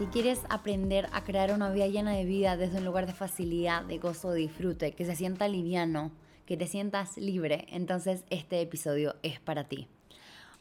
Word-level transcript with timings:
Si 0.00 0.06
quieres 0.06 0.40
aprender 0.48 1.10
a 1.12 1.24
crear 1.24 1.52
una 1.52 1.70
vida 1.70 1.86
llena 1.86 2.12
de 2.12 2.24
vida 2.24 2.56
desde 2.56 2.78
un 2.78 2.86
lugar 2.86 3.06
de 3.06 3.12
facilidad, 3.12 3.84
de 3.84 3.98
gozo, 3.98 4.30
de 4.30 4.38
disfrute, 4.38 4.92
que 4.92 5.04
se 5.04 5.14
sienta 5.14 5.46
liviano, 5.46 6.10
que 6.46 6.56
te 6.56 6.66
sientas 6.66 7.18
libre, 7.18 7.66
entonces 7.68 8.24
este 8.30 8.62
episodio 8.62 9.16
es 9.22 9.40
para 9.40 9.68
ti. 9.68 9.88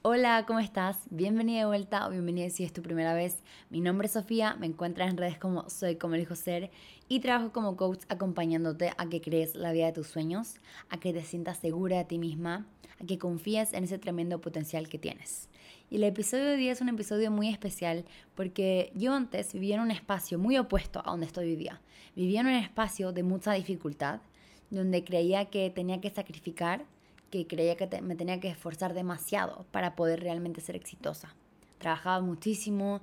Hola, 0.02 0.46
¿cómo 0.48 0.60
estás? 0.60 0.98
Bienvenida 1.10 1.60
de 1.60 1.66
vuelta 1.66 2.08
o 2.08 2.10
bienvenida 2.10 2.50
si 2.50 2.64
es 2.64 2.72
tu 2.72 2.82
primera 2.82 3.14
vez. 3.14 3.44
Mi 3.70 3.82
nombre 3.82 4.06
es 4.06 4.14
Sofía, 4.14 4.56
me 4.56 4.66
encuentras 4.66 5.10
en 5.10 5.18
redes 5.18 5.38
como 5.38 5.70
Soy 5.70 5.98
como 5.98 6.16
elijo 6.16 6.36
ser 6.36 6.72
y 7.10 7.20
trabajo 7.20 7.52
como 7.52 7.76
coach 7.76 8.04
acompañándote 8.08 8.94
a 8.98 9.10
que 9.10 9.20
crees 9.20 9.56
la 9.56 9.74
vida 9.74 9.88
de 9.88 9.92
tus 9.92 10.08
sueños, 10.08 10.56
a 10.90 11.02
que 11.02 11.12
te 11.12 11.22
sientas 11.26 11.58
segura 11.58 11.98
de 11.98 12.06
ti 12.06 12.18
misma, 12.18 12.66
a 12.98 13.06
que 13.06 13.18
confíes 13.18 13.74
en 13.74 13.84
ese 13.84 13.98
tremendo 13.98 14.40
potencial 14.40 14.88
que 14.88 15.00
tienes. 15.00 15.50
Y 15.90 15.98
el 15.98 16.06
episodio 16.06 16.46
de 16.46 16.56
hoy 16.56 16.70
es 16.70 16.80
un 16.80 16.88
episodio 16.88 17.30
muy 17.30 17.50
especial 17.50 18.06
porque 18.36 18.94
yo 18.96 19.14
antes 19.14 19.52
vivía 19.52 19.76
en 19.76 19.82
un 19.82 19.92
espacio 19.92 20.40
muy 20.40 20.58
opuesto 20.58 21.02
a 21.04 21.12
donde 21.12 21.26
estoy 21.26 21.50
hoy 21.50 21.56
día. 21.58 21.82
Vivía 22.16 22.40
en 22.40 22.48
un 22.48 22.54
espacio 22.54 23.12
de 23.12 23.24
mucha 23.24 23.52
dificultad, 23.52 24.22
donde 24.70 25.04
creía 25.04 25.50
que 25.50 25.70
tenía 25.70 26.00
que 26.00 26.10
sacrificar 26.10 26.86
que 27.30 27.48
creía 27.48 27.76
que 27.76 28.02
me 28.02 28.16
tenía 28.16 28.40
que 28.40 28.50
esforzar 28.50 28.94
demasiado 28.94 29.66
para 29.72 29.96
poder 29.96 30.22
realmente 30.22 30.62
ser 30.62 30.76
exitosa. 30.76 31.36
Trabajaba 31.78 32.22
muchísimo, 32.22 33.02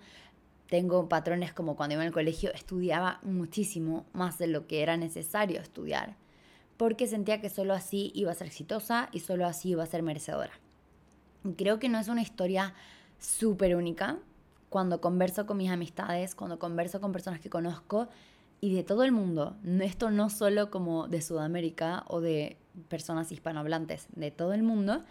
tengo 0.69 1.09
patrones 1.09 1.52
como 1.52 1.77
cuando 1.77 1.95
iba 1.95 2.02
al 2.02 2.12
colegio, 2.12 2.52
estudiaba 2.52 3.21
muchísimo 3.23 4.05
más 4.12 4.39
de 4.39 4.49
lo 4.49 4.66
que 4.66 4.83
era 4.83 4.97
necesario 4.97 5.61
estudiar, 5.61 6.16
porque 6.77 7.07
sentía 7.07 7.41
que 7.41 7.51
solo 7.51 7.75
así 7.75 8.11
iba 8.15 8.33
a 8.33 8.35
ser 8.35 8.49
exitosa 8.49 9.09
y 9.12 9.21
solo 9.21 9.47
así 9.47 9.71
iba 9.71 9.83
a 9.83 9.87
ser 9.87 10.02
merecedora. 10.02 10.52
creo 11.57 11.79
que 11.79 11.88
no 11.88 11.99
es 11.99 12.09
una 12.09 12.23
historia 12.23 12.74
súper 13.19 13.77
única. 13.77 14.19
Cuando 14.69 15.01
converso 15.01 15.47
con 15.47 15.59
mis 15.59 15.71
amistades, 15.71 16.35
cuando 16.35 16.59
converso 16.59 17.01
con 17.01 17.13
personas 17.13 17.41
que 17.41 17.49
conozco, 17.49 18.09
y 18.60 18.74
de 18.74 18.82
todo 18.82 19.04
el 19.04 19.12
mundo. 19.12 19.57
Esto 19.80 20.10
no 20.10 20.30
solo 20.30 20.71
como 20.71 21.09
de 21.09 21.23
Sudamérica 21.23 22.04
o 22.09 22.21
de 22.21 22.57
personas 22.88 23.32
hispanohablantes, 23.32 24.09
de 24.15 24.30
todo 24.30 24.52
el 24.52 24.63
mundo, 24.63 25.02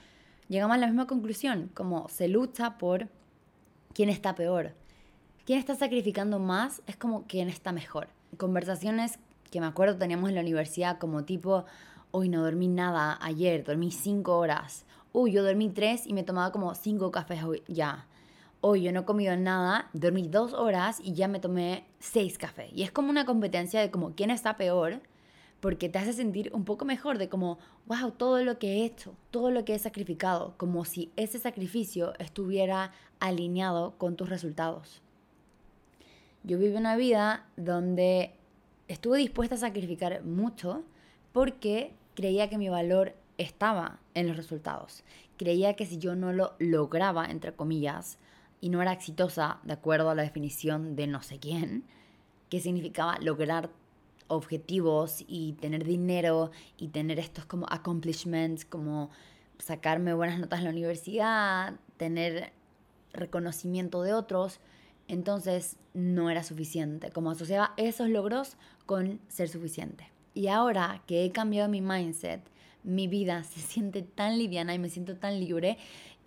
llegamos 0.49 0.75
a 0.75 0.79
la 0.79 0.87
misma 0.87 1.07
conclusión, 1.07 1.69
como 1.73 2.07
se 2.09 2.27
lucha 2.27 2.77
por 2.77 3.07
quién 3.93 4.09
está 4.09 4.35
peor. 4.35 4.73
Quién 5.45 5.59
está 5.59 5.75
sacrificando 5.75 6.39
más 6.39 6.81
es 6.87 6.97
como 6.97 7.23
quién 7.27 7.49
está 7.49 7.71
mejor. 7.71 8.07
Conversaciones 8.37 9.19
que 9.51 9.61
me 9.61 9.67
acuerdo 9.67 9.97
teníamos 9.97 10.29
en 10.29 10.35
la 10.35 10.41
universidad 10.41 10.97
como 10.97 11.23
tipo, 11.23 11.65
hoy 12.11 12.29
no 12.29 12.43
dormí 12.43 12.67
nada 12.67 13.17
ayer, 13.21 13.63
dormí 13.63 13.91
cinco 13.91 14.37
horas. 14.37 14.85
Uy, 15.13 15.31
yo 15.31 15.43
dormí 15.43 15.69
tres 15.69 16.07
y 16.07 16.13
me 16.13 16.23
tomaba 16.23 16.51
como 16.51 16.73
cinco 16.75 17.11
cafés 17.11 17.43
hoy 17.43 17.63
ya 17.67 18.07
hoy 18.67 18.81
yo 18.81 18.91
no 18.91 19.01
he 19.01 19.05
comido 19.05 19.37
nada, 19.37 19.91
dormí 19.93 20.27
dos 20.27 20.53
horas 20.55 20.99
y 20.99 21.13
ya 21.13 21.27
me 21.27 21.39
tomé 21.39 21.85
seis 21.99 22.39
cafés. 22.39 22.71
Y 22.73 22.81
es 22.81 22.91
como 22.91 23.11
una 23.11 23.23
competencia 23.23 23.79
de 23.79 23.91
como 23.91 24.15
quién 24.15 24.31
está 24.31 24.57
peor, 24.57 25.01
porque 25.59 25.87
te 25.87 25.99
hace 25.99 26.13
sentir 26.13 26.49
un 26.51 26.65
poco 26.65 26.83
mejor 26.83 27.19
de 27.19 27.29
como, 27.29 27.59
wow, 27.85 28.09
todo 28.09 28.43
lo 28.43 28.57
que 28.57 28.73
he 28.73 28.85
hecho, 28.85 29.13
todo 29.29 29.51
lo 29.51 29.65
que 29.65 29.75
he 29.75 29.79
sacrificado, 29.79 30.55
como 30.57 30.83
si 30.83 31.11
ese 31.15 31.37
sacrificio 31.37 32.13
estuviera 32.17 32.91
alineado 33.19 33.99
con 33.99 34.15
tus 34.15 34.29
resultados. 34.29 35.03
Yo 36.43 36.57
vivo 36.57 36.79
una 36.79 36.95
vida 36.95 37.45
donde 37.57 38.31
estuve 38.87 39.19
dispuesta 39.19 39.53
a 39.53 39.59
sacrificar 39.59 40.23
mucho 40.23 40.81
porque 41.33 41.93
creía 42.15 42.49
que 42.49 42.57
mi 42.57 42.69
valor 42.69 43.13
estaba 43.37 43.99
en 44.15 44.27
los 44.27 44.37
resultados. 44.37 45.03
Creía 45.37 45.75
que 45.75 45.85
si 45.85 45.99
yo 45.99 46.15
no 46.15 46.33
lo 46.33 46.55
lograba, 46.57 47.25
entre 47.25 47.53
comillas, 47.53 48.17
y 48.61 48.69
no 48.69 48.81
era 48.81 48.93
exitosa 48.93 49.59
de 49.63 49.73
acuerdo 49.73 50.09
a 50.09 50.15
la 50.15 50.23
definición 50.23 50.95
de 50.95 51.07
no 51.07 51.21
sé 51.21 51.39
quién, 51.39 51.83
que 52.49 52.59
significaba 52.59 53.17
lograr 53.19 53.69
objetivos 54.27 55.23
y 55.27 55.53
tener 55.53 55.83
dinero 55.83 56.51
y 56.77 56.89
tener 56.89 57.19
estos 57.19 57.45
como 57.45 57.67
accomplishments, 57.69 58.65
como 58.65 59.09
sacarme 59.59 60.13
buenas 60.13 60.39
notas 60.39 60.59
en 60.59 60.65
la 60.65 60.71
universidad, 60.71 61.75
tener 61.97 62.51
reconocimiento 63.13 64.01
de 64.01 64.13
otros, 64.13 64.59
entonces 65.07 65.77
no 65.93 66.29
era 66.29 66.43
suficiente, 66.43 67.11
como 67.11 67.31
asociaba 67.31 67.73
esos 67.77 68.09
logros 68.09 68.57
con 68.85 69.19
ser 69.27 69.49
suficiente. 69.49 70.11
Y 70.33 70.47
ahora 70.47 71.03
que 71.07 71.23
he 71.23 71.31
cambiado 71.31 71.69
mi 71.69 71.81
mindset, 71.81 72.41
mi 72.85 73.07
vida 73.07 73.43
se 73.43 73.59
siente 73.59 74.01
tan 74.01 74.37
liviana 74.37 74.73
y 74.73 74.79
me 74.79 74.89
siento 74.89 75.17
tan 75.17 75.39
libre 75.39 75.77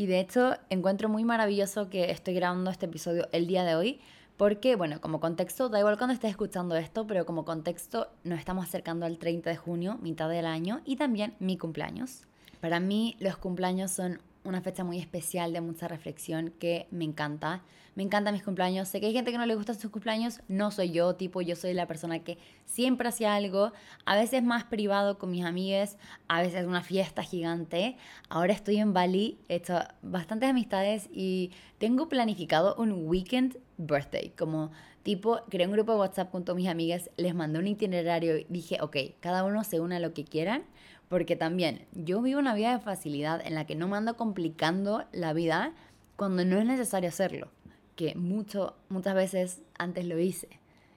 y 0.00 0.06
de 0.06 0.20
hecho, 0.20 0.54
encuentro 0.70 1.08
muy 1.08 1.24
maravilloso 1.24 1.91
que 1.91 2.12
estoy 2.12 2.32
grabando 2.32 2.70
este 2.70 2.86
episodio 2.86 3.28
el 3.32 3.48
día 3.48 3.64
de 3.64 3.74
hoy, 3.74 4.00
porque, 4.36 4.76
bueno, 4.76 5.00
como 5.00 5.19
contexto, 5.19 5.69
da 5.69 5.80
igual 5.80 5.98
cuando 5.98 6.14
estés 6.14 6.30
escuchando 6.30 6.76
esto, 6.76 7.04
pero 7.08 7.26
como 7.26 7.44
contexto 7.44 8.06
nos 8.22 8.38
estamos 8.38 8.64
acercando 8.64 9.06
al 9.06 9.19
30 9.19 9.50
de 9.50 9.56
junio, 9.56 9.98
mitad 10.00 10.28
del 10.28 10.46
año, 10.46 10.82
y 10.84 10.94
también 10.94 11.34
mi 11.41 11.58
cumpleaños. 11.58 12.28
Para 12.60 12.78
mí 12.78 13.16
los 13.19 13.38
cumpleaños 13.38 13.90
son 13.90 14.20
una 14.48 14.62
fecha 14.62 14.84
muy 14.84 14.98
especial 14.98 15.53
de 15.53 15.60
mucha 15.60 15.88
reflexión 15.88 16.53
que 16.59 16.86
me 16.91 17.04
encanta. 17.04 17.62
Me 17.94 18.03
encantan 18.03 18.34
mis 18.34 18.44
cumpleaños. 18.44 18.88
Sé 18.88 19.00
que 19.00 19.06
hay 19.06 19.12
gente 19.12 19.32
que 19.32 19.38
no 19.38 19.47
le 19.47 19.56
gustan 19.56 19.78
sus 19.78 19.91
cumpleaños. 19.91 20.41
No 20.48 20.70
soy 20.70 20.92
yo, 20.92 21.16
tipo, 21.16 21.41
yo 21.41 21.56
soy 21.56 21.75
la 21.75 21.86
persona 21.86 22.20
que 22.20 22.38
siempre 22.64 23.08
hacía 23.08 23.34
algo. 23.34 23.72
A 24.04 24.16
veces 24.16 24.42
más 24.42 24.64
privado 24.64 25.19
con 25.19 25.31
mis 25.31 25.44
amigas, 25.44 25.98
a 26.28 26.41
veces 26.41 26.66
una 26.66 26.82
fiesta 26.82 27.22
gigante. 27.22 27.97
Ahora 28.28 28.53
estoy 28.53 28.76
en 28.76 28.92
Bali, 28.92 29.38
he 29.48 29.56
hecho 29.56 29.81
bastantes 30.03 30.48
amistades 30.48 31.08
y 31.12 31.50
tengo 31.78 32.08
planificado 32.08 32.76
un 32.76 33.08
weekend 33.08 33.58
birthday. 33.78 34.31
Como 34.31 34.70
tipo, 35.03 35.41
creé 35.48 35.66
un 35.66 35.72
grupo 35.72 35.92
de 35.92 35.98
WhatsApp 35.98 36.31
con 36.31 36.44
todas 36.44 36.56
mis 36.56 36.69
amigas, 36.69 37.10
les 37.16 37.34
mandé 37.34 37.58
un 37.58 37.66
itinerario 37.66 38.38
y 38.38 38.47
dije, 38.48 38.78
ok, 38.81 38.97
cada 39.20 39.42
uno 39.44 39.64
se 39.64 39.81
une 39.81 39.97
a 39.97 40.00
lo 40.00 40.14
que 40.14 40.25
quieran 40.25 40.62
porque 41.08 41.36
también 41.36 41.86
yo 41.92 42.20
vivo 42.22 42.38
una 42.38 42.54
vida 42.54 42.72
de 42.72 42.80
facilidad 42.80 43.44
en 43.44 43.54
la 43.54 43.66
que 43.66 43.74
no 43.74 43.88
me 43.88 43.96
ando 43.96 44.16
complicando 44.16 45.04
la 45.12 45.32
vida 45.32 45.72
cuando 46.16 46.44
no 46.44 46.58
es 46.58 46.66
necesario 46.66 47.08
hacerlo. 47.08 47.50
Que 47.96 48.14
mucho, 48.14 48.76
muchas 48.88 49.14
veces 49.14 49.62
antes 49.78 50.04
lo 50.04 50.19
hice. 50.19 50.48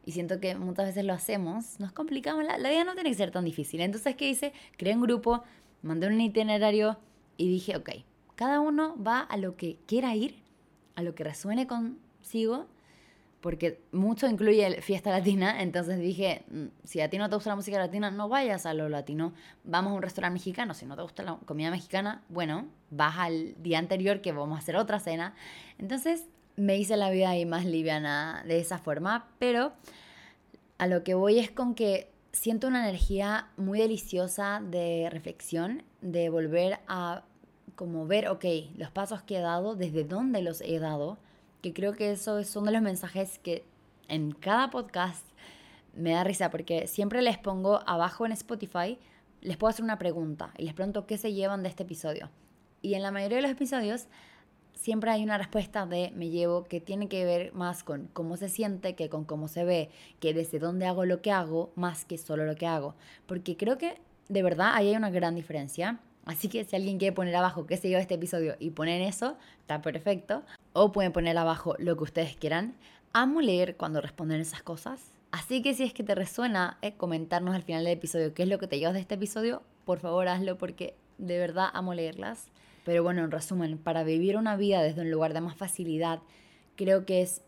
Y 0.06 0.12
siento 0.12 0.40
que 0.40 0.56
muchas 0.56 0.88
veces 0.88 1.06
lo 1.06 1.14
hacemos, 1.14 1.80
nos 1.80 1.92
complicamos. 1.92 2.44
La, 2.44 2.58
la 2.58 2.70
vida 2.70 2.84
no 2.84 2.94
tiene 2.96 3.10
que 3.10 3.16
ser 3.16 3.32
tan 3.32 3.46
difícil. 3.46 3.82
Entonces, 3.82 4.16
¿qué 4.16 4.30
hice? 4.30 4.54
Creé 4.78 4.96
un 4.96 5.02
grupo, 5.02 5.44
mandé 5.82 6.08
un 6.08 6.20
itinerario 6.20 6.98
y 7.38 7.50
dije, 7.50 7.78
ok, 7.78 7.90
cada 8.36 8.60
uno 8.60 8.96
va 9.02 9.22
a 9.22 9.38
lo 9.38 9.56
que 9.56 9.78
quiera 9.86 10.16
ir, 10.16 10.42
a 10.96 11.04
lo 11.04 11.16
que 11.16 11.24
resuene 11.24 11.68
consigo 11.68 12.68
porque 13.42 13.82
mucho 13.92 14.28
incluye 14.28 14.82
fiesta 14.82 15.10
latina, 15.10 15.62
entonces 15.62 16.00
dije, 16.00 16.44
mm, 16.50 16.66
si 16.84 17.02
a 17.02 17.10
ti 17.10 17.18
no 17.18 17.28
te 17.30 17.36
gusta 17.36 17.50
la 17.50 17.56
música 17.56 17.78
latina, 17.78 18.12
no 18.12 18.30
vayas 18.30 18.66
a 18.66 18.74
lo 18.74 18.88
latino, 18.88 19.34
vamos 19.64 19.92
a 19.92 19.96
un 19.96 20.02
restaurante 20.02 20.34
mexicano, 20.34 20.74
si 20.74 20.86
no 20.86 20.96
te 20.96 21.02
gusta 21.02 21.24
la 21.24 21.38
comida 21.46 21.72
mexicana, 21.72 22.24
bueno, 22.30 22.68
vas 22.92 23.16
al 23.18 23.62
día 23.62 23.80
anterior 23.80 24.22
que 24.22 24.32
vamos 24.32 24.56
a 24.56 24.60
hacer 24.60 24.76
otra 24.76 25.00
cena. 25.00 25.34
Entonces 25.80 26.28
me 26.56 26.78
hice 26.78 26.96
la 26.98 27.10
vida 27.10 27.32
ahí 27.32 27.46
más 27.46 27.66
liviana 27.66 28.44
de 28.48 28.60
esa 28.60 28.78
forma, 28.78 29.28
pero 29.40 29.74
a 30.78 30.88
lo 30.88 31.04
que 31.04 31.16
voy 31.16 31.40
es 31.40 31.50
con 31.50 31.74
que 31.74 32.12
siento 32.32 32.68
una 32.68 32.88
energía 32.88 33.48
muy 33.58 33.80
deliciosa 33.80 34.62
de 34.64 35.10
reflexión, 35.12 35.84
de 36.02 36.30
volver 36.30 36.80
a 36.88 37.24
como 37.76 38.06
ver, 38.06 38.28
ok, 38.28 38.46
los 38.78 38.92
pasos 38.92 39.24
que 39.24 39.38
he 39.38 39.42
dado, 39.42 39.76
desde 39.76 40.04
dónde 40.04 40.44
los 40.44 40.62
he 40.62 40.78
dado, 40.78 41.18
que 41.62 41.74
creo 41.74 41.94
que 41.94 42.12
eso 42.12 42.44
son 42.44 42.66
de 42.66 42.72
los 42.72 42.82
mensajes 42.82 43.40
que 43.40 43.64
en 44.08 44.32
cada 44.32 44.70
podcast 44.70 45.26
me 45.96 46.12
da 46.12 46.24
risa 46.24 46.50
porque 46.50 46.88
siempre 46.88 47.22
les 47.22 47.38
pongo 47.38 47.82
abajo 47.88 48.26
en 48.26 48.32
Spotify, 48.32 48.98
les 49.42 49.58
puedo 49.58 49.70
hacer 49.70 49.84
una 49.84 50.00
pregunta 50.00 50.54
y 50.58 50.64
les 50.64 50.74
pregunto 50.74 51.06
qué 51.06 51.18
se 51.18 51.34
llevan 51.34 51.64
de 51.64 51.70
este 51.70 51.84
episodio. 51.84 52.30
Y 52.82 52.96
en 52.96 53.04
la 53.04 53.12
mayoría 53.12 53.38
de 53.38 53.44
los 53.44 53.52
episodios 53.52 54.08
siempre 54.74 55.12
hay 55.12 55.24
una 55.24 55.38
respuesta 55.38 55.86
de 55.86 56.12
me 56.16 56.30
llevo 56.30 56.64
que 56.64 56.82
tiene 56.82 57.08
que 57.08 57.26
ver 57.26 57.54
más 57.54 57.84
con 57.84 58.08
cómo 58.14 58.38
se 58.38 58.50
siente 58.50 58.96
que 58.96 59.10
con 59.10 59.26
cómo 59.26 59.48
se 59.48 59.64
ve, 59.64 59.90
que 60.20 60.34
desde 60.34 60.60
dónde 60.60 60.88
hago 60.88 61.06
lo 61.06 61.22
que 61.22 61.32
hago 61.32 61.72
más 61.76 62.06
que 62.06 62.18
solo 62.18 62.46
lo 62.46 62.56
que 62.56 62.68
hago. 62.68 62.96
Porque 63.28 63.58
creo 63.58 63.78
que 63.78 64.02
de 64.30 64.44
verdad 64.44 64.72
ahí 64.74 64.90
hay 64.90 64.96
una 64.96 65.12
gran 65.12 65.36
diferencia. 65.36 66.00
Así 66.26 66.50
que 66.50 66.64
si 66.64 66.76
alguien 66.76 66.98
quiere 66.98 67.16
poner 67.16 67.36
abajo 67.36 67.66
qué 67.66 67.78
se 67.78 67.90
lleva 67.90 68.02
este 68.02 68.16
episodio 68.16 68.56
y 68.60 68.72
poner 68.72 69.02
eso, 69.02 69.38
está 69.60 69.82
perfecto. 69.82 70.44
O 70.74 70.92
pueden 70.92 71.12
poner 71.12 71.38
abajo 71.38 71.76
lo 71.80 71.98
que 71.98 72.04
ustedes 72.04 72.36
quieran. 72.36 72.76
Amo 73.14 73.42
leer 73.42 73.76
cuando 73.76 74.02
responden 74.02 74.42
esas 74.42 74.64
cosas. 74.64 75.12
Así 75.32 75.62
que 75.62 75.74
si 75.74 75.84
es 75.84 75.94
que 75.94 76.04
te 76.04 76.16
resuena 76.16 76.78
eh, 76.82 76.94
comentarnos 76.94 77.56
al 77.56 77.64
final 77.64 77.84
del 77.84 77.94
episodio 77.94 78.34
qué 78.34 78.44
es 78.44 78.50
lo 78.50 78.60
que 78.60 78.68
te 78.68 78.80
llevas 78.80 78.94
de 78.94 79.02
este 79.02 79.16
episodio, 79.16 79.64
por 79.86 80.00
favor 80.00 80.28
hazlo 80.28 80.58
porque 80.58 80.96
de 81.18 81.38
verdad 81.38 81.70
amo 81.74 81.94
leerlas. 81.94 82.48
Pero 82.84 83.04
bueno, 83.04 83.24
en 83.24 83.32
resumen, 83.32 83.78
para 83.78 84.04
vivir 84.04 84.38
una 84.38 84.56
vida 84.56 84.82
desde 84.82 85.02
un 85.02 85.12
lugar 85.12 85.34
de 85.34 85.42
más 85.42 85.56
facilidad, 85.56 86.20
creo 86.76 87.06
que 87.06 87.22
es 87.22 87.42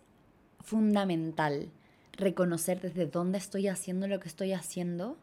fundamental 0.61 1.69
reconocer 2.13 2.79
desde 2.79 3.07
dónde 3.07 3.37
estoy 3.37 3.67
haciendo 3.67 4.07
lo 4.07 4.19
que 4.19 4.27
estoy 4.27 4.53
haciendo 4.53 5.17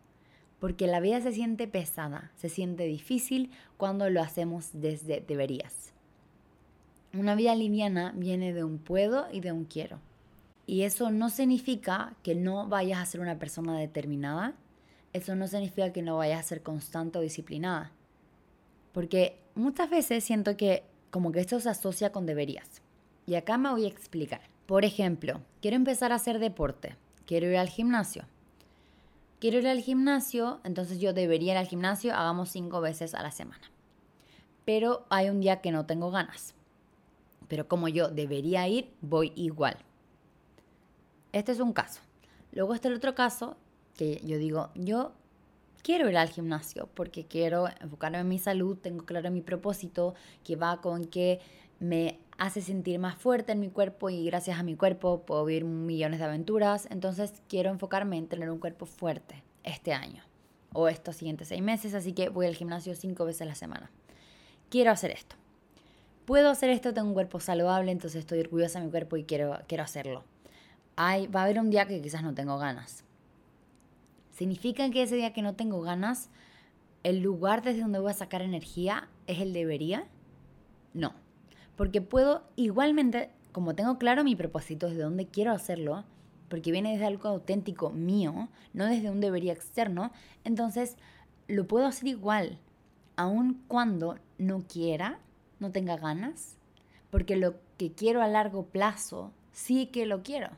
porque 0.61 0.87
la 0.87 1.01
vida 1.01 1.21
se 1.21 1.33
siente 1.33 1.67
pesada, 1.67 2.31
se 2.37 2.49
siente 2.49 2.85
difícil 2.85 3.51
cuando 3.77 4.11
lo 4.11 4.21
hacemos 4.21 4.69
desde 4.75 5.25
deberías. 5.27 5.95
Una 7.13 7.35
vida 7.35 7.55
liviana 7.55 8.13
viene 8.15 8.53
de 8.53 8.63
un 8.63 8.79
puedo 8.79 9.27
y 9.33 9.41
de 9.41 9.51
un 9.51 9.65
quiero. 9.65 9.99
Y 10.67 10.83
eso 10.83 11.11
no 11.11 11.29
significa 11.31 12.15
que 12.23 12.37
no 12.37 12.69
vayas 12.69 13.01
a 13.01 13.07
ser 13.07 13.21
una 13.21 13.39
persona 13.39 13.77
determinada. 13.77 14.55
Eso 15.13 15.35
no 15.35 15.49
significa 15.49 15.93
que 15.93 16.03
no 16.03 16.17
vayas 16.19 16.39
a 16.39 16.49
ser 16.49 16.63
constante 16.63 17.19
o 17.19 17.23
disciplinada. 17.23 17.91
Porque 18.93 19.37
muchas 19.57 19.91
veces 19.91 20.23
siento 20.23 20.57
que 20.57 20.85
como 21.11 21.33
que 21.33 21.41
esto 21.41 21.59
se 21.59 21.69
asocia 21.69 22.13
con 22.13 22.27
deberías. 22.27 22.81
Y 23.27 23.35
acá 23.35 23.59
me 23.59 23.71
voy 23.71 23.87
a 23.87 23.89
explicar. 23.89 24.43
Por 24.67 24.85
ejemplo, 24.85 25.41
quiero 25.61 25.77
empezar 25.77 26.13
a 26.13 26.17
hacer 26.17 26.39
deporte. 26.39 26.95
Quiero 27.27 27.49
ir 27.49 27.57
al 27.57 27.69
gimnasio. 27.69 28.23
Quiero 29.41 29.59
ir 29.59 29.67
al 29.67 29.81
gimnasio, 29.81 30.61
entonces 30.63 31.01
yo 31.01 31.13
debería 31.13 31.55
ir 31.55 31.59
al 31.59 31.67
gimnasio, 31.67 32.15
hagamos 32.15 32.51
cinco 32.51 32.81
veces 32.81 33.15
a 33.15 33.23
la 33.23 33.33
semana. 33.33 33.63
Pero 34.65 35.07
hay 35.09 35.31
un 35.31 35.41
día 35.41 35.61
que 35.61 35.73
no 35.73 35.87
tengo 35.87 36.11
ganas. 36.13 36.55
Pero 37.51 37.67
como 37.67 37.89
yo 37.89 38.09
debería 38.09 38.67
ir, 38.69 38.95
voy 39.01 39.33
igual. 39.35 39.77
Este 41.33 41.51
es 41.51 41.59
un 41.59 41.73
caso. 41.73 42.01
Luego 42.53 42.75
está 42.75 42.87
el 42.87 42.95
otro 42.95 43.17
caso 43.17 43.57
que 43.97 44.21
yo 44.25 44.39
digo, 44.39 44.71
yo 44.77 45.13
quiero 45.83 46.09
ir 46.09 46.17
al 46.17 46.29
gimnasio 46.29 46.89
porque 46.95 47.27
quiero 47.27 47.67
enfocarme 47.81 48.21
en 48.21 48.29
mi 48.29 48.39
salud, 48.39 48.79
tengo 48.79 49.05
claro 49.05 49.33
mi 49.33 49.41
propósito 49.41 50.15
que 50.45 50.55
va 50.55 50.81
con 50.81 51.07
que 51.07 51.41
me 51.81 52.21
hace 52.39 52.61
sentir 52.61 53.01
más 53.01 53.17
fuerte 53.17 53.51
en 53.51 53.59
mi 53.59 53.69
cuerpo 53.69 54.11
y 54.11 54.25
gracias 54.27 54.57
a 54.57 54.63
mi 54.63 54.77
cuerpo 54.77 55.23
puedo 55.27 55.45
vivir 55.45 55.65
millones 55.65 56.21
de 56.21 56.27
aventuras. 56.27 56.87
Entonces 56.89 57.43
quiero 57.49 57.71
enfocarme 57.71 58.17
en 58.17 58.29
tener 58.29 58.49
un 58.49 58.61
cuerpo 58.61 58.87
fuerte 58.87 59.43
este 59.65 59.93
año 59.93 60.23
o 60.73 60.87
estos 60.87 61.17
siguientes 61.17 61.49
seis 61.49 61.63
meses, 61.63 61.95
así 61.95 62.13
que 62.13 62.29
voy 62.29 62.47
al 62.47 62.55
gimnasio 62.55 62.95
cinco 62.95 63.25
veces 63.25 63.43
a 63.43 63.47
la 63.47 63.57
semana. 63.57 63.91
Quiero 64.69 64.93
hacer 64.93 65.11
esto. 65.11 65.40
Puedo 66.25 66.51
hacer 66.51 66.71
esto, 66.71 66.95
tengo 66.95 67.09
un 67.09 67.15
cuerpo 67.15 67.41
saludable, 67.41 67.93
entonces 67.93 68.21
estoy 68.21 68.41
orgullosa 68.41 68.79
de 68.79 68.87
mi 68.87 68.91
cuerpo 68.91 69.17
y 69.17 69.25
quiero, 69.25 69.59
quiero 69.67 69.85
hacerlo. 69.85 70.25
Hay, 70.97 71.27
va 71.27 71.41
a 71.41 71.45
haber 71.45 71.59
un 71.59 71.71
día 71.71 71.87
que 71.87 72.01
quizás 72.01 72.23
no 72.23 72.35
tengo 72.35 72.59
ganas. 72.59 73.05
¿Significa 74.31 74.89
que 74.91 75.03
ese 75.03 75.17
día 75.17 75.33
que 75.33 75.43
no 75.43 75.55
tengo 75.55 75.81
ganas, 75.81 76.31
el 77.03 77.21
lugar 77.21 77.63
desde 77.63 77.81
donde 77.81 77.99
voy 77.99 78.11
a 78.11 78.15
sacar 78.15 78.43
energía 78.43 79.09
es 79.27 79.41
el 79.41 79.53
debería? 79.53 80.07
No 80.95 81.15
porque 81.81 82.03
puedo 82.03 82.43
igualmente, 82.57 83.31
como 83.53 83.75
tengo 83.75 83.97
claro 83.97 84.23
mi 84.23 84.37
propósito, 84.37 84.89
desde 84.89 85.01
dónde 85.01 85.29
quiero 85.29 85.53
hacerlo, 85.53 86.05
porque 86.51 86.73
viene 86.73 86.93
desde 86.93 87.07
algo 87.07 87.31
auténtico 87.31 87.89
mío, 87.89 88.51
no 88.75 88.85
desde 88.85 89.09
un 89.09 89.23
debería 89.23 89.55
externo, 89.55 90.13
entonces 90.45 90.99
lo 91.49 91.67
puedo 91.67 91.87
hacer 91.87 92.09
igual, 92.09 92.59
aun 93.17 93.63
cuando 93.67 94.19
no 94.37 94.61
quiera, 94.69 95.21
no 95.61 95.71
tenga 95.71 95.97
ganas, 95.97 96.57
porque 97.11 97.37
lo 97.37 97.55
que 97.79 97.93
quiero 97.93 98.23
a 98.23 98.29
largo 98.29 98.67
plazo, 98.67 99.33
sí 99.53 99.87
que 99.87 100.07
lo 100.07 100.23
quiero. 100.23 100.51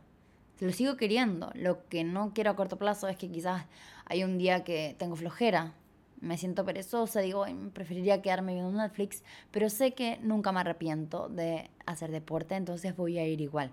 Lo 0.60 0.72
sigo 0.72 0.96
queriendo. 0.96 1.50
Lo 1.54 1.88
que 1.88 2.04
no 2.04 2.32
quiero 2.34 2.50
a 2.50 2.56
corto 2.56 2.78
plazo 2.78 3.08
es 3.08 3.16
que 3.16 3.30
quizás 3.30 3.66
hay 4.06 4.24
un 4.24 4.38
día 4.38 4.64
que 4.64 4.94
tengo 4.98 5.16
flojera 5.16 5.74
me 6.22 6.38
siento 6.38 6.64
perezosa, 6.64 7.20
digo, 7.20 7.44
preferiría 7.72 8.22
quedarme 8.22 8.54
viendo 8.54 8.70
Netflix, 8.70 9.24
pero 9.50 9.68
sé 9.68 9.92
que 9.92 10.18
nunca 10.22 10.52
me 10.52 10.60
arrepiento 10.60 11.28
de 11.28 11.68
hacer 11.84 12.12
deporte, 12.12 12.54
entonces 12.54 12.96
voy 12.96 13.18
a 13.18 13.26
ir 13.26 13.40
igual. 13.40 13.72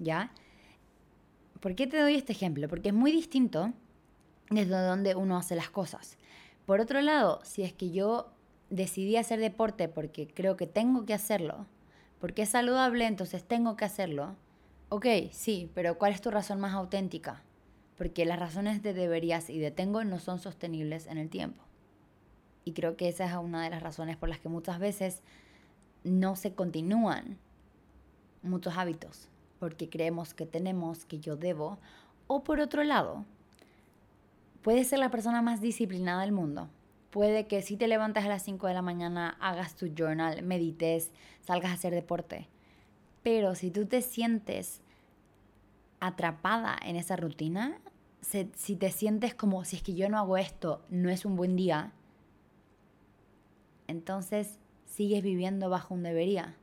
¿Ya? 0.00 0.32
¿Por 1.60 1.76
qué 1.76 1.86
te 1.86 1.98
doy 1.98 2.16
este 2.16 2.32
ejemplo? 2.32 2.68
Porque 2.68 2.88
es 2.88 2.94
muy 2.94 3.12
distinto 3.12 3.72
desde 4.50 4.74
donde 4.76 5.14
uno 5.14 5.36
hace 5.36 5.54
las 5.54 5.70
cosas. 5.70 6.18
Por 6.66 6.80
otro 6.80 7.00
lado, 7.00 7.40
si 7.44 7.62
es 7.62 7.72
que 7.72 7.90
yo 7.90 8.32
decidí 8.70 9.16
hacer 9.16 9.40
deporte 9.40 9.88
porque 9.88 10.28
creo 10.28 10.56
que 10.56 10.66
tengo 10.66 11.04
que 11.04 11.14
hacerlo, 11.14 11.66
porque 12.20 12.42
es 12.42 12.50
saludable, 12.50 13.06
entonces 13.06 13.44
tengo 13.44 13.76
que 13.76 13.84
hacerlo, 13.84 14.36
ok, 14.88 15.06
sí, 15.30 15.70
pero 15.74 15.98
¿cuál 15.98 16.12
es 16.12 16.20
tu 16.20 16.30
razón 16.30 16.60
más 16.60 16.74
auténtica? 16.74 17.42
Porque 17.96 18.24
las 18.24 18.38
razones 18.38 18.82
de 18.82 18.94
deberías 18.94 19.50
y 19.50 19.58
de 19.58 19.70
tengo 19.70 20.04
no 20.04 20.18
son 20.18 20.38
sostenibles 20.38 21.06
en 21.06 21.18
el 21.18 21.30
tiempo. 21.30 21.62
Y 22.64 22.72
creo 22.72 22.96
que 22.96 23.08
esa 23.08 23.24
es 23.24 23.34
una 23.34 23.64
de 23.64 23.70
las 23.70 23.82
razones 23.82 24.16
por 24.16 24.28
las 24.28 24.40
que 24.40 24.48
muchas 24.48 24.78
veces 24.78 25.22
no 26.04 26.36
se 26.36 26.54
continúan 26.54 27.38
muchos 28.42 28.76
hábitos, 28.76 29.28
porque 29.58 29.88
creemos 29.88 30.34
que 30.34 30.46
tenemos, 30.46 31.04
que 31.04 31.18
yo 31.18 31.36
debo. 31.36 31.78
O 32.26 32.44
por 32.44 32.60
otro 32.60 32.84
lado, 32.84 33.24
puedes 34.62 34.88
ser 34.88 34.98
la 34.98 35.10
persona 35.10 35.42
más 35.42 35.60
disciplinada 35.60 36.22
del 36.22 36.32
mundo. 36.32 36.68
Puede 37.10 37.46
que 37.46 37.62
si 37.62 37.76
te 37.76 37.88
levantas 37.88 38.24
a 38.24 38.28
las 38.28 38.42
5 38.42 38.66
de 38.66 38.74
la 38.74 38.82
mañana, 38.82 39.36
hagas 39.40 39.74
tu 39.74 39.92
journal, 39.94 40.42
medites, 40.42 41.10
salgas 41.40 41.70
a 41.70 41.74
hacer 41.74 41.94
deporte. 41.94 42.48
Pero 43.22 43.54
si 43.54 43.70
tú 43.70 43.86
te 43.86 44.02
sientes 44.02 44.82
atrapada 46.00 46.76
en 46.82 46.96
esa 46.96 47.16
rutina, 47.16 47.80
si 48.20 48.76
te 48.76 48.90
sientes 48.90 49.34
como 49.34 49.64
si 49.64 49.76
es 49.76 49.82
que 49.82 49.94
yo 49.94 50.08
no 50.08 50.18
hago 50.18 50.36
esto, 50.36 50.84
no 50.90 51.08
es 51.08 51.24
un 51.24 51.36
buen 51.36 51.56
día, 51.56 51.92
entonces 53.86 54.58
sigues 54.84 55.22
viviendo 55.22 55.70
bajo 55.70 55.94
un 55.94 56.02
debería. 56.02 56.56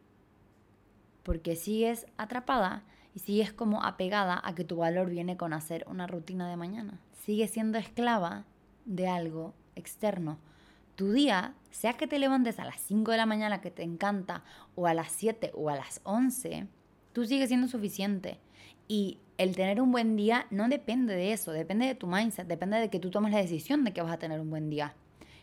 Porque 1.24 1.56
sigues 1.56 2.06
atrapada 2.18 2.84
y 3.16 3.20
sigues 3.20 3.52
como 3.52 3.84
apegada 3.84 4.40
a 4.44 4.54
que 4.54 4.64
tu 4.64 4.78
valor 4.78 5.10
viene 5.10 5.38
con 5.38 5.54
hacer 5.54 5.86
una 5.90 6.06
rutina 6.06 6.48
de 6.48 6.56
mañana. 6.56 7.00
Sigues 7.14 7.50
siendo 7.50 7.80
esclava 7.80 8.46
de 8.86 9.08
algo 9.08 9.56
externo. 9.76 10.40
Tu 10.96 11.12
día, 11.12 11.54
sea 11.72 11.94
que 11.94 12.08
te 12.08 12.20
levantes 12.20 12.60
a 12.60 12.66
las 12.66 12.80
5 12.82 13.12
de 13.12 13.18
la 13.18 13.26
mañana 13.26 13.62
que 13.62 13.72
te 13.72 13.84
encanta, 13.84 14.44
o 14.76 14.88
a 14.88 14.94
las 14.94 15.12
7 15.12 15.52
o 15.54 15.70
a 15.70 15.76
las 15.76 16.02
11, 16.04 16.68
tú 17.14 17.26
sigues 17.26 17.50
siendo 17.50 17.68
suficiente. 17.68 18.40
Y 18.88 19.20
el 19.38 19.56
tener 19.56 19.82
un 19.82 19.92
buen 19.92 20.16
día 20.16 20.48
no 20.52 20.70
depende 20.70 21.16
de 21.16 21.34
eso, 21.34 21.52
depende 21.52 21.86
de 21.86 21.96
tu 21.96 22.08
mindset, 22.08 22.48
depende 22.48 22.78
de 22.78 22.90
que 22.90 23.00
tú 23.00 23.10
tomes 23.12 23.34
la 23.34 23.40
decisión 23.40 23.84
de 23.84 23.92
que 23.92 24.02
vas 24.02 24.14
a 24.14 24.20
tener 24.20 24.40
un 24.40 24.50
buen 24.50 24.70
día. 24.70 24.96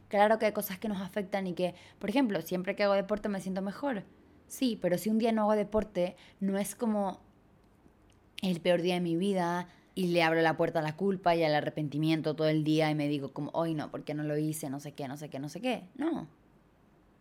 Claro 0.09 0.39
que 0.39 0.47
hay 0.47 0.53
cosas 0.53 0.79
que 0.79 0.89
nos 0.89 1.01
afectan 1.01 1.47
y 1.47 1.55
que, 1.55 1.75
por 1.99 2.11
ejemplo, 2.11 2.41
siempre 2.43 2.77
que 2.77 2.85
hago 2.85 2.95
deporte 2.95 3.29
me 3.29 3.41
siento 3.41 3.63
mejor. 3.63 4.05
Sí, 4.47 4.79
pero 4.81 4.99
si 4.99 5.09
un 5.09 5.19
día 5.19 5.33
no 5.33 5.43
hago 5.43 5.57
deporte, 5.57 6.17
no 6.41 6.59
es 6.59 6.75
como 6.75 7.21
el 8.43 8.61
peor 8.61 8.83
día 8.83 8.95
de 8.95 9.01
mi 9.01 9.17
vida 9.17 9.69
y 9.95 10.09
le 10.09 10.23
abro 10.23 10.41
la 10.41 10.57
puerta 10.57 10.79
a 10.79 10.83
la 10.83 10.97
culpa 10.97 11.35
y 11.35 11.45
al 11.45 11.55
arrepentimiento 11.55 12.35
todo 12.35 12.49
el 12.49 12.65
día 12.65 12.91
y 12.91 12.95
me 12.95 13.09
digo 13.09 13.33
como, 13.33 13.51
hoy 13.53 13.75
no, 13.75 13.91
porque 13.91 14.15
no 14.15 14.23
lo 14.23 14.39
hice, 14.39 14.71
no 14.71 14.81
sé 14.81 14.93
qué, 14.93 15.09
no 15.09 15.17
sé 15.17 15.29
qué, 15.29 15.39
no 15.39 15.49
sé 15.49 15.61
qué. 15.61 15.85
No, 15.97 16.29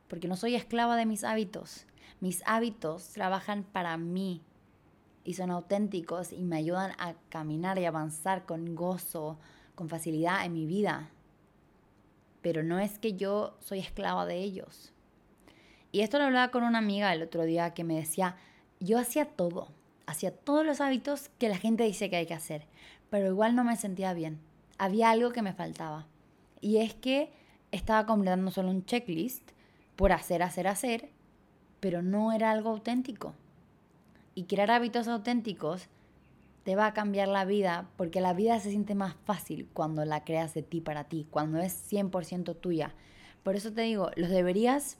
porque 0.08 0.28
no 0.28 0.36
soy 0.36 0.56
esclava 0.56 0.96
de 0.96 1.06
mis 1.06 1.24
hábitos. 1.24 1.86
Mis 2.20 2.44
hábitos 2.46 3.10
trabajan 3.10 3.64
para 3.64 3.98
mí 3.98 4.42
y 5.24 5.34
son 5.34 5.52
auténticos 5.52 6.32
y 6.32 6.44
me 6.44 6.58
ayudan 6.58 6.92
a 6.98 7.16
caminar 7.30 7.80
y 7.80 7.86
avanzar 7.86 8.46
con 8.46 8.76
gozo, 8.76 9.38
con 9.76 9.90
facilidad 9.90 10.46
en 10.46 10.54
mi 10.54 10.66
vida 10.66 11.10
pero 12.42 12.64
no 12.64 12.80
es 12.80 12.98
que 13.00 13.14
yo 13.14 13.56
soy 13.60 13.80
esclava 13.80 14.26
de 14.26 14.38
ellos. 14.38 14.92
Y 15.92 16.02
esto 16.02 16.18
lo 16.18 16.26
hablaba 16.26 16.52
con 16.52 16.64
una 16.64 16.80
amiga 16.80 17.14
el 17.14 17.22
otro 17.22 17.44
día 17.44 17.74
que 17.74 17.84
me 17.84 17.96
decía, 17.96 18.36
yo 18.80 18.98
hacía 18.98 19.26
todo, 19.26 19.70
hacía 20.06 20.32
todos 20.32 20.66
los 20.66 20.82
hábitos 20.82 21.30
que 21.38 21.50
la 21.50 21.58
gente 21.58 21.84
dice 21.84 22.10
que 22.10 22.18
hay 22.18 22.26
que 22.26 22.34
hacer, 22.34 22.66
pero 23.10 23.28
igual 23.28 23.56
no 23.56 23.64
me 23.64 23.76
sentía 23.76 24.14
bien. 24.14 24.40
Había 24.78 25.10
algo 25.10 25.32
que 25.32 25.42
me 25.42 25.54
faltaba. 25.54 26.08
Y 26.60 26.78
es 26.78 26.94
que 26.94 27.32
estaba 27.72 28.06
completando 28.06 28.52
solo 28.52 28.70
un 28.70 28.86
checklist 28.86 29.52
por 29.96 30.12
hacer, 30.12 30.44
hacer, 30.44 30.68
hacer, 30.68 31.10
pero 31.80 32.02
no 32.02 32.32
era 32.32 32.52
algo 32.52 32.70
auténtico. 32.70 33.34
Y 34.36 34.46
crear 34.46 34.72
hábitos 34.72 35.08
auténticos 35.08 35.88
te 36.64 36.76
va 36.76 36.88
a 36.88 36.94
cambiar 36.94 37.28
la 37.28 37.46
vida 37.46 37.90
porque 37.98 38.22
la 38.22 38.34
vida 38.34 38.60
se 38.60 38.70
siente 38.70 38.96
más 38.96 39.16
fácil 39.26 39.68
cuando 39.74 40.06
la 40.06 40.24
creas 40.24 40.54
de 40.54 40.62
ti 40.62 40.80
para 40.80 41.06
ti, 41.06 41.28
cuando 41.30 41.60
es 41.60 41.92
100% 41.92 42.60
tuya. 42.60 42.94
Por 43.44 43.56
eso 43.56 43.74
te 43.74 43.82
digo, 43.82 44.12
los 44.16 44.30
deberías 44.30 44.98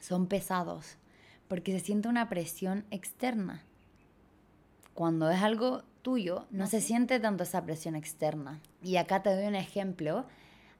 son 0.00 0.26
pesados 0.26 0.96
porque 1.48 1.72
se 1.72 1.84
siente 1.84 2.08
una 2.08 2.28
presión 2.28 2.84
externa. 2.90 3.64
Cuando 4.94 5.30
es 5.30 5.42
algo 5.42 5.82
tuyo, 6.02 6.46
no 6.50 6.66
se 6.66 6.80
siente 6.80 7.20
tanto 7.20 7.42
esa 7.42 7.64
presión 7.64 7.96
externa. 7.96 8.60
Y 8.82 8.96
acá 8.96 9.22
te 9.22 9.34
doy 9.34 9.46
un 9.46 9.54
ejemplo. 9.54 10.24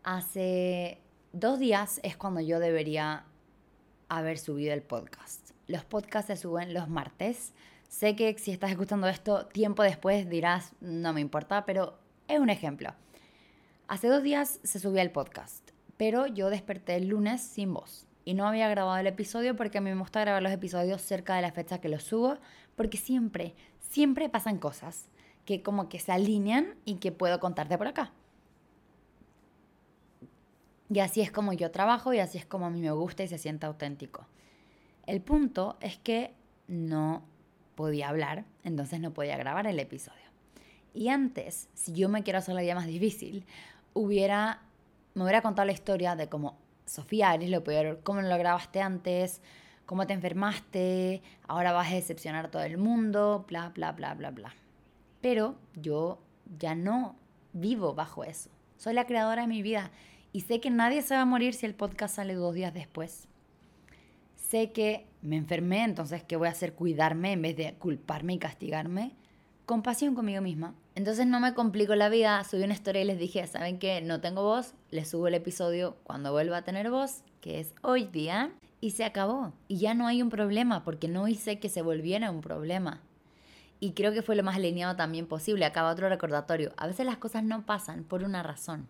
Hace 0.03 0.99
dos 1.33 1.59
días 1.59 2.01
es 2.03 2.17
cuando 2.17 2.41
yo 2.41 2.61
debería 2.61 3.25
haber 4.09 4.39
subido 4.39 4.73
el 4.73 4.83
podcast. 4.83 5.51
Los 5.67 5.85
podcasts 5.85 6.29
se 6.29 6.37
suben 6.37 6.75
los 6.75 6.89
martes 6.89 7.53
Sé 7.95 8.17
que 8.17 8.37
si 8.39 8.51
estás 8.51 8.73
escuchando 8.73 9.07
esto 9.07 9.47
tiempo 9.47 9.85
después 9.85 10.29
dirás, 10.29 10.73
no 10.81 11.13
me 11.13 11.21
importa, 11.21 11.65
pero 11.65 11.97
es 12.27 12.41
un 12.41 12.51
ejemplo. 12.51 12.93
Hace 13.87 14.09
dos 14.09 14.25
días 14.25 14.59
se 14.65 14.81
subió 14.81 15.01
el 15.01 15.13
podcast, 15.13 15.71
pero 15.97 16.27
yo 16.27 16.51
desperté 16.51 16.97
el 16.97 17.07
lunes 17.07 17.41
sin 17.41 17.73
voz. 17.73 18.09
Y 18.25 18.35
no 18.35 18.49
había 18.49 18.69
grabado 18.69 18.99
el 18.99 19.07
episodio 19.07 19.55
porque 19.55 19.79
a 19.79 19.81
mí 19.81 19.91
me 19.91 20.01
gusta 20.01 20.23
grabar 20.23 20.43
los 20.43 20.51
episodios 20.51 21.03
cerca 21.03 21.37
de 21.37 21.43
la 21.43 21.53
fecha 21.53 21.81
que 21.81 21.89
los 21.89 22.03
subo, 22.03 22.39
porque 22.75 22.97
siempre, 22.97 23.55
siempre 23.91 24.29
pasan 24.29 24.59
cosas 24.59 25.07
que 25.45 25.63
como 25.63 25.89
que 25.89 25.99
se 25.99 26.13
alinean 26.13 26.75
y 26.85 26.97
que 26.97 27.13
puedo 27.13 27.39
contarte 27.41 27.79
por 27.79 27.87
acá. 27.87 28.13
Y 30.91 31.01
así 31.01 31.21
es 31.21 31.31
como 31.31 31.53
yo 31.53 31.71
trabajo 31.71 32.13
y 32.13 32.19
así 32.19 32.39
es 32.39 32.47
como 32.47 32.67
a 32.67 32.71
mí 32.71 32.81
me 32.81 32.91
gusta 32.91 33.23
y 33.23 33.29
se 33.29 33.39
siente 33.39 33.67
auténtico. 33.67 34.27
El 35.07 35.21
punto 35.21 35.77
es 35.81 35.99
que 35.99 36.35
no 36.69 37.23
podía 37.75 38.09
hablar, 38.09 38.45
entonces 38.63 39.01
no 39.01 39.13
podía 39.13 39.37
grabar 39.37 39.67
el 39.67 39.79
episodio. 39.79 40.25
Y 40.95 41.09
antes, 41.09 41.69
si 41.75 41.93
yo 41.93 42.09
me 42.09 42.23
quiero 42.23 42.39
hacer 42.39 42.55
la 42.55 42.63
vida 42.63 42.75
más 42.75 42.87
difícil, 42.87 43.45
hubiera, 43.93 44.63
me 45.15 45.25
hubiera 45.25 45.43
contado 45.43 45.67
la 45.67 45.73
historia 45.73 46.15
de 46.15 46.29
cómo 46.29 46.59
Sofía, 46.87 47.35
eres 47.35 47.51
lo 47.51 47.65
peor, 47.65 48.01
cómo 48.03 48.21
lo 48.21 48.39
grabaste 48.39 48.81
antes, 48.81 49.41
cómo 49.87 50.07
te 50.07 50.13
enfermaste, 50.13 51.23
ahora 51.47 51.73
vas 51.73 51.91
a 51.91 51.95
decepcionar 51.95 52.47
a 52.47 52.51
todo 52.51 52.63
el 52.63 52.79
mundo, 52.79 53.45
bla, 53.49 53.71
bla, 53.71 53.93
bla, 53.93 54.15
bla, 54.15 54.31
bla. 54.31 54.55
Pero 55.21 55.57
yo 55.75 56.19
ya 56.59 56.75
no 56.75 57.17
vivo 57.53 57.95
bajo 57.95 58.25
eso. 58.25 58.51
Soy 58.77 58.95
la 58.95 59.07
creadora 59.07 59.43
de 59.43 59.49
mi 59.49 59.63
vida 59.63 59.91
y 60.33 60.43
sé 60.43 60.61
que 60.61 60.71
nadie 60.71 61.03
se 61.03 61.15
va 61.15 61.23
a 61.23 61.27
morir 61.27 61.55
si 61.55 61.67
el 61.67 61.75
podcast 61.75 62.17
sale 62.17 62.35
dos 62.35 62.55
días 62.55 62.75
después. 62.75 63.29
Sé 64.37 64.73
que 64.73 65.07
me 65.23 65.37
enfermé, 65.37 65.85
entonces 65.85 66.23
¿qué 66.23 66.37
voy 66.37 66.49
a 66.49 66.53
hacer? 66.53 66.75
Cuidarme 66.75 67.33
en 67.33 67.43
vez 67.43 67.57
de 67.57 67.75
culparme 67.75 68.35
y 68.35 68.39
castigarme. 68.39 69.13
Compasión 69.65 70.15
conmigo 70.15 70.43
misma. 70.43 70.75
Entonces 70.95 71.27
no 71.27 71.41
me 71.41 71.55
complico 71.55 71.95
la 71.95 72.09
vida, 72.09 72.45
subí 72.45 72.63
una 72.63 72.75
historia 72.75 73.03
y 73.03 73.07
les 73.07 73.19
dije, 73.19 73.47
¿saben 73.47 73.79
qué? 73.79 74.01
No 74.03 74.21
tengo 74.21 74.43
voz, 74.43 74.75
les 74.91 75.09
subo 75.09 75.29
el 75.29 75.35
episodio 75.35 75.97
cuando 76.05 76.33
vuelva 76.33 76.59
a 76.59 76.63
tener 76.63 76.91
voz, 76.91 77.23
que 77.41 77.61
es 77.61 77.75
hoy 77.83 78.05
día, 78.05 78.53
y 78.85 78.91
se 78.91 79.07
acabó. 79.07 79.55
Y 79.67 79.79
ya 79.79 79.95
no 79.95 80.07
hay 80.07 80.21
un 80.21 80.29
problema, 80.29 80.85
porque 80.85 81.09
no 81.09 81.27
hice 81.27 81.59
que 81.59 81.71
se 81.71 81.81
volviera 81.81 82.31
un 82.31 82.43
problema. 82.43 83.01
Y 83.81 83.93
creo 83.93 84.13
que 84.13 84.21
fue 84.21 84.37
lo 84.37 84.43
más 84.43 84.57
alineado 84.57 84.95
también 84.95 85.27
posible. 85.27 85.65
Acaba 85.65 85.91
otro 85.91 86.11
recordatorio. 86.11 86.75
A 86.77 86.87
veces 86.87 87.07
las 87.07 87.17
cosas 87.17 87.45
no 87.45 87.65
pasan 87.65 88.05
por 88.05 88.23
una 88.23 88.43
razón. 88.43 88.87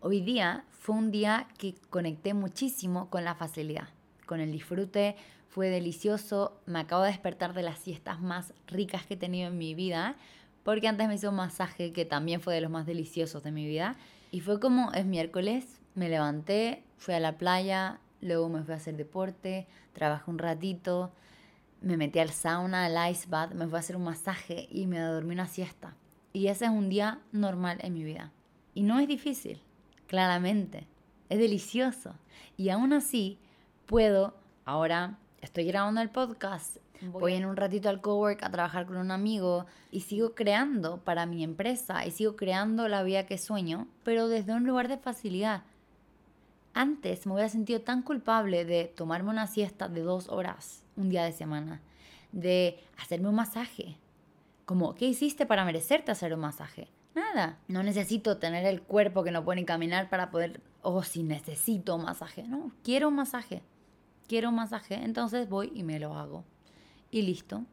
Hoy 0.00 0.22
día 0.22 0.64
fue 0.72 0.96
un 0.96 1.12
día 1.12 1.46
que 1.56 1.76
conecté 1.88 2.34
muchísimo 2.34 3.10
con 3.10 3.22
la 3.22 3.36
facilidad, 3.36 3.90
con 4.26 4.40
el 4.40 4.50
disfrute. 4.50 5.14
Fue 5.48 5.68
delicioso. 5.68 6.60
Me 6.66 6.80
acabo 6.80 7.04
de 7.04 7.10
despertar 7.10 7.54
de 7.54 7.62
las 7.62 7.78
siestas 7.78 8.20
más 8.20 8.52
ricas 8.66 9.06
que 9.06 9.14
he 9.14 9.16
tenido 9.16 9.50
en 9.50 9.56
mi 9.56 9.76
vida. 9.76 10.16
Porque 10.64 10.88
antes 10.88 11.06
me 11.06 11.14
hizo 11.14 11.30
un 11.30 11.36
masaje 11.36 11.92
que 11.92 12.04
también 12.04 12.40
fue 12.40 12.56
de 12.56 12.60
los 12.60 12.72
más 12.72 12.86
deliciosos 12.86 13.44
de 13.44 13.52
mi 13.52 13.68
vida. 13.68 13.94
Y 14.32 14.40
fue 14.40 14.58
como 14.58 14.90
es 14.94 15.06
miércoles, 15.06 15.78
me 15.94 16.08
levanté, 16.08 16.82
fui 16.96 17.14
a 17.14 17.20
la 17.20 17.38
playa, 17.38 18.00
luego 18.22 18.48
me 18.48 18.62
fui 18.62 18.72
a 18.72 18.78
hacer 18.78 18.96
deporte, 18.96 19.66
trabajé 19.92 20.30
un 20.30 20.38
ratito, 20.38 21.12
me 21.82 21.96
metí 21.96 22.18
al 22.18 22.30
sauna, 22.30 22.86
al 22.86 23.10
ice 23.10 23.26
bath, 23.28 23.52
me 23.52 23.66
fui 23.66 23.76
a 23.76 23.80
hacer 23.80 23.96
un 23.96 24.04
masaje 24.04 24.68
y 24.70 24.86
me 24.86 25.00
dormí 25.00 25.34
una 25.34 25.48
siesta. 25.48 25.94
Y 26.32 26.46
ese 26.46 26.64
es 26.64 26.70
un 26.70 26.88
día 26.88 27.20
normal 27.32 27.78
en 27.82 27.92
mi 27.92 28.04
vida. 28.04 28.32
Y 28.74 28.84
no 28.84 28.98
es 28.98 29.08
difícil, 29.08 29.60
claramente. 30.06 30.86
Es 31.28 31.38
delicioso. 31.38 32.14
Y 32.56 32.70
aún 32.70 32.92
así, 32.92 33.38
puedo, 33.86 34.34
ahora 34.64 35.18
estoy 35.40 35.64
grabando 35.64 36.00
el 36.00 36.10
podcast, 36.10 36.78
voy 37.02 37.34
en 37.34 37.44
un 37.44 37.56
ratito 37.56 37.88
al 37.88 38.00
cowork 38.00 38.42
a 38.44 38.50
trabajar 38.50 38.86
con 38.86 38.96
un 38.96 39.10
amigo 39.10 39.66
y 39.90 40.00
sigo 40.00 40.34
creando 40.34 40.98
para 40.98 41.26
mi 41.26 41.42
empresa 41.42 42.06
y 42.06 42.12
sigo 42.12 42.36
creando 42.36 42.88
la 42.88 43.02
vida 43.02 43.26
que 43.26 43.38
sueño, 43.38 43.88
pero 44.04 44.28
desde 44.28 44.52
un 44.52 44.64
lugar 44.64 44.88
de 44.88 44.98
facilidad. 44.98 45.64
Antes 46.74 47.26
me 47.26 47.34
hubiera 47.34 47.48
sentido 47.48 47.82
tan 47.82 48.02
culpable 48.02 48.64
de 48.64 48.84
tomarme 48.84 49.30
una 49.30 49.46
siesta 49.46 49.88
de 49.88 50.00
dos 50.00 50.28
horas 50.28 50.84
un 50.96 51.10
día 51.10 51.24
de 51.24 51.32
semana, 51.32 51.82
de 52.32 52.80
hacerme 52.98 53.28
un 53.28 53.34
masaje. 53.34 53.96
Como, 54.64 54.94
¿qué 54.94 55.06
hiciste 55.06 55.44
para 55.44 55.64
merecerte 55.64 56.12
hacer 56.12 56.32
un 56.32 56.40
masaje? 56.40 56.88
Nada. 57.14 57.58
No 57.68 57.82
necesito 57.82 58.38
tener 58.38 58.64
el 58.64 58.82
cuerpo 58.82 59.22
que 59.22 59.30
no 59.30 59.44
puede 59.44 59.60
ni 59.60 59.66
caminar 59.66 60.08
para 60.08 60.30
poder, 60.30 60.62
oh, 60.80 61.02
si 61.02 61.22
necesito 61.22 61.96
un 61.96 62.04
masaje. 62.04 62.44
No, 62.44 62.72
quiero 62.82 63.08
un 63.08 63.16
masaje. 63.16 63.62
Quiero 64.26 64.48
un 64.48 64.54
masaje, 64.54 64.94
entonces 64.94 65.48
voy 65.48 65.70
y 65.74 65.82
me 65.82 66.00
lo 66.00 66.14
hago. 66.16 66.44
Y 67.10 67.22
listo. 67.22 67.64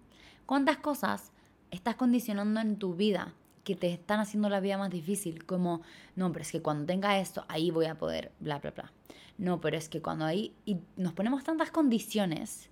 ¿Cuántas 0.46 0.78
cosas 0.78 1.32
estás 1.72 1.96
condicionando 1.96 2.60
en 2.60 2.78
tu 2.78 2.96
vida 2.96 3.34
que 3.70 3.76
te 3.76 3.94
están 3.94 4.20
haciendo 4.20 4.50
la 4.50 4.62
vida 4.62 4.80
más 4.80 4.90
difícil, 4.90 5.46
como, 5.46 5.84
no, 6.16 6.32
pero 6.32 6.42
es 6.42 6.52
que 6.52 6.60
cuando 6.60 6.88
tenga 6.88 7.20
esto, 7.20 7.46
ahí 7.50 7.70
voy 7.70 7.86
a 7.86 8.00
poder, 8.00 8.32
bla, 8.40 8.58
bla, 8.58 8.72
bla. 8.72 8.92
No, 9.38 9.62
pero 9.62 9.78
es 9.78 9.90
que 9.90 10.02
cuando 10.02 10.26
ahí, 10.26 10.56
y 10.66 10.80
nos 10.98 11.14
ponemos 11.14 11.44
tantas 11.44 11.70
condiciones, 11.70 12.72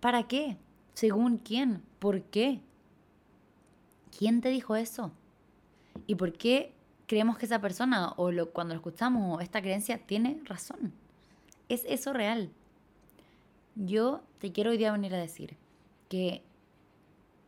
¿para 0.00 0.22
qué? 0.22 0.56
¿Según 0.94 1.36
quién? 1.36 1.82
¿Por 1.98 2.22
qué? 2.22 2.62
¿Quién 4.18 4.40
te 4.40 4.48
dijo 4.48 4.76
eso? 4.76 5.12
¿Y 6.06 6.14
por 6.14 6.32
qué 6.32 6.72
creemos 7.06 7.36
que 7.36 7.44
esa 7.44 7.60
persona 7.60 8.14
o 8.16 8.32
lo, 8.32 8.52
cuando 8.52 8.72
lo 8.72 8.78
escuchamos 8.80 9.36
o 9.36 9.40
esta 9.42 9.60
creencia 9.60 9.98
tiene 9.98 10.40
razón? 10.44 10.94
¿Es 11.68 11.84
eso 11.86 12.14
real? 12.14 12.48
Yo 13.74 14.22
te 14.38 14.52
quiero 14.52 14.70
hoy 14.70 14.78
día 14.78 14.90
venir 14.90 15.14
a 15.14 15.18
decir 15.18 15.58
que 16.08 16.42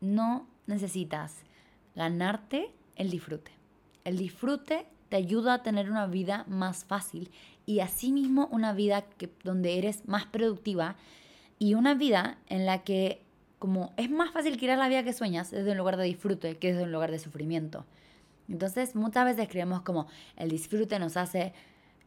no 0.02 0.46
necesitas 0.66 1.42
ganarte 1.94 2.70
el 2.96 3.10
disfrute. 3.10 3.52
El 4.04 4.18
disfrute 4.18 4.86
te 5.08 5.16
ayuda 5.16 5.54
a 5.54 5.62
tener 5.62 5.90
una 5.90 6.06
vida 6.06 6.44
más 6.48 6.84
fácil 6.84 7.30
y 7.66 7.80
asimismo 7.80 8.48
una 8.50 8.72
vida 8.72 9.02
que, 9.02 9.30
donde 9.44 9.78
eres 9.78 10.06
más 10.08 10.26
productiva 10.26 10.96
y 11.58 11.74
una 11.74 11.94
vida 11.94 12.38
en 12.48 12.66
la 12.66 12.82
que 12.82 13.22
como 13.58 13.92
es 13.96 14.10
más 14.10 14.32
fácil 14.32 14.58
crear 14.58 14.78
la 14.78 14.88
vida 14.88 15.04
que 15.04 15.12
sueñas 15.12 15.50
desde 15.52 15.70
un 15.70 15.78
lugar 15.78 15.96
de 15.96 16.04
disfrute 16.04 16.56
que 16.56 16.72
desde 16.72 16.82
un 16.84 16.92
lugar 16.92 17.12
de 17.12 17.20
sufrimiento. 17.20 17.84
Entonces 18.48 18.96
muchas 18.96 19.24
veces 19.24 19.48
creemos 19.48 19.82
como 19.82 20.08
el 20.36 20.50
disfrute 20.50 20.98
nos 20.98 21.16
hace 21.16 21.52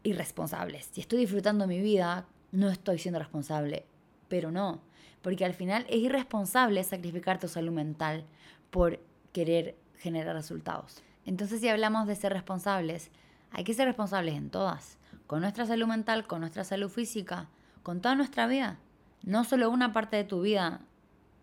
irresponsables. 0.03 0.89
Si 0.91 1.01
estoy 1.01 1.19
disfrutando 1.19 1.67
mi 1.67 1.79
vida, 1.79 2.25
no 2.51 2.69
estoy 2.69 2.99
siendo 2.99 3.19
responsable. 3.19 3.85
Pero 4.27 4.51
no, 4.51 4.81
porque 5.21 5.45
al 5.45 5.53
final 5.53 5.85
es 5.89 5.97
irresponsable 5.97 6.83
sacrificar 6.83 7.39
tu 7.39 7.47
salud 7.47 7.71
mental 7.71 8.25
por 8.69 8.99
querer 9.35 9.75
generar 9.97 10.33
resultados. 10.33 11.03
Entonces, 11.25 11.59
si 11.59 11.67
hablamos 11.67 12.07
de 12.07 12.15
ser 12.15 12.31
responsables, 12.31 13.11
hay 13.51 13.65
que 13.65 13.73
ser 13.73 13.85
responsables 13.85 14.33
en 14.35 14.49
todas, 14.49 14.97
con 15.27 15.41
nuestra 15.41 15.65
salud 15.65 15.87
mental, 15.87 16.25
con 16.25 16.39
nuestra 16.39 16.63
salud 16.63 16.87
física, 16.87 17.49
con 17.83 17.99
toda 17.99 18.15
nuestra 18.15 18.47
vida. 18.47 18.79
No 19.23 19.43
solo 19.43 19.69
una 19.69 19.91
parte 19.91 20.15
de 20.15 20.23
tu 20.23 20.39
vida 20.39 20.79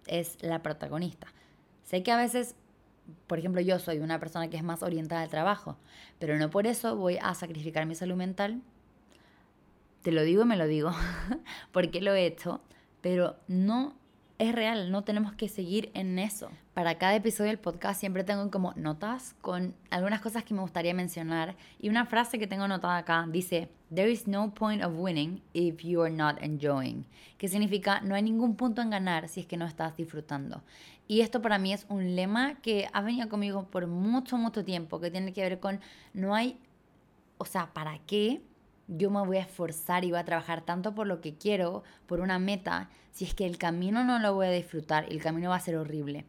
es 0.06 0.38
la 0.40 0.62
protagonista. 0.62 1.26
Sé 1.82 2.02
que 2.02 2.12
a 2.12 2.16
veces, 2.16 2.54
por 3.26 3.38
ejemplo, 3.38 3.60
yo 3.60 3.78
soy 3.78 3.98
una 3.98 4.18
persona 4.18 4.48
que 4.48 4.56
es 4.56 4.62
más 4.62 4.82
orientada 4.82 5.20
al 5.20 5.28
trabajo, 5.28 5.76
pero 6.18 6.38
no 6.38 6.48
por 6.48 6.66
eso 6.66 6.96
voy 6.96 7.18
a 7.20 7.34
sacrificar 7.34 7.84
mi 7.84 7.94
salud 7.94 8.16
mental. 8.16 8.62
Te 10.00 10.12
lo 10.12 10.22
digo 10.22 10.44
y 10.44 10.46
me 10.46 10.56
lo 10.56 10.66
digo, 10.66 10.92
porque 11.72 12.00
lo 12.00 12.14
he 12.14 12.24
hecho, 12.24 12.62
pero 13.02 13.36
no 13.48 13.94
es 14.38 14.54
real, 14.54 14.90
no 14.90 15.04
tenemos 15.04 15.34
que 15.34 15.50
seguir 15.50 15.90
en 15.92 16.18
eso. 16.18 16.50
Para 16.74 16.96
cada 16.96 17.14
episodio 17.14 17.50
del 17.50 17.58
podcast 17.58 18.00
siempre 18.00 18.24
tengo 18.24 18.50
como 18.50 18.72
notas 18.76 19.34
con 19.42 19.74
algunas 19.90 20.22
cosas 20.22 20.42
que 20.42 20.54
me 20.54 20.62
gustaría 20.62 20.94
mencionar 20.94 21.54
y 21.78 21.90
una 21.90 22.06
frase 22.06 22.38
que 22.38 22.46
tengo 22.46 22.64
anotada 22.64 22.96
acá 22.96 23.26
dice, 23.28 23.68
There 23.94 24.10
is 24.10 24.26
no 24.26 24.54
point 24.54 24.82
of 24.82 24.94
winning 24.96 25.42
if 25.52 25.82
you 25.82 26.00
are 26.00 26.10
not 26.10 26.42
enjoying, 26.42 27.04
que 27.36 27.48
significa 27.48 28.00
no 28.00 28.14
hay 28.14 28.22
ningún 28.22 28.56
punto 28.56 28.80
en 28.80 28.88
ganar 28.88 29.28
si 29.28 29.40
es 29.40 29.46
que 29.46 29.58
no 29.58 29.66
estás 29.66 29.98
disfrutando. 29.98 30.62
Y 31.06 31.20
esto 31.20 31.42
para 31.42 31.58
mí 31.58 31.74
es 31.74 31.84
un 31.90 32.16
lema 32.16 32.54
que 32.62 32.88
ha 32.94 33.02
venido 33.02 33.28
conmigo 33.28 33.64
por 33.64 33.86
mucho, 33.86 34.38
mucho 34.38 34.64
tiempo, 34.64 34.98
que 34.98 35.10
tiene 35.10 35.34
que 35.34 35.42
ver 35.42 35.60
con 35.60 35.78
no 36.14 36.34
hay, 36.34 36.58
o 37.36 37.44
sea, 37.44 37.74
¿para 37.74 37.98
qué? 38.06 38.40
yo 38.88 39.10
me 39.10 39.24
voy 39.26 39.36
a 39.36 39.42
esforzar 39.42 40.04
y 40.04 40.10
voy 40.10 40.20
a 40.20 40.24
trabajar 40.24 40.62
tanto 40.62 40.94
por 40.94 41.06
lo 41.06 41.20
que 41.20 41.34
quiero, 41.34 41.82
por 42.06 42.20
una 42.20 42.38
meta, 42.38 42.88
si 43.10 43.26
es 43.26 43.34
que 43.34 43.44
el 43.44 43.58
camino 43.58 44.04
no 44.04 44.18
lo 44.18 44.34
voy 44.34 44.46
a 44.46 44.50
disfrutar, 44.50 45.06
el 45.10 45.20
camino 45.20 45.50
va 45.50 45.56
a 45.56 45.60
ser 45.60 45.76
horrible. 45.76 46.24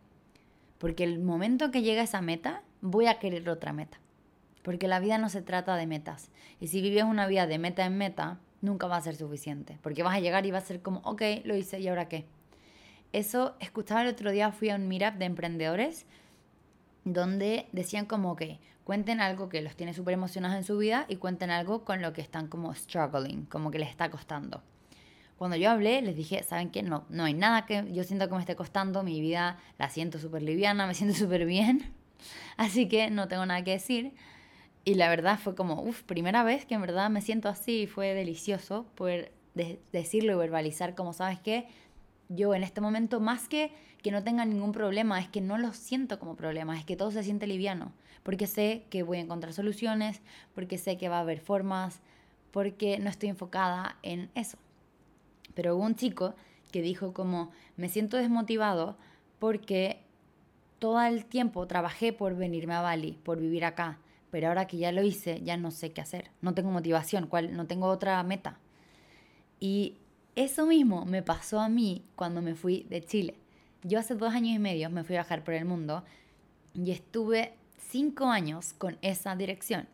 Porque 0.83 1.05
el 1.05 1.19
momento 1.19 1.71
que 1.71 1.81
llega 1.81 2.03
esa 2.03 2.21
meta, 2.21 2.61
voy 2.81 3.07
a 3.07 3.17
querer 3.17 3.49
otra 3.49 3.71
meta. 3.71 4.01
Porque 4.63 4.89
la 4.89 4.99
vida 4.99 5.17
no 5.17 5.29
se 5.29 5.41
trata 5.41 5.77
de 5.77 5.87
metas. 5.87 6.29
Y 6.59 6.67
si 6.67 6.81
vives 6.81 7.05
una 7.05 7.25
vida 7.25 7.47
de 7.47 7.57
meta 7.57 7.85
en 7.85 7.97
meta, 7.97 8.41
nunca 8.59 8.87
va 8.87 8.97
a 8.97 9.01
ser 9.01 9.15
suficiente. 9.15 9.79
Porque 9.81 10.03
vas 10.03 10.13
a 10.13 10.19
llegar 10.19 10.45
y 10.45 10.51
va 10.51 10.57
a 10.57 10.61
ser 10.61 10.81
como, 10.81 10.99
ok, 11.05 11.21
lo 11.45 11.55
hice, 11.55 11.79
¿y 11.79 11.87
ahora 11.87 12.09
qué? 12.09 12.25
Eso, 13.13 13.55
escuchaba 13.61 14.01
el 14.01 14.09
otro 14.09 14.29
día, 14.31 14.51
fui 14.51 14.71
a 14.71 14.75
un 14.75 14.89
meetup 14.89 15.13
de 15.13 15.23
emprendedores 15.23 16.05
donde 17.05 17.69
decían 17.71 18.05
como 18.05 18.35
que 18.35 18.59
cuenten 18.83 19.21
algo 19.21 19.47
que 19.47 19.61
los 19.61 19.77
tiene 19.77 19.93
súper 19.93 20.15
emocionados 20.15 20.57
en 20.57 20.65
su 20.65 20.77
vida 20.77 21.05
y 21.07 21.15
cuenten 21.15 21.49
algo 21.49 21.85
con 21.85 22.01
lo 22.01 22.11
que 22.11 22.19
están 22.19 22.49
como 22.49 22.75
struggling, 22.75 23.45
como 23.45 23.71
que 23.71 23.79
les 23.79 23.89
está 23.89 24.11
costando. 24.11 24.61
Cuando 25.37 25.57
yo 25.57 25.69
hablé, 25.71 26.01
les 26.01 26.15
dije, 26.15 26.43
¿saben 26.43 26.69
qué? 26.69 26.83
No, 26.83 27.05
no 27.09 27.25
hay 27.25 27.33
nada 27.33 27.65
que 27.65 27.85
yo 27.91 28.03
siento 28.03 28.27
que 28.27 28.35
me 28.35 28.39
esté 28.39 28.55
costando, 28.55 29.03
mi 29.03 29.19
vida 29.21 29.57
la 29.77 29.89
siento 29.89 30.19
súper 30.19 30.41
liviana, 30.41 30.87
me 30.87 30.93
siento 30.93 31.15
súper 31.17 31.45
bien, 31.45 31.93
así 32.57 32.87
que 32.87 33.09
no 33.09 33.27
tengo 33.27 33.45
nada 33.45 33.63
que 33.63 33.71
decir. 33.71 34.13
Y 34.85 34.95
la 34.95 35.09
verdad 35.09 35.39
fue 35.39 35.55
como, 35.55 35.81
uff, 35.81 36.03
primera 36.03 36.43
vez 36.43 36.65
que 36.65 36.75
en 36.75 36.81
verdad 36.81 37.09
me 37.09 37.21
siento 37.21 37.47
así 37.47 37.87
fue 37.87 38.13
delicioso 38.13 38.85
poder 38.95 39.31
decirlo 39.91 40.33
y 40.33 40.35
verbalizar 40.35 40.93
como, 40.95 41.13
¿sabes 41.13 41.39
qué? 41.39 41.67
Yo 42.27 42.53
en 42.53 42.63
este 42.63 42.81
momento, 42.81 43.19
más 43.19 43.47
que 43.47 43.71
que 44.03 44.11
no 44.11 44.23
tenga 44.23 44.45
ningún 44.45 44.73
problema, 44.73 45.19
es 45.19 45.29
que 45.29 45.41
no 45.41 45.57
lo 45.57 45.71
siento 45.73 46.19
como 46.19 46.35
problema, 46.35 46.77
es 46.77 46.85
que 46.85 46.97
todo 46.97 47.09
se 47.09 47.23
siente 47.23 47.47
liviano, 47.47 47.93
porque 48.21 48.47
sé 48.47 48.85
que 48.89 49.01
voy 49.01 49.17
a 49.17 49.21
encontrar 49.21 49.53
soluciones, 49.53 50.21
porque 50.53 50.77
sé 50.77 50.97
que 50.97 51.09
va 51.09 51.17
a 51.17 51.21
haber 51.21 51.39
formas, 51.39 52.01
porque 52.51 52.99
no 52.99 53.09
estoy 53.09 53.29
enfocada 53.29 53.97
en 54.03 54.29
eso. 54.35 54.57
Pero 55.53 55.75
hubo 55.75 55.83
un 55.83 55.95
chico 55.95 56.35
que 56.71 56.81
dijo 56.81 57.13
como, 57.13 57.51
me 57.77 57.89
siento 57.89 58.17
desmotivado 58.17 58.97
porque 59.39 60.03
todo 60.79 61.01
el 61.01 61.25
tiempo 61.25 61.65
trabajé 61.67 62.13
por 62.13 62.35
venirme 62.35 62.73
a 62.73 62.81
Bali, 62.81 63.17
por 63.23 63.39
vivir 63.39 63.63
acá, 63.63 63.99
pero 64.31 64.47
ahora 64.47 64.67
que 64.67 64.77
ya 64.77 64.91
lo 64.91 65.03
hice, 65.03 65.41
ya 65.43 65.57
no 65.57 65.71
sé 65.71 65.91
qué 65.91 66.01
hacer, 66.01 66.31
no 66.41 66.53
tengo 66.53 66.71
motivación, 66.71 67.27
cuál, 67.27 67.55
no 67.55 67.67
tengo 67.67 67.87
otra 67.87 68.21
meta. 68.23 68.57
Y 69.59 69.97
eso 70.35 70.65
mismo 70.65 71.05
me 71.05 71.21
pasó 71.21 71.59
a 71.59 71.69
mí 71.69 72.03
cuando 72.15 72.41
me 72.41 72.55
fui 72.55 72.87
de 72.89 73.03
Chile. 73.03 73.35
Yo 73.83 73.99
hace 73.99 74.15
dos 74.15 74.33
años 74.33 74.55
y 74.55 74.59
medio 74.59 74.89
me 74.89 75.03
fui 75.03 75.15
a 75.15 75.19
viajar 75.21 75.43
por 75.43 75.53
el 75.53 75.65
mundo 75.65 76.03
y 76.73 76.91
estuve 76.91 77.53
cinco 77.77 78.25
años 78.25 78.73
con 78.73 78.97
esa 79.01 79.35
dirección. 79.35 79.87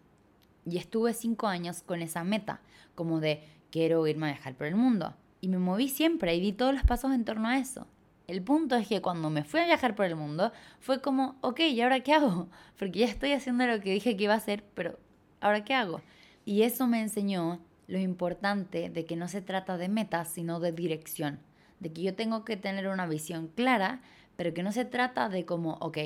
Y 0.65 0.77
estuve 0.77 1.13
cinco 1.13 1.47
años 1.47 1.81
con 1.81 2.01
esa 2.01 2.23
meta, 2.23 2.61
como 2.95 3.19
de 3.19 3.43
quiero 3.71 4.07
irme 4.07 4.27
a 4.27 4.33
viajar 4.33 4.55
por 4.55 4.67
el 4.67 4.75
mundo. 4.75 5.13
Y 5.41 5.47
me 5.47 5.57
moví 5.57 5.87
siempre 5.87 6.35
y 6.35 6.41
di 6.41 6.51
todos 6.51 6.73
los 6.73 6.83
pasos 6.83 7.13
en 7.13 7.25
torno 7.25 7.47
a 7.47 7.57
eso. 7.57 7.87
El 8.27 8.43
punto 8.43 8.75
es 8.75 8.87
que 8.87 9.01
cuando 9.01 9.29
me 9.29 9.43
fui 9.43 9.59
a 9.59 9.65
viajar 9.65 9.95
por 9.95 10.05
el 10.05 10.15
mundo, 10.15 10.51
fue 10.79 11.01
como, 11.01 11.37
ok, 11.41 11.61
¿y 11.61 11.81
ahora 11.81 12.01
qué 12.01 12.13
hago? 12.13 12.47
Porque 12.77 12.99
ya 12.99 13.07
estoy 13.07 13.31
haciendo 13.31 13.65
lo 13.65 13.79
que 13.81 13.93
dije 13.93 14.15
que 14.15 14.25
iba 14.25 14.33
a 14.33 14.37
hacer, 14.37 14.63
pero 14.75 14.99
¿ahora 15.41 15.63
qué 15.63 15.73
hago? 15.73 16.01
Y 16.45 16.61
eso 16.61 16.87
me 16.87 17.01
enseñó 17.01 17.59
lo 17.87 17.97
importante 17.97 18.89
de 18.89 19.05
que 19.05 19.15
no 19.15 19.27
se 19.27 19.41
trata 19.41 19.77
de 19.77 19.89
metas, 19.89 20.29
sino 20.29 20.59
de 20.59 20.71
dirección. 20.71 21.39
De 21.79 21.91
que 21.91 22.03
yo 22.03 22.13
tengo 22.13 22.45
que 22.45 22.55
tener 22.55 22.87
una 22.87 23.07
visión 23.07 23.47
clara, 23.47 24.01
pero 24.35 24.53
que 24.53 24.61
no 24.61 24.71
se 24.71 24.85
trata 24.85 25.27
de 25.27 25.45
como, 25.45 25.73
ok, 25.81 25.97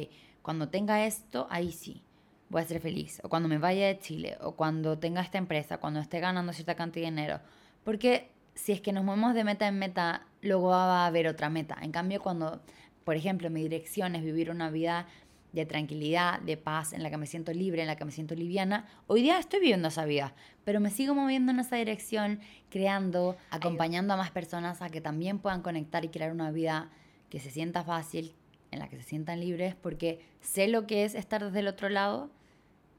cuando 0.42 0.70
tenga 0.70 1.06
esto, 1.06 1.48
ahí 1.50 1.72
sí, 1.72 2.04
voy 2.50 2.62
a 2.62 2.66
ser 2.66 2.80
feliz. 2.80 3.20
O 3.24 3.30
cuando 3.30 3.50
me 3.50 3.58
vaya 3.58 3.88
de 3.88 4.00
Chile, 4.00 4.38
o 4.42 4.56
cuando 4.56 4.98
tenga 4.98 5.22
esta 5.22 5.38
empresa, 5.38 5.80
cuando 5.80 6.00
esté 6.00 6.22
ganando 6.22 6.54
cierta 6.54 6.76
cantidad 6.76 7.08
de 7.08 7.12
dinero. 7.12 7.40
Porque 7.84 8.33
si 8.56 8.72
es 8.72 8.82
que 8.82 8.92
nos 8.92 9.04
movemos 9.04 9.34
de 9.34 9.44
meta 9.44 9.68
en 9.68 9.80
meta, 9.80 10.26
luego 10.42 10.70
va 10.70 11.04
a 11.04 11.08
haber 11.08 11.28
otra 11.28 11.50
meta. 11.50 11.78
En 11.82 11.92
cambio, 11.92 12.22
cuando, 12.22 12.62
por 13.04 13.16
ejemplo, 13.16 13.50
mi 13.50 13.62
dirección 13.64 14.16
es 14.16 14.24
vivir 14.24 14.52
una 14.52 14.70
vida 14.70 15.08
de 15.54 15.66
tranquilidad, 15.68 16.40
de 16.42 16.58
paz, 16.58 16.94
en 16.94 17.04
la 17.04 17.12
que 17.12 17.18
me 17.18 17.28
siento 17.28 17.54
libre, 17.54 17.82
en 17.82 17.88
la 17.88 17.96
que 17.96 18.06
me 18.06 18.12
siento 18.12 18.34
liviana, 18.34 18.88
hoy 19.06 19.22
día 19.22 19.38
estoy 19.38 19.60
viviendo 19.60 19.90
esa 19.90 20.04
vida, 20.04 20.34
pero 20.66 20.80
me 20.80 20.90
sigo 20.90 21.14
moviendo 21.14 21.52
en 21.52 21.60
esa 21.60 21.76
dirección, 21.76 22.40
creando, 22.70 23.38
acompañando 23.52 24.16
a 24.16 24.18
más 24.18 24.32
personas 24.32 24.82
a 24.82 24.90
que 24.90 25.00
también 25.00 25.38
puedan 25.38 25.62
conectar 25.62 26.04
y 26.04 26.10
crear 26.10 26.32
una 26.32 26.50
vida 26.50 26.90
que 27.30 27.40
se 27.40 27.52
sienta 27.52 27.84
fácil, 27.84 28.34
en 28.72 28.80
la 28.80 28.90
que 28.90 28.98
se 28.98 29.04
sientan 29.04 29.40
libres, 29.40 29.76
porque 29.76 30.26
sé 30.42 30.68
lo 30.68 30.88
que 30.88 31.06
es 31.06 31.14
estar 31.14 31.44
desde 31.44 31.60
el 31.60 31.68
otro 31.68 31.90
lado 31.90 32.32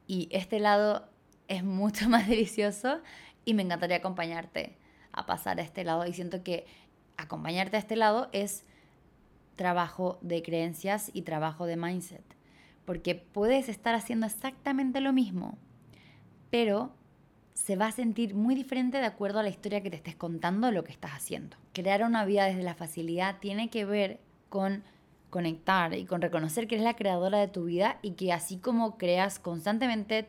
y 0.06 0.28
este 0.30 0.60
lado 0.60 1.08
es 1.48 1.64
mucho 1.64 2.08
más 2.08 2.28
delicioso 2.28 3.00
y 3.44 3.54
me 3.54 3.62
encantaría 3.62 3.96
acompañarte 3.96 4.76
a 5.14 5.26
pasar 5.26 5.58
a 5.58 5.62
este 5.62 5.84
lado 5.84 6.06
y 6.06 6.12
siento 6.12 6.42
que 6.42 6.66
acompañarte 7.16 7.76
a 7.76 7.80
este 7.80 7.96
lado 7.96 8.28
es 8.32 8.64
trabajo 9.56 10.18
de 10.20 10.42
creencias 10.42 11.10
y 11.14 11.22
trabajo 11.22 11.66
de 11.66 11.76
mindset, 11.76 12.24
porque 12.84 13.14
puedes 13.14 13.68
estar 13.68 13.94
haciendo 13.94 14.26
exactamente 14.26 15.00
lo 15.00 15.12
mismo, 15.12 15.56
pero 16.50 16.92
se 17.54 17.76
va 17.76 17.86
a 17.86 17.92
sentir 17.92 18.34
muy 18.34 18.54
diferente 18.54 18.98
de 18.98 19.06
acuerdo 19.06 19.38
a 19.38 19.42
la 19.44 19.48
historia 19.48 19.80
que 19.80 19.90
te 19.90 19.96
estés 19.96 20.16
contando 20.16 20.70
lo 20.72 20.82
que 20.82 20.92
estás 20.92 21.12
haciendo. 21.12 21.56
Crear 21.72 22.02
una 22.02 22.24
vida 22.24 22.46
desde 22.46 22.64
la 22.64 22.74
facilidad 22.74 23.38
tiene 23.38 23.70
que 23.70 23.84
ver 23.84 24.20
con 24.48 24.82
conectar 25.30 25.94
y 25.94 26.04
con 26.04 26.20
reconocer 26.20 26.66
que 26.66 26.76
eres 26.76 26.84
la 26.84 26.96
creadora 26.96 27.38
de 27.38 27.48
tu 27.48 27.64
vida 27.64 27.98
y 28.02 28.12
que 28.12 28.32
así 28.32 28.58
como 28.58 28.98
creas 28.98 29.38
constantemente 29.38 30.28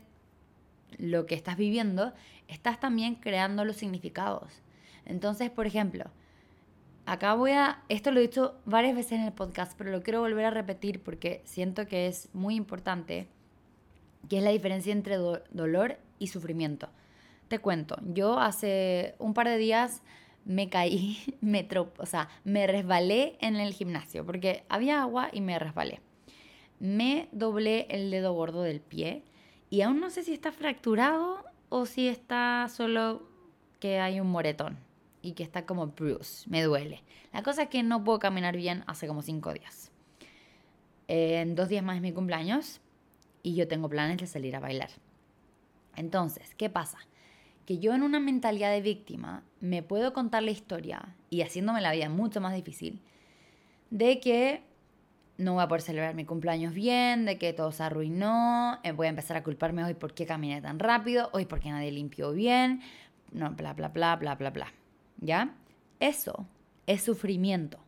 lo 0.97 1.25
que 1.25 1.35
estás 1.35 1.57
viviendo, 1.57 2.13
estás 2.47 2.79
también 2.79 3.15
creando 3.15 3.65
los 3.65 3.75
significados. 3.75 4.63
Entonces, 5.05 5.49
por 5.49 5.67
ejemplo, 5.67 6.05
acá 7.05 7.35
voy 7.35 7.51
a, 7.51 7.83
esto 7.89 8.11
lo 8.11 8.19
he 8.19 8.23
dicho 8.23 8.55
varias 8.65 8.95
veces 8.95 9.13
en 9.13 9.21
el 9.21 9.33
podcast, 9.33 9.73
pero 9.77 9.91
lo 9.91 10.01
quiero 10.01 10.21
volver 10.21 10.45
a 10.45 10.51
repetir 10.51 11.01
porque 11.01 11.41
siento 11.45 11.87
que 11.87 12.07
es 12.07 12.29
muy 12.33 12.55
importante, 12.55 13.27
que 14.29 14.37
es 14.37 14.43
la 14.43 14.51
diferencia 14.51 14.91
entre 14.91 15.17
dolor 15.17 15.97
y 16.19 16.27
sufrimiento. 16.27 16.89
Te 17.47 17.59
cuento, 17.59 17.97
yo 18.01 18.39
hace 18.39 19.15
un 19.19 19.33
par 19.35 19.47
de 19.47 19.57
días 19.57 20.01
me 20.45 20.69
caí, 20.69 21.17
me 21.41 21.67
o 21.97 22.05
sea, 22.05 22.29
me 22.43 22.65
resbalé 22.67 23.37
en 23.39 23.55
el 23.55 23.73
gimnasio 23.73 24.25
porque 24.25 24.63
había 24.69 25.01
agua 25.01 25.29
y 25.31 25.41
me 25.41 25.59
resbalé. 25.59 26.01
Me 26.79 27.29
doblé 27.31 27.87
el 27.89 28.11
dedo 28.11 28.33
gordo 28.33 28.63
del 28.63 28.81
pie 28.81 29.23
y 29.69 29.81
aún 29.81 29.99
no 29.99 30.09
sé 30.09 30.23
si 30.23 30.33
está 30.33 30.51
fracturado 30.51 31.45
o 31.69 31.85
si 31.85 32.07
está 32.07 32.67
solo 32.69 33.29
que 33.79 33.99
hay 33.99 34.19
un 34.19 34.27
moretón 34.27 34.84
y 35.25 35.33
que 35.33 35.41
está 35.41 35.65
como 35.65 35.87
bruce, 35.87 36.47
me 36.47 36.61
duele. 36.61 37.03
La 37.33 37.41
cosa 37.41 37.63
es 37.63 37.69
que 37.69 37.81
no 37.81 38.03
puedo 38.03 38.19
caminar 38.19 38.55
bien 38.55 38.83
hace 38.85 39.07
como 39.07 39.23
cinco 39.23 39.51
días. 39.53 39.91
En 41.07 41.55
dos 41.55 41.67
días 41.67 41.83
más 41.83 41.95
es 41.95 42.01
mi 42.03 42.11
cumpleaños 42.11 42.79
y 43.41 43.55
yo 43.55 43.67
tengo 43.67 43.89
planes 43.89 44.17
de 44.17 44.27
salir 44.27 44.55
a 44.55 44.59
bailar. 44.59 44.89
Entonces, 45.95 46.53
¿qué 46.53 46.69
pasa? 46.69 46.99
Que 47.65 47.79
yo 47.79 47.95
en 47.95 48.03
una 48.03 48.19
mentalidad 48.19 48.71
de 48.71 48.81
víctima 48.81 49.43
me 49.59 49.81
puedo 49.81 50.13
contar 50.13 50.43
la 50.43 50.51
historia 50.51 51.15
y 51.31 51.41
haciéndome 51.41 51.81
la 51.81 51.91
vida 51.91 52.07
mucho 52.07 52.39
más 52.39 52.53
difícil 52.53 53.01
de 53.89 54.19
que 54.19 54.61
no 55.37 55.55
voy 55.55 55.63
a 55.63 55.67
poder 55.67 55.81
celebrar 55.81 56.13
mi 56.13 56.25
cumpleaños 56.25 56.75
bien, 56.75 57.25
de 57.25 57.39
que 57.39 57.51
todo 57.51 57.71
se 57.71 57.81
arruinó, 57.81 58.79
eh, 58.83 58.91
voy 58.91 59.07
a 59.07 59.09
empezar 59.09 59.37
a 59.37 59.43
culparme 59.43 59.83
hoy 59.83 59.95
por 59.95 60.13
qué 60.13 60.27
caminé 60.27 60.61
tan 60.61 60.77
rápido, 60.77 61.29
hoy 61.33 61.45
porque 61.45 61.71
nadie 61.71 61.91
limpió 61.91 62.31
bien, 62.31 62.81
no, 63.31 63.49
bla, 63.51 63.73
bla, 63.73 63.87
bla, 63.87 64.15
bla, 64.17 64.35
bla, 64.35 64.51
bla. 64.51 64.84
¿Ya? 65.17 65.55
Eso 65.99 66.47
es 66.87 67.01
sufrimiento. 67.03 67.79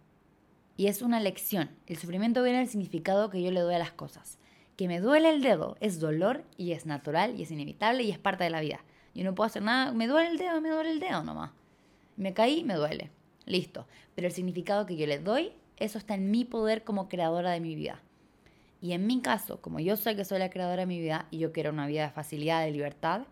Y 0.75 0.87
es 0.87 1.01
una 1.01 1.19
lección. 1.19 1.71
El 1.87 1.97
sufrimiento 1.97 2.43
viene 2.43 2.59
del 2.59 2.67
significado 2.67 3.29
que 3.29 3.41
yo 3.41 3.51
le 3.51 3.61
doy 3.61 3.75
a 3.75 3.79
las 3.79 3.91
cosas. 3.91 4.37
Que 4.75 4.87
me 4.87 4.99
duele 4.99 5.31
el 5.31 5.41
dedo 5.41 5.75
es 5.79 5.99
dolor 5.99 6.43
y 6.55 6.71
es 6.71 6.85
natural 6.85 7.39
y 7.39 7.43
es 7.43 7.51
inevitable 7.51 8.03
y 8.03 8.11
es 8.11 8.19
parte 8.19 8.43
de 8.43 8.51
la 8.51 8.61
vida. 8.61 8.81
Yo 9.15 9.23
no 9.23 9.33
puedo 9.33 9.47
hacer 9.47 9.63
nada, 9.63 9.91
me 9.91 10.07
duele 10.07 10.29
el 10.29 10.37
dedo, 10.37 10.61
me 10.61 10.69
duele 10.69 10.91
el 10.91 10.99
dedo 10.99 11.23
nomás. 11.23 11.51
Me 12.15 12.33
caí, 12.33 12.63
me 12.63 12.75
duele. 12.75 13.09
Listo. 13.45 13.87
Pero 14.13 14.27
el 14.27 14.33
significado 14.33 14.85
que 14.85 14.95
yo 14.95 15.07
le 15.07 15.17
doy, 15.17 15.53
eso 15.77 15.97
está 15.97 16.13
en 16.13 16.29
mi 16.29 16.45
poder 16.45 16.83
como 16.83 17.09
creadora 17.09 17.51
de 17.51 17.59
mi 17.59 17.75
vida. 17.75 18.01
Y 18.81 18.91
en 18.91 19.07
mi 19.07 19.21
caso, 19.21 19.59
como 19.61 19.79
yo 19.79 19.95
sé 19.95 20.15
que 20.15 20.25
soy 20.25 20.37
la 20.37 20.51
creadora 20.51 20.81
de 20.81 20.85
mi 20.85 20.99
vida 20.99 21.27
y 21.31 21.39
yo 21.39 21.51
quiero 21.51 21.71
una 21.71 21.87
vida 21.87 22.03
de 22.03 22.11
facilidad, 22.11 22.63
de 22.63 22.71
libertad, 22.71 23.23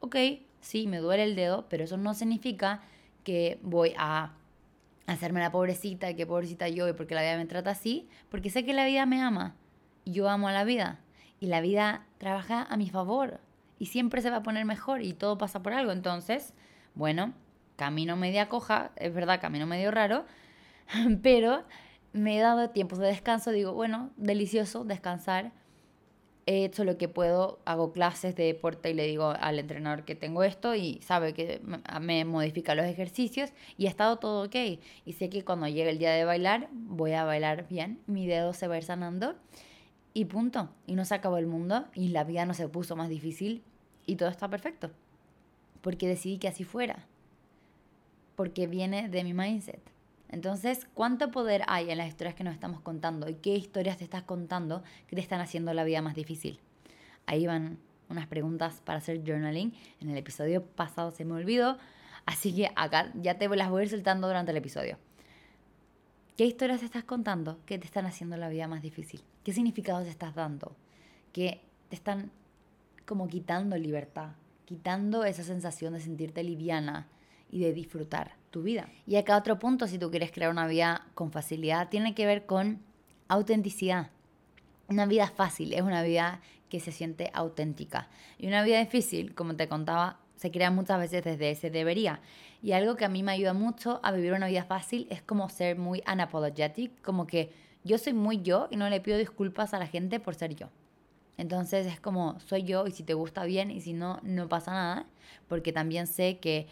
ok, 0.00 0.16
sí, 0.60 0.86
me 0.86 0.98
duele 0.98 1.24
el 1.24 1.36
dedo, 1.36 1.66
pero 1.68 1.84
eso 1.84 1.98
no 1.98 2.14
significa 2.14 2.82
que 3.24 3.58
voy 3.62 3.94
a 3.98 4.32
hacerme 5.06 5.40
la 5.40 5.50
pobrecita 5.50 6.14
que 6.14 6.26
pobrecita 6.26 6.68
yo 6.68 6.88
y 6.88 6.92
porque 6.92 7.14
la 7.14 7.22
vida 7.22 7.36
me 7.36 7.46
trata 7.46 7.70
así, 7.70 8.08
porque 8.30 8.50
sé 8.50 8.64
que 8.64 8.72
la 8.72 8.86
vida 8.86 9.04
me 9.06 9.20
ama 9.20 9.56
yo 10.04 10.28
amo 10.28 10.48
a 10.48 10.52
la 10.52 10.64
vida 10.64 11.00
y 11.40 11.46
la 11.46 11.60
vida 11.60 12.06
trabaja 12.18 12.62
a 12.62 12.76
mi 12.76 12.88
favor 12.88 13.40
y 13.78 13.86
siempre 13.86 14.22
se 14.22 14.30
va 14.30 14.36
a 14.36 14.42
poner 14.42 14.64
mejor 14.64 15.02
y 15.02 15.12
todo 15.12 15.38
pasa 15.38 15.62
por 15.62 15.72
algo. 15.72 15.92
Entonces, 15.92 16.54
bueno, 16.94 17.34
camino 17.76 18.16
media 18.16 18.48
coja, 18.48 18.92
es 18.96 19.12
verdad, 19.12 19.40
camino 19.40 19.66
medio 19.66 19.90
raro, 19.90 20.24
pero 21.22 21.64
me 22.12 22.38
he 22.38 22.40
dado 22.40 22.70
tiempos 22.70 22.98
de 22.98 23.06
descanso, 23.06 23.50
digo, 23.50 23.72
bueno, 23.72 24.10
delicioso 24.16 24.84
descansar 24.84 25.52
he 26.46 26.64
hecho 26.64 26.84
lo 26.84 26.98
que 26.98 27.08
puedo, 27.08 27.58
hago 27.64 27.92
clases 27.92 28.36
de 28.36 28.44
deporte 28.44 28.90
y 28.90 28.94
le 28.94 29.06
digo 29.06 29.34
al 29.38 29.58
entrenador 29.58 30.04
que 30.04 30.14
tengo 30.14 30.42
esto 30.42 30.74
y 30.74 31.00
sabe 31.02 31.32
que 31.32 31.60
me 32.00 32.24
modifica 32.24 32.74
los 32.74 32.86
ejercicios 32.86 33.52
y 33.78 33.86
ha 33.86 33.90
estado 33.90 34.18
todo 34.18 34.44
ok. 34.46 34.56
Y 35.04 35.12
sé 35.12 35.30
que 35.30 35.44
cuando 35.44 35.68
llegue 35.68 35.90
el 35.90 35.98
día 35.98 36.12
de 36.12 36.24
bailar, 36.24 36.68
voy 36.72 37.12
a 37.12 37.24
bailar 37.24 37.66
bien, 37.68 38.00
mi 38.06 38.26
dedo 38.26 38.52
se 38.52 38.68
va 38.68 38.74
a 38.74 38.78
ir 38.78 38.84
sanando 38.84 39.34
y 40.12 40.26
punto. 40.26 40.68
Y 40.86 40.94
no 40.94 41.04
se 41.04 41.14
acabó 41.14 41.38
el 41.38 41.46
mundo 41.46 41.86
y 41.94 42.08
la 42.08 42.24
vida 42.24 42.44
no 42.46 42.54
se 42.54 42.68
puso 42.68 42.96
más 42.96 43.08
difícil 43.08 43.62
y 44.06 44.16
todo 44.16 44.28
está 44.28 44.48
perfecto. 44.48 44.90
Porque 45.80 46.08
decidí 46.08 46.38
que 46.38 46.48
así 46.48 46.64
fuera. 46.64 47.06
Porque 48.36 48.66
viene 48.66 49.08
de 49.08 49.24
mi 49.24 49.32
mindset. 49.32 49.93
Entonces, 50.34 50.88
¿cuánto 50.94 51.30
poder 51.30 51.62
hay 51.68 51.92
en 51.92 51.98
las 51.98 52.08
historias 52.08 52.34
que 52.34 52.42
nos 52.42 52.54
estamos 52.54 52.80
contando? 52.80 53.28
¿Y 53.28 53.34
qué 53.36 53.54
historias 53.54 53.98
te 53.98 54.02
estás 54.02 54.24
contando 54.24 54.82
que 55.06 55.14
te 55.14 55.22
están 55.22 55.40
haciendo 55.40 55.72
la 55.72 55.84
vida 55.84 56.02
más 56.02 56.16
difícil? 56.16 56.58
Ahí 57.24 57.46
van 57.46 57.78
unas 58.08 58.26
preguntas 58.26 58.82
para 58.84 58.98
hacer 58.98 59.22
journaling. 59.24 59.72
En 60.00 60.10
el 60.10 60.16
episodio 60.16 60.66
pasado 60.66 61.12
se 61.12 61.24
me 61.24 61.34
olvidó, 61.34 61.78
así 62.26 62.52
que 62.52 62.68
acá 62.74 63.12
ya 63.14 63.38
te 63.38 63.48
las 63.48 63.70
voy 63.70 63.82
a 63.82 63.84
ir 63.84 63.90
soltando 63.90 64.26
durante 64.26 64.50
el 64.50 64.56
episodio. 64.56 64.98
¿Qué 66.36 66.44
historias 66.46 66.80
te 66.80 66.86
estás 66.86 67.04
contando 67.04 67.60
que 67.64 67.78
te 67.78 67.86
están 67.86 68.04
haciendo 68.04 68.36
la 68.36 68.48
vida 68.48 68.66
más 68.66 68.82
difícil? 68.82 69.22
¿Qué 69.44 69.52
significados 69.52 70.08
estás 70.08 70.34
dando? 70.34 70.74
Que 71.32 71.60
te 71.90 71.94
están 71.94 72.32
como 73.06 73.28
quitando 73.28 73.76
libertad, 73.76 74.32
quitando 74.64 75.24
esa 75.24 75.44
sensación 75.44 75.92
de 75.92 76.00
sentirte 76.00 76.42
liviana 76.42 77.06
y 77.52 77.60
de 77.60 77.72
disfrutar 77.72 78.32
tu 78.54 78.62
vida. 78.62 78.88
Y 79.04 79.16
acá 79.16 79.36
otro 79.36 79.58
punto, 79.58 79.88
si 79.88 79.98
tú 79.98 80.12
quieres 80.12 80.30
crear 80.30 80.48
una 80.48 80.68
vida 80.68 81.08
con 81.14 81.32
facilidad, 81.32 81.88
tiene 81.88 82.14
que 82.14 82.24
ver 82.24 82.46
con 82.46 82.80
autenticidad. 83.26 84.10
Una 84.86 85.06
vida 85.06 85.26
fácil 85.26 85.72
es 85.72 85.82
una 85.82 86.04
vida 86.04 86.40
que 86.68 86.78
se 86.78 86.92
siente 86.92 87.32
auténtica. 87.34 88.08
Y 88.38 88.46
una 88.46 88.62
vida 88.62 88.78
difícil, 88.78 89.34
como 89.34 89.56
te 89.56 89.66
contaba, 89.66 90.20
se 90.36 90.52
crea 90.52 90.70
muchas 90.70 91.00
veces 91.00 91.24
desde 91.24 91.50
ese 91.50 91.68
debería. 91.68 92.20
Y 92.62 92.72
algo 92.72 92.94
que 92.94 93.04
a 93.04 93.08
mí 93.08 93.24
me 93.24 93.32
ayuda 93.32 93.54
mucho 93.54 93.98
a 94.04 94.12
vivir 94.12 94.32
una 94.32 94.46
vida 94.46 94.62
fácil 94.62 95.08
es 95.10 95.20
como 95.20 95.48
ser 95.48 95.76
muy 95.76 96.04
unapologetic, 96.10 97.02
como 97.02 97.26
que 97.26 97.50
yo 97.82 97.98
soy 97.98 98.12
muy 98.12 98.40
yo 98.40 98.68
y 98.70 98.76
no 98.76 98.88
le 98.88 99.00
pido 99.00 99.18
disculpas 99.18 99.74
a 99.74 99.80
la 99.80 99.88
gente 99.88 100.20
por 100.20 100.36
ser 100.36 100.54
yo. 100.54 100.68
Entonces 101.38 101.86
es 101.86 101.98
como 101.98 102.38
soy 102.38 102.62
yo 102.62 102.86
y 102.86 102.92
si 102.92 103.02
te 103.02 103.14
gusta 103.14 103.44
bien 103.46 103.72
y 103.72 103.80
si 103.80 103.94
no, 103.94 104.20
no 104.22 104.48
pasa 104.48 104.70
nada, 104.70 105.06
porque 105.48 105.72
también 105.72 106.06
sé 106.06 106.38
que 106.38 106.68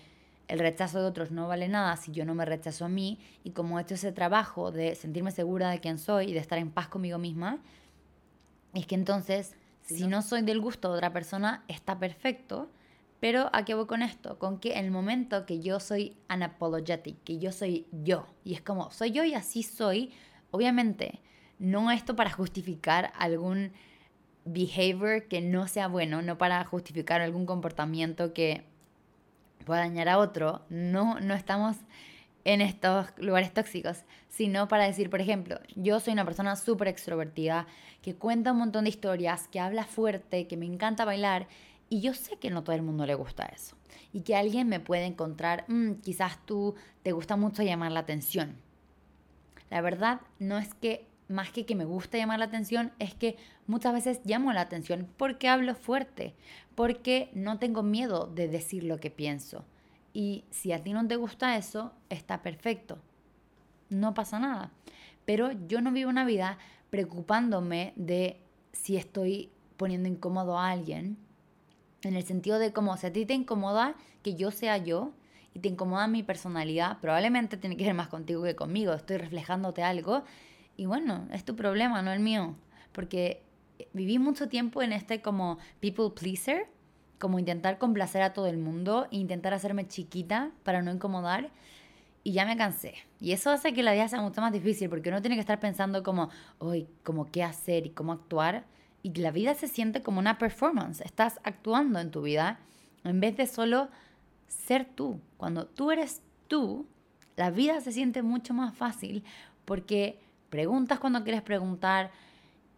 el 0.52 0.58
rechazo 0.58 1.00
de 1.00 1.06
otros 1.06 1.30
no 1.30 1.48
vale 1.48 1.66
nada 1.66 1.96
si 1.96 2.12
yo 2.12 2.26
no 2.26 2.34
me 2.34 2.44
rechazo 2.44 2.84
a 2.84 2.88
mí 2.90 3.18
y 3.42 3.52
como 3.52 3.78
he 3.78 3.82
hecho 3.82 3.94
ese 3.94 4.12
trabajo 4.12 4.70
de 4.70 4.94
sentirme 4.94 5.30
segura 5.30 5.70
de 5.70 5.80
quién 5.80 5.96
soy 5.96 6.26
y 6.26 6.32
de 6.34 6.40
estar 6.40 6.58
en 6.58 6.70
paz 6.70 6.88
conmigo 6.88 7.16
misma, 7.16 7.58
es 8.74 8.86
que 8.86 8.94
entonces 8.94 9.56
si 9.80 10.06
no 10.06 10.20
soy 10.20 10.42
del 10.42 10.60
gusto 10.60 10.90
de 10.90 10.96
otra 10.96 11.10
persona 11.10 11.64
está 11.68 11.98
perfecto, 11.98 12.68
pero 13.18 13.48
¿a 13.54 13.64
qué 13.64 13.72
voy 13.72 13.86
con 13.86 14.02
esto? 14.02 14.38
Con 14.38 14.58
que 14.58 14.74
en 14.74 14.84
el 14.84 14.90
momento 14.90 15.46
que 15.46 15.60
yo 15.60 15.80
soy 15.80 16.18
unapologetic, 16.28 17.16
que 17.24 17.38
yo 17.38 17.50
soy 17.50 17.86
yo, 17.90 18.26
y 18.44 18.52
es 18.52 18.60
como, 18.60 18.90
soy 18.90 19.10
yo 19.10 19.24
y 19.24 19.32
así 19.32 19.62
soy, 19.62 20.12
obviamente, 20.50 21.20
no 21.58 21.90
esto 21.90 22.14
para 22.14 22.30
justificar 22.30 23.10
algún 23.16 23.72
behavior 24.44 25.28
que 25.28 25.40
no 25.40 25.66
sea 25.66 25.88
bueno, 25.88 26.20
no 26.20 26.36
para 26.36 26.62
justificar 26.64 27.22
algún 27.22 27.46
comportamiento 27.46 28.34
que 28.34 28.70
pueda 29.62 29.80
dañar 29.80 30.08
a 30.08 30.18
otro, 30.18 30.62
no, 30.68 31.20
no 31.20 31.34
estamos 31.34 31.76
en 32.44 32.60
estos 32.60 33.06
lugares 33.18 33.52
tóxicos, 33.52 34.04
sino 34.28 34.68
para 34.68 34.84
decir, 34.84 35.10
por 35.10 35.20
ejemplo, 35.20 35.60
yo 35.76 36.00
soy 36.00 36.12
una 36.12 36.24
persona 36.24 36.56
súper 36.56 36.88
extrovertida, 36.88 37.66
que 38.02 38.14
cuenta 38.14 38.52
un 38.52 38.58
montón 38.58 38.84
de 38.84 38.90
historias, 38.90 39.48
que 39.48 39.60
habla 39.60 39.84
fuerte, 39.84 40.46
que 40.46 40.56
me 40.56 40.66
encanta 40.66 41.04
bailar 41.04 41.46
y 41.88 42.00
yo 42.00 42.14
sé 42.14 42.36
que 42.38 42.50
no 42.50 42.64
todo 42.64 42.74
el 42.74 42.82
mundo 42.82 43.06
le 43.06 43.14
gusta 43.14 43.44
eso. 43.44 43.76
Y 44.12 44.22
que 44.22 44.34
alguien 44.34 44.68
me 44.68 44.80
puede 44.80 45.04
encontrar, 45.04 45.64
mm, 45.68 45.96
quizás 46.02 46.38
tú 46.46 46.74
te 47.02 47.12
gusta 47.12 47.36
mucho 47.36 47.62
llamar 47.62 47.92
la 47.92 48.00
atención. 48.00 48.56
La 49.70 49.80
verdad 49.80 50.20
no 50.38 50.58
es 50.58 50.74
que 50.74 51.06
más 51.28 51.50
que 51.50 51.64
que 51.66 51.74
me 51.74 51.84
gusta 51.84 52.18
llamar 52.18 52.38
la 52.38 52.46
atención, 52.46 52.92
es 52.98 53.14
que 53.14 53.36
muchas 53.66 53.92
veces 53.92 54.20
llamo 54.24 54.52
la 54.52 54.62
atención 54.62 55.08
porque 55.16 55.48
hablo 55.48 55.74
fuerte, 55.74 56.34
porque 56.74 57.30
no 57.34 57.58
tengo 57.58 57.82
miedo 57.82 58.26
de 58.26 58.48
decir 58.48 58.84
lo 58.84 58.98
que 58.98 59.10
pienso. 59.10 59.64
Y 60.12 60.44
si 60.50 60.72
a 60.72 60.82
ti 60.82 60.92
no 60.92 61.06
te 61.06 61.16
gusta 61.16 61.56
eso, 61.56 61.92
está 62.10 62.42
perfecto. 62.42 62.98
No 63.88 64.14
pasa 64.14 64.38
nada. 64.38 64.70
Pero 65.24 65.52
yo 65.68 65.80
no 65.80 65.92
vivo 65.92 66.10
una 66.10 66.24
vida 66.24 66.58
preocupándome 66.90 67.92
de 67.96 68.40
si 68.72 68.96
estoy 68.96 69.50
poniendo 69.76 70.08
incómodo 70.08 70.58
a 70.58 70.70
alguien 70.70 71.16
en 72.02 72.16
el 72.16 72.24
sentido 72.24 72.58
de 72.58 72.72
como, 72.72 72.96
si 72.96 73.06
a 73.06 73.12
ti 73.12 73.24
te 73.26 73.34
incomoda 73.34 73.94
que 74.22 74.34
yo 74.34 74.50
sea 74.50 74.76
yo 74.76 75.12
y 75.54 75.60
te 75.60 75.68
incomoda 75.68 76.06
mi 76.08 76.22
personalidad, 76.22 76.98
probablemente 77.00 77.56
tiene 77.56 77.76
que 77.76 77.84
ver 77.84 77.94
más 77.94 78.08
contigo 78.08 78.42
que 78.42 78.56
conmigo. 78.56 78.92
Estoy 78.92 79.18
reflejándote 79.18 79.82
algo 79.82 80.24
y 80.82 80.86
bueno, 80.86 81.28
es 81.30 81.44
tu 81.44 81.54
problema, 81.54 82.02
no 82.02 82.10
el 82.10 82.18
mío. 82.18 82.56
Porque 82.90 83.40
viví 83.92 84.18
mucho 84.18 84.48
tiempo 84.48 84.82
en 84.82 84.92
este 84.92 85.22
como 85.22 85.58
people 85.78 86.10
pleaser, 86.10 86.66
como 87.20 87.38
intentar 87.38 87.78
complacer 87.78 88.20
a 88.22 88.32
todo 88.32 88.48
el 88.48 88.58
mundo, 88.58 89.06
intentar 89.12 89.54
hacerme 89.54 89.86
chiquita 89.86 90.50
para 90.64 90.82
no 90.82 90.90
incomodar. 90.90 91.50
Y 92.24 92.32
ya 92.32 92.46
me 92.46 92.56
cansé. 92.56 92.94
Y 93.20 93.30
eso 93.30 93.50
hace 93.50 93.72
que 93.72 93.84
la 93.84 93.92
vida 93.92 94.08
sea 94.08 94.20
mucho 94.20 94.40
más 94.40 94.52
difícil 94.52 94.88
porque 94.88 95.10
uno 95.10 95.22
tiene 95.22 95.36
que 95.36 95.40
estar 95.40 95.60
pensando 95.60 96.02
como, 96.02 96.30
hoy, 96.58 96.88
como 97.04 97.30
qué 97.30 97.44
hacer 97.44 97.86
y 97.86 97.90
cómo 97.90 98.10
actuar 98.10 98.64
y 99.04 99.14
la 99.14 99.30
vida 99.30 99.54
se 99.54 99.68
siente 99.68 100.02
como 100.02 100.18
una 100.18 100.36
performance. 100.36 101.00
Estás 101.00 101.38
actuando 101.44 102.00
en 102.00 102.10
tu 102.10 102.22
vida 102.22 102.58
en 103.04 103.20
vez 103.20 103.36
de 103.36 103.46
solo 103.46 103.88
ser 104.48 104.84
tú. 104.84 105.20
Cuando 105.36 105.64
tú 105.66 105.92
eres 105.92 106.22
tú, 106.48 106.88
la 107.36 107.52
vida 107.52 107.80
se 107.80 107.92
siente 107.92 108.22
mucho 108.22 108.52
más 108.52 108.76
fácil 108.76 109.22
porque 109.64 110.18
preguntas 110.52 111.00
cuando 111.00 111.24
quieres 111.24 111.40
preguntar, 111.40 112.10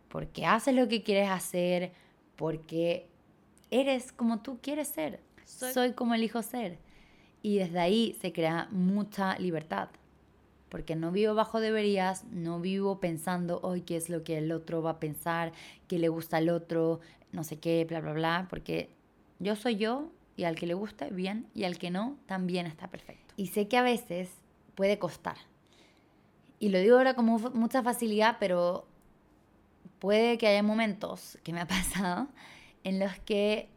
porque 0.09 0.47
haces 0.47 0.77
lo 0.77 0.87
que 0.87 1.03
quieres 1.03 1.29
hacer, 1.29 1.93
porque 2.37 3.09
eres 3.73 4.13
como 4.13 4.41
tú 4.41 4.61
quieres 4.63 4.87
ser. 4.87 5.21
Soy, 5.45 5.73
Soy 5.73 5.93
como 5.93 6.15
elijo 6.15 6.41
ser. 6.43 6.79
Y 7.43 7.59
desde 7.59 7.81
ahí 7.81 8.17
se 8.21 8.33
crea 8.33 8.69
mucha 8.71 9.37
libertad 9.39 9.89
porque 10.75 10.97
no 10.97 11.13
vivo 11.13 11.37
bajo 11.37 11.61
deberías, 11.61 12.25
no 12.33 12.59
vivo 12.59 12.99
pensando 12.99 13.61
hoy 13.63 13.83
qué 13.83 13.97
es 13.97 14.09
lo 14.09 14.25
que 14.25 14.39
el 14.39 14.51
otro 14.51 14.83
va 14.83 14.91
a 14.91 14.99
pensar, 14.99 15.53
qué 15.87 16.01
le 16.01 16.09
gusta 16.09 16.39
al 16.39 16.49
otro, 16.49 16.99
no 17.31 17.45
sé 17.45 17.61
qué, 17.61 17.85
bla, 17.85 18.01
bla, 18.01 18.13
bla, 18.13 18.47
porque 18.51 18.91
yo 19.39 19.55
soy 19.55 19.77
yo 19.77 20.11
y 20.37 20.43
al 20.43 20.57
que 20.57 20.67
le 20.67 20.75
guste, 20.75 21.11
bien, 21.11 21.47
y 21.55 21.63
al 21.63 21.79
que 21.79 21.93
no, 21.93 22.19
también 22.27 22.67
está 22.67 22.89
perfecto. 22.89 23.35
Y 23.37 23.47
sé 23.47 23.69
que 23.69 23.77
a 23.77 23.83
veces 23.83 24.31
puede 24.75 24.99
costar. 24.99 25.37
Y 26.59 26.69
lo 26.69 26.79
digo 26.79 26.97
ahora 26.97 27.14
con 27.14 27.27
mucha 27.27 27.83
facilidad, 27.83 28.37
pero 28.40 28.87
puede 29.99 30.38
que 30.38 30.47
haya 30.47 30.62
momentos 30.62 31.38
que 31.43 31.53
me 31.53 31.61
ha 31.61 31.67
pasado 31.69 32.29
en 32.85 32.99
los 32.99 33.19
que 33.21 33.69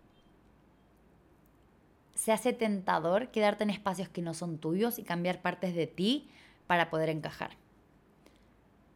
se 2.13 2.31
hace 2.31 2.51
tentador 2.51 3.29
quedarte 3.29 3.63
en 3.63 3.69
espacios 3.69 4.09
que 4.09 4.21
no 4.21 4.33
son 4.33 4.57
tuyos 4.57 4.99
y 4.99 5.03
cambiar 5.03 5.41
partes 5.41 5.75
de 5.75 5.87
ti 5.87 6.29
para 6.65 6.89
poder 6.89 7.09
encajar. 7.09 7.51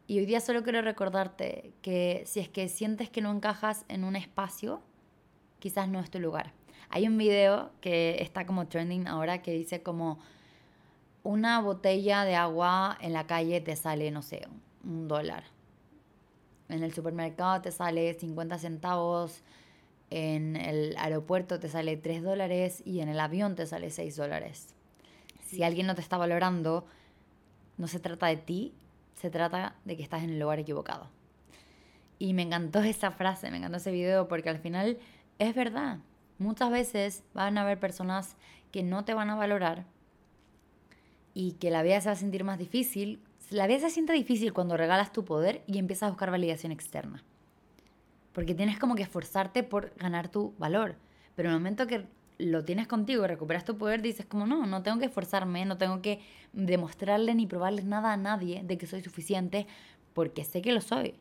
Y 0.07 0.19
hoy 0.19 0.25
día 0.25 0.41
solo 0.41 0.63
quiero 0.63 0.81
recordarte 0.81 1.71
que 1.81 2.23
si 2.25 2.41
es 2.41 2.49
que 2.49 2.67
sientes 2.67 3.09
que 3.09 3.21
no 3.21 3.31
encajas 3.31 3.85
en 3.87 4.03
un 4.03 4.17
espacio, 4.17 4.81
quizás 5.59 5.87
no 5.87 6.01
es 6.01 6.09
tu 6.09 6.19
lugar. 6.19 6.51
Hay 6.89 7.07
un 7.07 7.17
video 7.17 7.71
que 7.79 8.17
está 8.21 8.45
como 8.45 8.67
trending 8.67 9.07
ahora 9.07 9.41
que 9.41 9.51
dice 9.53 9.81
como 9.81 10.19
una 11.23 11.61
botella 11.61 12.25
de 12.25 12.35
agua 12.35 12.97
en 13.01 13.13
la 13.13 13.27
calle 13.27 13.61
te 13.61 13.75
sale, 13.75 14.11
no 14.11 14.21
sé, 14.21 14.47
un 14.83 15.07
dólar. 15.07 15.43
En 16.69 16.83
el 16.83 16.93
supermercado 16.93 17.61
te 17.61 17.71
sale 17.71 18.13
50 18.13 18.57
centavos, 18.57 19.43
en 20.09 20.55
el 20.55 20.95
aeropuerto 20.97 21.59
te 21.59 21.69
sale 21.69 21.97
3 21.97 22.23
dólares 22.23 22.81
y 22.85 23.01
en 23.01 23.09
el 23.09 23.19
avión 23.19 23.55
te 23.55 23.65
sale 23.65 23.89
6 23.89 24.15
dólares. 24.15 24.73
Si 25.45 25.63
alguien 25.63 25.87
no 25.87 25.95
te 25.95 26.01
está 26.01 26.17
valorando, 26.17 26.85
no 27.77 27.87
se 27.87 27.99
trata 27.99 28.27
de 28.27 28.37
ti, 28.37 28.73
se 29.15 29.29
trata 29.29 29.75
de 29.85 29.97
que 29.97 30.03
estás 30.03 30.23
en 30.23 30.31
el 30.31 30.39
lugar 30.39 30.59
equivocado. 30.59 31.07
Y 32.19 32.33
me 32.33 32.41
encantó 32.41 32.79
esa 32.83 33.11
frase, 33.11 33.51
me 33.51 33.57
encantó 33.57 33.77
ese 33.77 33.91
video 33.91 34.27
porque 34.27 34.49
al 34.49 34.59
final 34.59 34.97
es 35.39 35.53
verdad. 35.53 35.99
Muchas 36.39 36.71
veces 36.71 37.23
van 37.33 37.57
a 37.57 37.61
haber 37.61 37.79
personas 37.79 38.35
que 38.71 38.81
no 38.81 39.05
te 39.05 39.13
van 39.13 39.29
a 39.29 39.35
valorar 39.35 39.85
y 41.33 41.53
que 41.53 41.71
la 41.71 41.83
vida 41.83 42.01
se 42.01 42.09
va 42.09 42.13
a 42.13 42.17
sentir 42.17 42.43
más 42.43 42.59
difícil. 42.59 43.19
La 43.49 43.67
vida 43.67 43.79
se 43.79 43.89
siente 43.89 44.13
difícil 44.13 44.53
cuando 44.53 44.77
regalas 44.77 45.11
tu 45.11 45.25
poder 45.25 45.61
y 45.67 45.77
empiezas 45.77 46.07
a 46.07 46.09
buscar 46.09 46.31
validación 46.31 46.71
externa. 46.71 47.23
Porque 48.33 48.55
tienes 48.55 48.79
como 48.79 48.95
que 48.95 49.03
esforzarte 49.03 49.63
por 49.63 49.93
ganar 49.95 50.29
tu 50.29 50.53
valor. 50.57 50.95
Pero 51.35 51.49
en 51.49 51.55
el 51.55 51.59
momento 51.59 51.87
que 51.87 52.05
lo 52.37 52.63
tienes 52.63 52.87
contigo, 52.87 53.27
recuperas 53.27 53.65
tu 53.65 53.77
poder, 53.77 54.01
dices 54.01 54.25
como 54.25 54.47
no, 54.47 54.65
no 54.65 54.83
tengo 54.83 54.99
que 54.99 55.05
esforzarme, 55.05 55.65
no 55.65 55.77
tengo 55.77 56.01
que 56.01 56.21
demostrarle 56.53 57.35
ni 57.35 57.45
probarle 57.45 57.83
nada 57.83 58.13
a 58.13 58.17
nadie 58.17 58.63
de 58.63 58.77
que 58.77 58.87
soy 58.87 59.01
suficiente, 59.01 59.67
porque 60.13 60.43
sé 60.43 60.61
que 60.61 60.71
lo 60.71 60.81
soy, 60.81 61.15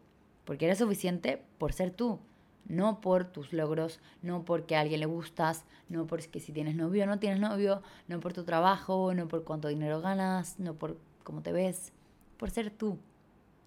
porque 0.45 0.65
eres 0.65 0.79
suficiente 0.79 1.43
por 1.59 1.73
ser 1.73 1.91
tú, 1.91 2.21
no 2.67 3.01
por 3.01 3.25
tus 3.25 3.53
logros, 3.53 4.01
no 4.23 4.45
porque 4.45 4.77
a 4.77 4.81
alguien 4.81 5.01
le 5.01 5.07
gustas, 5.07 5.65
no 5.89 6.07
porque 6.07 6.41
si 6.41 6.53
tienes 6.53 6.77
novio 6.77 7.05
o 7.05 7.07
no 7.07 7.19
tienes 7.19 7.41
novio, 7.41 7.83
no 8.09 8.21
por 8.21 8.33
tu 8.33 8.45
trabajo, 8.45 9.15
no 9.15 9.29
por 9.29 9.45
cuánto 9.45 9.69
dinero 9.69 10.01
ganas, 10.01 10.59
no 10.59 10.75
por 10.75 10.97
cómo 11.25 11.43
te 11.43 11.53
ves, 11.53 11.93
por 12.37 12.51
ser 12.51 12.71
tú, 12.71 12.99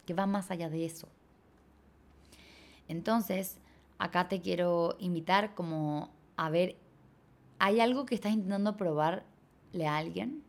que 0.06 0.14
va 0.14 0.26
más 0.26 0.52
allá 0.52 0.70
de 0.70 0.86
eso. 0.86 1.08
Entonces, 2.88 3.58
acá 3.98 4.28
te 4.28 4.42
quiero 4.42 4.96
invitar 5.00 5.54
como 5.54 6.10
a 6.36 6.50
ver 6.50 6.76
¿Hay 7.66 7.80
algo 7.80 8.06
que 8.06 8.14
estás 8.14 8.34
intentando 8.34 8.76
probarle 8.76 9.88
a 9.88 9.96
alguien? 9.96 10.44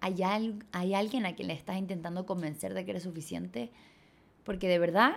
¿Hay, 0.00 0.22
¿Hay 0.70 0.94
alguien 0.94 1.26
a 1.26 1.34
quien 1.34 1.48
le 1.48 1.54
estás 1.54 1.76
intentando 1.76 2.26
convencer 2.26 2.74
de 2.74 2.84
que 2.84 2.92
eres 2.92 3.02
suficiente? 3.02 3.72
Porque 4.44 4.68
de 4.68 4.78
verdad 4.78 5.16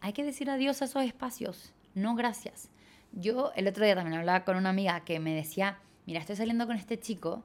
hay 0.00 0.14
que 0.14 0.24
decir 0.24 0.48
adiós 0.48 0.80
a 0.80 0.86
esos 0.86 1.04
espacios. 1.04 1.74
No 1.94 2.14
gracias. 2.14 2.70
Yo 3.12 3.52
el 3.56 3.68
otro 3.68 3.84
día 3.84 3.94
también 3.94 4.18
hablaba 4.18 4.44
con 4.44 4.56
una 4.56 4.70
amiga 4.70 5.00
que 5.00 5.20
me 5.20 5.34
decía, 5.34 5.78
mira, 6.06 6.20
estoy 6.20 6.36
saliendo 6.36 6.66
con 6.66 6.76
este 6.76 6.98
chico, 6.98 7.44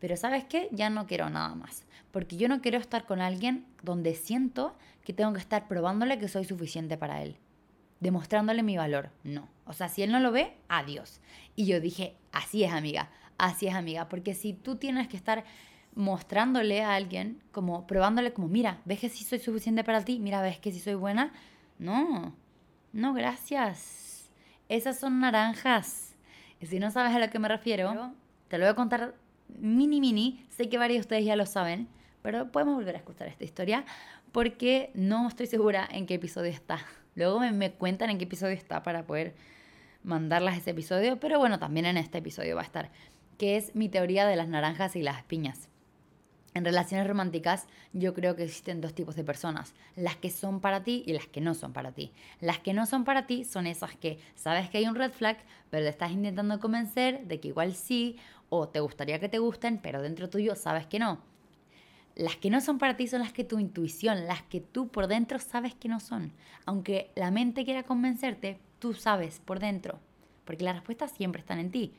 pero 0.00 0.16
¿sabes 0.16 0.44
qué? 0.44 0.68
Ya 0.72 0.90
no 0.90 1.06
quiero 1.06 1.28
nada 1.30 1.54
más. 1.54 1.84
Porque 2.10 2.36
yo 2.36 2.48
no 2.48 2.60
quiero 2.60 2.78
estar 2.78 3.06
con 3.06 3.20
alguien 3.20 3.66
donde 3.82 4.14
siento 4.14 4.76
que 5.04 5.12
tengo 5.12 5.32
que 5.32 5.40
estar 5.40 5.68
probándole 5.68 6.18
que 6.18 6.28
soy 6.28 6.44
suficiente 6.44 6.96
para 6.96 7.22
él 7.22 7.38
demostrándole 8.04 8.62
mi 8.62 8.76
valor. 8.76 9.10
No. 9.24 9.48
O 9.64 9.72
sea, 9.72 9.88
si 9.88 10.02
él 10.02 10.12
no 10.12 10.20
lo 10.20 10.30
ve, 10.30 10.52
adiós. 10.68 11.20
Y 11.56 11.64
yo 11.66 11.80
dije, 11.80 12.14
así 12.32 12.62
es 12.62 12.72
amiga, 12.72 13.10
así 13.38 13.66
es 13.66 13.74
amiga. 13.74 14.08
Porque 14.08 14.34
si 14.34 14.52
tú 14.52 14.76
tienes 14.76 15.08
que 15.08 15.16
estar 15.16 15.44
mostrándole 15.94 16.82
a 16.82 16.94
alguien, 16.94 17.42
como 17.50 17.86
probándole 17.86 18.32
como, 18.32 18.48
mira, 18.48 18.80
ves 18.84 19.00
que 19.00 19.08
sí 19.08 19.24
soy 19.24 19.38
suficiente 19.38 19.84
para 19.84 20.04
ti, 20.04 20.18
mira, 20.18 20.42
ves 20.42 20.58
que 20.58 20.70
sí 20.70 20.80
soy 20.80 20.94
buena. 20.94 21.32
No, 21.78 22.34
no, 22.94 23.12
gracias. 23.12 24.30
Esas 24.68 25.00
son 25.00 25.18
naranjas. 25.18 26.14
Y 26.60 26.66
si 26.66 26.78
no 26.78 26.92
sabes 26.92 27.12
a 27.14 27.18
lo 27.18 27.28
que 27.28 27.40
me 27.40 27.48
refiero, 27.48 28.12
te 28.46 28.56
lo 28.56 28.64
voy 28.64 28.70
a 28.70 28.74
contar 28.74 29.16
mini 29.48 30.00
mini. 30.00 30.46
Sé 30.48 30.68
que 30.68 30.78
varios 30.78 30.98
de 30.98 31.00
ustedes 31.00 31.24
ya 31.24 31.34
lo 31.34 31.44
saben, 31.44 31.88
pero 32.22 32.52
podemos 32.52 32.76
volver 32.76 32.94
a 32.94 32.98
escuchar 32.98 33.26
esta 33.26 33.42
historia 33.42 33.84
porque 34.30 34.92
no 34.94 35.26
estoy 35.26 35.46
segura 35.46 35.88
en 35.90 36.06
qué 36.06 36.14
episodio 36.14 36.52
está. 36.52 36.78
Luego 37.16 37.40
me, 37.40 37.50
me 37.50 37.72
cuentan 37.72 38.10
en 38.10 38.18
qué 38.18 38.24
episodio 38.24 38.54
está 38.54 38.84
para 38.84 39.04
poder 39.04 39.34
mandarlas 40.04 40.56
ese 40.56 40.70
episodio, 40.70 41.18
pero 41.18 41.40
bueno, 41.40 41.58
también 41.58 41.86
en 41.86 41.96
este 41.96 42.18
episodio 42.18 42.54
va 42.54 42.62
a 42.62 42.64
estar, 42.64 42.92
que 43.38 43.56
es 43.56 43.74
mi 43.74 43.88
teoría 43.88 44.24
de 44.26 44.36
las 44.36 44.46
naranjas 44.46 44.94
y 44.94 45.02
las 45.02 45.24
piñas. 45.24 45.68
En 46.54 46.64
relaciones 46.64 47.06
románticas 47.06 47.66
yo 47.92 48.14
creo 48.14 48.36
que 48.36 48.44
existen 48.44 48.80
dos 48.80 48.94
tipos 48.94 49.16
de 49.16 49.24
personas, 49.24 49.74
las 49.96 50.14
que 50.14 50.30
son 50.30 50.60
para 50.60 50.84
ti 50.84 51.02
y 51.04 51.12
las 51.12 51.26
que 51.26 51.40
no 51.40 51.54
son 51.54 51.72
para 51.72 51.90
ti. 51.90 52.12
Las 52.40 52.60
que 52.60 52.72
no 52.72 52.86
son 52.86 53.04
para 53.04 53.26
ti 53.26 53.44
son 53.44 53.66
esas 53.66 53.96
que 53.96 54.20
sabes 54.36 54.70
que 54.70 54.78
hay 54.78 54.86
un 54.86 54.94
red 54.94 55.10
flag, 55.10 55.36
pero 55.70 55.82
te 55.82 55.90
estás 55.90 56.12
intentando 56.12 56.60
convencer 56.60 57.26
de 57.26 57.40
que 57.40 57.48
igual 57.48 57.74
sí, 57.74 58.16
o 58.50 58.68
te 58.68 58.78
gustaría 58.78 59.18
que 59.18 59.28
te 59.28 59.40
gusten, 59.40 59.78
pero 59.78 60.00
dentro 60.00 60.30
tuyo 60.30 60.54
sabes 60.54 60.86
que 60.86 61.00
no. 61.00 61.18
Las 62.14 62.36
que 62.36 62.50
no 62.50 62.60
son 62.60 62.78
para 62.78 62.96
ti 62.96 63.08
son 63.08 63.20
las 63.20 63.32
que 63.32 63.42
tu 63.42 63.58
intuición, 63.58 64.28
las 64.28 64.42
que 64.42 64.60
tú 64.60 64.86
por 64.86 65.08
dentro 65.08 65.40
sabes 65.40 65.74
que 65.74 65.88
no 65.88 65.98
son. 65.98 66.32
Aunque 66.66 67.10
la 67.16 67.32
mente 67.32 67.64
quiera 67.64 67.82
convencerte, 67.82 68.60
tú 68.78 68.94
sabes 68.94 69.40
por 69.44 69.58
dentro, 69.58 69.98
porque 70.44 70.62
las 70.62 70.76
respuestas 70.76 71.10
siempre 71.10 71.40
están 71.40 71.58
en 71.58 71.72
ti. 71.72 71.94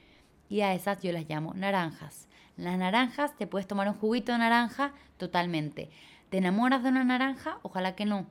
Y 0.49 0.61
a 0.61 0.73
esas 0.73 1.01
yo 1.01 1.11
las 1.11 1.27
llamo 1.27 1.53
naranjas. 1.53 2.27
Las 2.57 2.77
naranjas, 2.77 3.35
te 3.37 3.47
puedes 3.47 3.67
tomar 3.67 3.87
un 3.87 3.95
juguito 3.95 4.31
de 4.31 4.37
naranja 4.37 4.93
totalmente. 5.17 5.89
¿Te 6.29 6.37
enamoras 6.37 6.83
de 6.83 6.89
una 6.89 7.03
naranja? 7.03 7.59
Ojalá 7.63 7.95
que 7.95 8.05
no. 8.05 8.27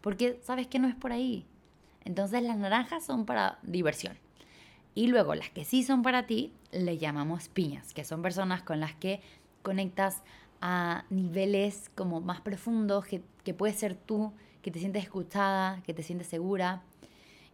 Porque 0.00 0.38
sabes 0.42 0.66
que 0.66 0.78
no 0.78 0.88
es 0.88 0.94
por 0.94 1.12
ahí. 1.12 1.46
Entonces 2.04 2.42
las 2.42 2.56
naranjas 2.56 3.04
son 3.04 3.24
para 3.26 3.58
diversión. 3.62 4.16
Y 4.94 5.08
luego 5.08 5.34
las 5.34 5.50
que 5.50 5.64
sí 5.64 5.82
son 5.82 6.02
para 6.02 6.26
ti, 6.26 6.52
le 6.72 6.98
llamamos 6.98 7.48
piñas, 7.48 7.92
que 7.92 8.04
son 8.04 8.22
personas 8.22 8.62
con 8.62 8.80
las 8.80 8.94
que 8.94 9.20
conectas 9.62 10.22
a 10.60 11.04
niveles 11.10 11.90
como 11.94 12.20
más 12.20 12.40
profundos, 12.40 13.04
que, 13.04 13.22
que 13.44 13.52
puede 13.52 13.74
ser 13.74 13.94
tú, 13.94 14.32
que 14.62 14.70
te 14.70 14.78
sientes 14.78 15.04
escuchada, 15.04 15.82
que 15.82 15.94
te 15.94 16.02
sientes 16.02 16.28
segura. 16.28 16.82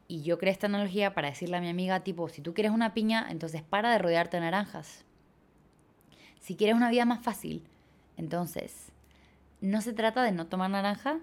Y 0.08 0.22
yo 0.22 0.38
creé 0.38 0.52
esta 0.52 0.66
analogía 0.66 1.14
para 1.14 1.30
decirle 1.30 1.56
a 1.56 1.60
mi 1.60 1.68
amiga, 1.68 2.00
tipo, 2.00 2.28
si 2.28 2.42
tú 2.42 2.54
quieres 2.54 2.72
una 2.72 2.94
piña, 2.94 3.26
entonces 3.30 3.62
para 3.62 3.92
de 3.92 3.98
rodearte 3.98 4.36
de 4.36 4.42
naranjas. 4.42 5.04
Si 6.40 6.56
quieres 6.56 6.76
una 6.76 6.90
vida 6.90 7.04
más 7.04 7.22
fácil, 7.22 7.64
entonces, 8.16 8.92
no 9.60 9.80
se 9.80 9.92
trata 9.92 10.22
de 10.22 10.32
no 10.32 10.46
tomar 10.46 10.70
naranja, 10.70 11.20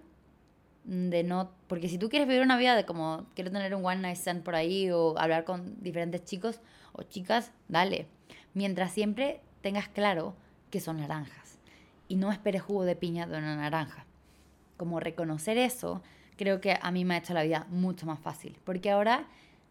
de 0.86 1.24
no, 1.24 1.52
porque 1.68 1.88
si 1.88 1.98
tú 1.98 2.10
quieres 2.10 2.28
vivir 2.28 2.42
una 2.42 2.58
vida 2.58 2.76
de 2.76 2.86
como 2.86 3.28
quiero 3.36 3.52
tener 3.52 3.76
un 3.76 3.86
one 3.86 4.02
night 4.02 4.18
stand 4.18 4.44
por 4.44 4.56
ahí 4.56 4.90
o 4.90 5.18
hablar 5.20 5.44
con 5.44 5.82
diferentes 5.84 6.24
chicos 6.24 6.62
o 6.94 7.04
chicas, 7.04 7.52
dale. 7.68 8.08
Mientras 8.54 8.92
siempre 8.92 9.42
tengas 9.62 9.88
claro 9.88 10.36
que 10.72 10.80
son 10.80 10.98
naranjas 10.98 11.60
y 12.08 12.16
no 12.16 12.32
esperes 12.32 12.62
jugo 12.62 12.86
de 12.86 12.96
piña 12.96 13.28
de 13.28 13.38
una 13.38 13.56
naranja. 13.56 14.06
Como 14.78 15.00
reconocer 15.00 15.58
eso, 15.58 16.02
creo 16.40 16.62
que 16.62 16.80
a 16.82 16.92
mí 16.92 17.04
me 17.04 17.16
ha 17.16 17.18
hecho 17.18 17.34
la 17.34 17.44
vida 17.44 17.68
mucho 17.70 18.06
más 18.06 18.18
fácil, 18.18 18.58
porque 18.64 18.90
ahora 18.90 19.28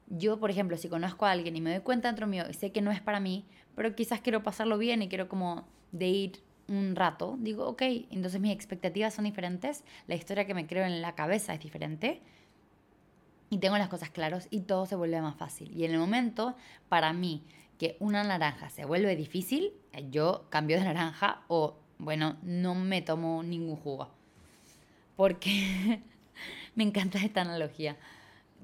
yo, 0.06 0.38
por 0.38 0.50
ejemplo, 0.50 0.76
si 0.76 0.90
conozco 0.90 1.24
a 1.24 1.30
alguien 1.30 1.56
y 1.56 1.62
me 1.62 1.70
doy 1.70 1.80
cuenta 1.80 2.08
dentro 2.08 2.26
mío 2.26 2.44
y 2.48 2.52
sé 2.52 2.72
que 2.72 2.82
no 2.82 2.90
es 2.90 3.00
para 3.00 3.20
mí, 3.20 3.46
pero 3.74 3.94
quizás 3.94 4.20
quiero 4.20 4.42
pasarlo 4.42 4.76
bien 4.76 5.00
y 5.00 5.08
quiero 5.08 5.30
como 5.30 5.66
de 5.92 6.08
ir 6.08 6.42
un 6.68 6.94
rato, 6.94 7.38
digo, 7.40 7.66
ok, 7.66 7.80
entonces 8.10 8.38
mis 8.38 8.52
expectativas 8.52 9.14
son 9.14 9.24
diferentes, 9.24 9.82
la 10.08 10.14
historia 10.14 10.44
que 10.44 10.52
me 10.52 10.66
creo 10.66 10.84
en 10.84 11.00
la 11.00 11.14
cabeza 11.14 11.54
es 11.54 11.60
diferente 11.60 12.20
y 13.48 13.56
tengo 13.56 13.78
las 13.78 13.88
cosas 13.88 14.10
claras 14.10 14.46
y 14.50 14.60
todo 14.60 14.84
se 14.84 14.94
vuelve 14.94 15.22
más 15.22 15.36
fácil. 15.36 15.74
Y 15.74 15.86
en 15.86 15.92
el 15.92 15.98
momento, 15.98 16.54
para 16.90 17.14
mí, 17.14 17.42
que 17.78 17.96
una 17.98 18.22
naranja 18.24 18.68
se 18.68 18.84
vuelve 18.84 19.16
difícil, 19.16 19.72
yo 20.10 20.44
cambio 20.50 20.76
de 20.76 20.84
naranja 20.92 21.40
o, 21.48 21.76
bueno, 21.98 22.36
no 22.42 22.74
me 22.74 23.00
tomo 23.00 23.42
ningún 23.42 23.76
jugo. 23.76 24.10
Porque 25.16 26.02
me 26.78 26.84
encanta 26.84 27.18
esta 27.18 27.40
analogía. 27.40 27.96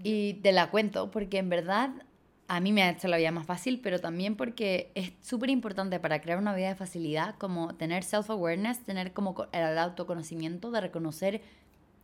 Y 0.05 0.35
te 0.35 0.53
la 0.53 0.71
cuento 0.71 1.11
porque 1.11 1.39
en 1.39 1.49
verdad 1.49 1.91
a 2.47 2.61
mí 2.61 2.73
me 2.73 2.85
ha 2.85 2.91
hecho 2.91 3.09
la 3.09 3.17
vida 3.17 3.33
más 3.33 3.45
fácil, 3.45 3.81
pero 3.83 3.99
también 3.99 4.37
porque 4.37 4.93
es 4.95 5.13
súper 5.21 5.51
importante 5.51 5.99
para 5.99 6.21
crear 6.21 6.39
una 6.39 6.55
vida 6.55 6.69
de 6.69 6.75
facilidad, 6.77 7.35
como 7.39 7.75
tener 7.75 8.05
self-awareness, 8.05 8.85
tener 8.85 9.13
como 9.13 9.49
el 9.51 9.79
autoconocimiento 9.79 10.71
de 10.71 10.81
reconocer 10.81 11.43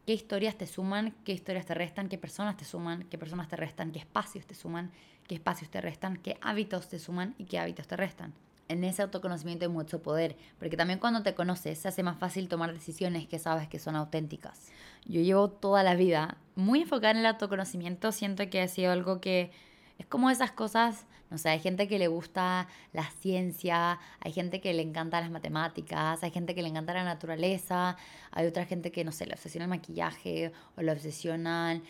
qué 0.05 0.13
historias 0.15 0.57
te 0.57 0.67
suman, 0.67 1.15
qué 1.25 1.33
historias 1.33 1.67
te 1.67 1.75
restan, 1.75 2.09
qué 2.09 2.19
personas 2.19 2.57
te 2.57 2.65
suman, 2.65 3.05
qué 3.05 3.17
personas 3.17 3.47
te 3.47 3.55
restan, 3.55 3.93
qué 3.93 4.01
espacios 4.01 4.47
te 4.47 4.57
suman, 4.57 4.91
qué 5.29 5.37
espacios 5.37 5.71
te 5.71 5.81
restan, 5.81 6.17
qué 6.17 6.39
hábitos 6.41 6.89
te 6.89 6.99
suman 6.99 7.37
y 7.39 7.45
qué 7.45 7.61
hábitos 7.61 7.87
te 7.87 7.97
restan. 7.97 8.33
En 8.71 8.85
ese 8.85 9.03
autoconocimiento 9.03 9.65
hay 9.65 9.69
mucho 9.69 10.01
poder, 10.01 10.37
porque 10.61 10.77
también 10.77 11.01
cuando 11.01 11.25
te 11.25 11.35
conoces 11.35 11.77
se 11.77 11.89
hace 11.89 12.05
más 12.05 12.17
fácil 12.17 12.47
tomar 12.47 12.73
decisiones 12.73 13.27
que 13.27 13.41
sabes 13.41 13.67
que 13.67 13.81
son 13.81 13.97
auténticas. 13.97 14.69
Yo 15.07 15.21
llevo 15.23 15.51
toda 15.51 15.83
la 15.83 15.97
vida 15.97 16.37
muy 16.55 16.83
enfocada 16.83 17.11
en 17.11 17.17
el 17.17 17.27
autoconocimiento, 17.27 18.13
siento 18.13 18.49
que 18.49 18.61
ha 18.61 18.69
sido 18.69 18.93
algo 18.93 19.21
que 19.21 19.51
es 19.99 20.07
como 20.07 20.31
esas 20.31 20.53
cosas, 20.53 21.07
no 21.31 21.39
sé, 21.39 21.49
hay 21.49 21.59
gente 21.59 21.89
que 21.89 21.99
le 21.99 22.07
gusta 22.07 22.69
la 22.93 23.11
ciencia, 23.11 23.99
hay 24.21 24.31
gente 24.31 24.61
que 24.61 24.73
le 24.73 24.83
encanta 24.83 25.21
las 25.21 25.33
matemáticas, 25.33 26.23
hay 26.23 26.31
gente 26.31 26.55
que 26.55 26.63
le 26.63 26.69
encanta 26.69 26.95
la 26.95 27.03
naturaleza, 27.03 27.97
hay 28.31 28.47
otra 28.47 28.67
gente 28.67 28.93
que, 28.93 29.05
no 29.05 29.11
sé, 29.11 29.27
le 29.27 29.33
obsesiona 29.33 29.65
el 29.65 29.71
maquillaje 29.71 30.53
o 30.77 30.83
le 30.83 30.93
obsesiona 30.93 31.83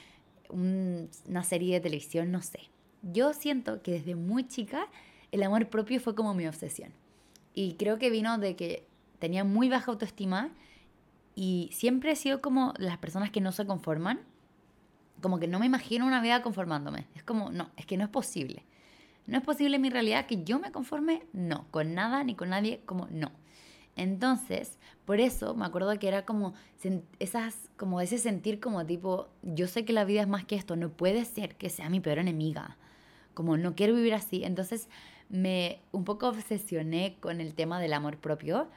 una 0.48 1.44
serie 1.44 1.74
de 1.74 1.80
televisión, 1.80 2.32
no 2.32 2.40
sé. 2.40 2.70
Yo 3.02 3.34
siento 3.34 3.82
que 3.82 3.92
desde 3.92 4.14
muy 4.14 4.48
chica 4.48 4.88
el 5.32 5.42
amor 5.42 5.68
propio 5.68 6.00
fue 6.00 6.14
como 6.14 6.34
mi 6.34 6.46
obsesión. 6.46 6.92
Y 7.54 7.74
creo 7.74 7.98
que 7.98 8.10
vino 8.10 8.38
de 8.38 8.56
que 8.56 8.86
tenía 9.18 9.44
muy 9.44 9.68
baja 9.68 9.90
autoestima 9.90 10.50
y 11.34 11.70
siempre 11.72 12.12
he 12.12 12.16
sido 12.16 12.40
como 12.40 12.74
las 12.78 12.98
personas 12.98 13.30
que 13.30 13.40
no 13.40 13.52
se 13.52 13.66
conforman. 13.66 14.20
Como 15.20 15.38
que 15.38 15.48
no 15.48 15.58
me 15.58 15.66
imagino 15.66 16.06
una 16.06 16.22
vida 16.22 16.42
conformándome. 16.42 17.06
Es 17.14 17.22
como, 17.22 17.50
no, 17.50 17.70
es 17.76 17.86
que 17.86 17.96
no 17.96 18.04
es 18.04 18.10
posible. 18.10 18.64
No 19.26 19.38
es 19.38 19.44
posible 19.44 19.76
en 19.76 19.82
mi 19.82 19.90
realidad 19.90 20.26
que 20.26 20.42
yo 20.42 20.58
me 20.58 20.72
conforme, 20.72 21.22
no, 21.32 21.66
con 21.70 21.94
nada 21.94 22.24
ni 22.24 22.34
con 22.34 22.50
nadie, 22.50 22.80
como 22.86 23.06
no. 23.10 23.30
Entonces, 23.96 24.78
por 25.04 25.20
eso 25.20 25.54
me 25.54 25.66
acuerdo 25.66 25.96
que 25.98 26.08
era 26.08 26.24
como 26.24 26.54
esas, 27.18 27.68
como 27.76 28.00
ese 28.00 28.18
sentir 28.18 28.60
como 28.60 28.86
tipo, 28.86 29.28
yo 29.42 29.68
sé 29.68 29.84
que 29.84 29.92
la 29.92 30.04
vida 30.04 30.22
es 30.22 30.28
más 30.28 30.44
que 30.44 30.56
esto, 30.56 30.74
no 30.74 30.88
puede 30.90 31.24
ser 31.24 31.56
que 31.56 31.68
sea 31.68 31.90
mi 31.90 32.00
peor 32.00 32.18
enemiga. 32.18 32.78
Como 33.34 33.56
no 33.56 33.74
quiero 33.74 33.94
vivir 33.94 34.14
así. 34.14 34.44
Entonces, 34.44 34.88
me 35.28 35.80
un 35.92 36.04
poco 36.04 36.28
obsesioné 36.28 37.16
con 37.20 37.40
el 37.40 37.54
tema 37.54 37.80
del 37.80 37.92
amor 37.92 38.18
propio, 38.18 38.68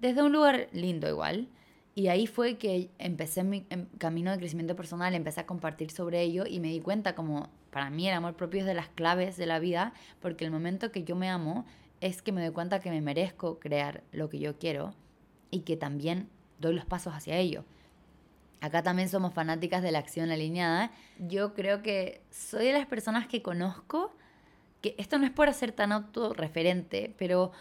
desde 0.00 0.22
un 0.22 0.32
lugar 0.32 0.68
lindo 0.72 1.08
igual. 1.08 1.48
Y 1.96 2.08
ahí 2.08 2.26
fue 2.26 2.58
que 2.58 2.90
empecé 2.98 3.44
mi 3.44 3.66
camino 3.98 4.32
de 4.32 4.38
crecimiento 4.38 4.74
personal, 4.74 5.14
empecé 5.14 5.40
a 5.40 5.46
compartir 5.46 5.90
sobre 5.90 6.22
ello 6.22 6.44
y 6.44 6.58
me 6.58 6.68
di 6.68 6.80
cuenta 6.80 7.14
como 7.14 7.50
para 7.70 7.88
mí 7.88 8.08
el 8.08 8.14
amor 8.14 8.34
propio 8.34 8.60
es 8.60 8.66
de 8.66 8.74
las 8.74 8.88
claves 8.88 9.36
de 9.36 9.46
la 9.46 9.60
vida, 9.60 9.94
porque 10.20 10.44
el 10.44 10.50
momento 10.50 10.90
que 10.90 11.04
yo 11.04 11.14
me 11.14 11.28
amo 11.28 11.64
es 12.00 12.20
que 12.20 12.32
me 12.32 12.42
doy 12.42 12.52
cuenta 12.52 12.80
que 12.80 12.90
me 12.90 13.00
merezco 13.00 13.60
crear 13.60 14.02
lo 14.12 14.28
que 14.28 14.40
yo 14.40 14.58
quiero 14.58 14.92
y 15.50 15.60
que 15.60 15.76
también 15.76 16.28
doy 16.58 16.74
los 16.74 16.84
pasos 16.84 17.14
hacia 17.14 17.38
ello. 17.38 17.64
Acá 18.64 18.82
también 18.82 19.10
somos 19.10 19.34
fanáticas 19.34 19.82
de 19.82 19.92
la 19.92 19.98
acción 19.98 20.30
alineada. 20.30 20.90
Yo 21.18 21.52
creo 21.52 21.82
que 21.82 22.22
soy 22.30 22.64
de 22.64 22.72
las 22.72 22.86
personas 22.86 23.26
que 23.26 23.42
conozco 23.42 24.16
que 24.80 24.94
esto 24.96 25.18
no 25.18 25.26
es 25.26 25.30
por 25.30 25.52
ser 25.52 25.72
tan 25.72 25.92
autorreferente, 25.92 27.14
pero 27.18 27.52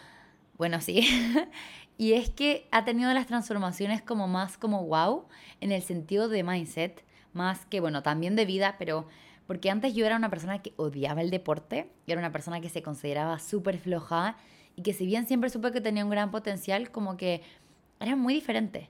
bueno, 0.58 0.80
sí. 0.80 1.06
y 1.98 2.14
es 2.14 2.30
que 2.30 2.70
ha 2.72 2.86
tenido 2.86 3.14
las 3.14 3.28
transformaciones 3.28 4.02
como 4.02 4.30
más 4.30 4.58
como 4.58 4.86
wow, 4.86 5.26
en 5.60 5.74
el 5.74 5.82
sentido 5.82 6.30
de 6.30 6.42
mindset, 6.42 7.04
más 7.34 7.66
que, 7.66 7.82
bueno, 7.82 8.02
también 8.02 8.38
de 8.38 8.46
vida, 8.46 8.78
pero 8.80 9.06
porque 9.46 9.70
antes 9.70 9.94
yo 9.94 10.06
era 10.06 10.16
una 10.16 10.30
persona 10.30 10.62
que 10.62 10.72
odiaba 10.78 11.20
el 11.20 11.32
deporte, 11.32 11.90
era 12.08 12.18
una 12.18 12.32
persona 12.32 12.62
que 12.62 12.70
se 12.70 12.82
consideraba 12.82 13.40
súper 13.40 13.78
floja 13.78 14.38
y 14.78 14.84
que 14.84 14.94
si 14.94 15.06
bien 15.06 15.28
siempre 15.28 15.50
supe 15.50 15.74
que 15.74 15.82
tenía 15.82 16.06
un 16.06 16.12
gran 16.12 16.32
potencial, 16.32 16.92
como 16.92 17.18
que 17.18 17.42
era 18.00 18.16
muy 18.16 18.34
diferente. 18.34 18.90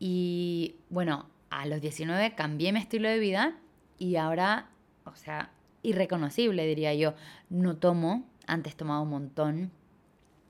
Y 0.00 0.74
bueno, 0.90 1.30
a 1.52 1.66
los 1.66 1.80
19 1.80 2.34
cambié 2.34 2.72
mi 2.72 2.80
estilo 2.80 3.08
de 3.08 3.18
vida 3.18 3.54
y 3.98 4.16
ahora, 4.16 4.70
o 5.04 5.14
sea, 5.14 5.50
irreconocible, 5.82 6.66
diría 6.66 6.94
yo. 6.94 7.14
No 7.50 7.76
tomo, 7.76 8.24
antes 8.46 8.74
tomaba 8.74 9.00
un 9.02 9.10
montón. 9.10 9.70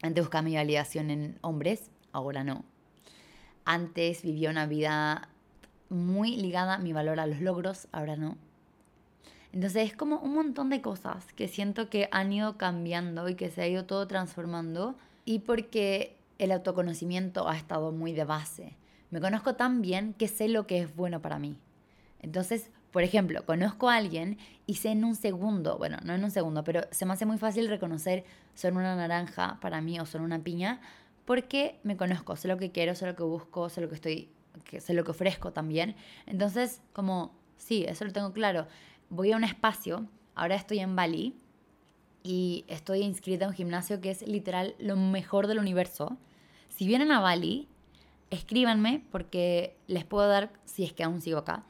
Antes 0.00 0.24
buscaba 0.24 0.42
mi 0.42 0.54
validación 0.54 1.10
en 1.10 1.38
hombres, 1.40 1.90
ahora 2.12 2.44
no. 2.44 2.64
Antes 3.64 4.22
vivía 4.22 4.50
una 4.50 4.66
vida 4.66 5.28
muy 5.88 6.36
ligada 6.36 6.74
a 6.74 6.78
mi 6.78 6.92
valor 6.92 7.18
a 7.20 7.26
los 7.26 7.40
logros, 7.40 7.88
ahora 7.92 8.16
no. 8.16 8.36
Entonces 9.52 9.90
es 9.90 9.96
como 9.96 10.18
un 10.20 10.34
montón 10.34 10.70
de 10.70 10.80
cosas 10.80 11.26
que 11.34 11.48
siento 11.48 11.90
que 11.90 12.08
han 12.12 12.32
ido 12.32 12.56
cambiando 12.56 13.28
y 13.28 13.34
que 13.34 13.50
se 13.50 13.62
ha 13.62 13.68
ido 13.68 13.84
todo 13.84 14.06
transformando 14.06 14.96
y 15.24 15.40
porque 15.40 16.16
el 16.38 16.52
autoconocimiento 16.52 17.48
ha 17.48 17.56
estado 17.56 17.92
muy 17.92 18.12
de 18.12 18.24
base. 18.24 18.76
Me 19.12 19.20
conozco 19.20 19.54
tan 19.54 19.80
bien 19.80 20.14
que 20.14 20.26
sé 20.26 20.48
lo 20.48 20.66
que 20.66 20.80
es 20.80 20.96
bueno 20.96 21.22
para 21.22 21.38
mí. 21.38 21.56
Entonces 22.18 22.72
Por 22.92 23.02
ejemplo, 23.02 23.44
conozco 23.46 23.88
a 23.88 23.96
alguien 23.96 24.36
y 24.66 24.74
sé 24.74 24.90
en 24.90 25.04
un 25.04 25.16
segundo, 25.16 25.78
bueno, 25.78 25.96
no 26.04 26.12
en 26.12 26.22
un 26.22 26.30
segundo, 26.30 26.62
pero 26.62 26.82
se 26.90 27.06
me 27.06 27.14
hace 27.14 27.24
muy 27.24 27.38
fácil 27.38 27.68
reconocer 27.68 28.24
son 28.54 28.76
una 28.76 28.94
naranja 28.94 29.58
para 29.62 29.80
mí 29.80 29.98
o 29.98 30.04
son 30.04 30.20
una 30.20 30.38
piña 30.38 30.78
porque 31.24 31.80
me 31.84 31.96
conozco, 31.96 32.36
sé 32.36 32.48
lo 32.48 32.58
que 32.58 32.70
quiero, 32.70 32.94
sé 32.94 33.06
lo 33.06 33.16
que 33.16 33.22
busco, 33.22 33.70
sé 33.70 33.80
lo 33.80 33.88
que 33.88 33.94
estoy, 33.94 34.28
sé 34.78 34.92
lo 34.92 35.04
que 35.04 35.12
ofrezco 35.12 35.52
también. 35.52 35.96
Entonces, 36.26 36.82
como, 36.92 37.32
sí, 37.56 37.84
eso 37.88 38.04
lo 38.04 38.12
tengo 38.12 38.32
claro. 38.34 38.66
Voy 39.08 39.32
a 39.32 39.36
un 39.36 39.44
espacio, 39.44 40.06
ahora 40.34 40.56
estoy 40.56 40.80
en 40.80 40.94
Bali 40.94 41.34
y 42.22 42.66
estoy 42.68 43.00
inscrita 43.00 43.46
en 43.46 43.50
un 43.50 43.56
gimnasio 43.56 44.02
que 44.02 44.10
es 44.10 44.26
literal 44.28 44.74
lo 44.78 44.96
mejor 44.96 45.46
del 45.46 45.58
universo. 45.58 46.18
Si 46.68 46.86
vienen 46.86 47.10
a 47.10 47.20
Bali, 47.20 47.68
escríbanme 48.32 49.04
porque 49.12 49.76
les 49.86 50.04
puedo 50.04 50.26
dar, 50.26 50.52
si 50.64 50.84
es 50.84 50.92
que 50.92 51.04
aún 51.04 51.20
sigo 51.20 51.38
acá, 51.38 51.64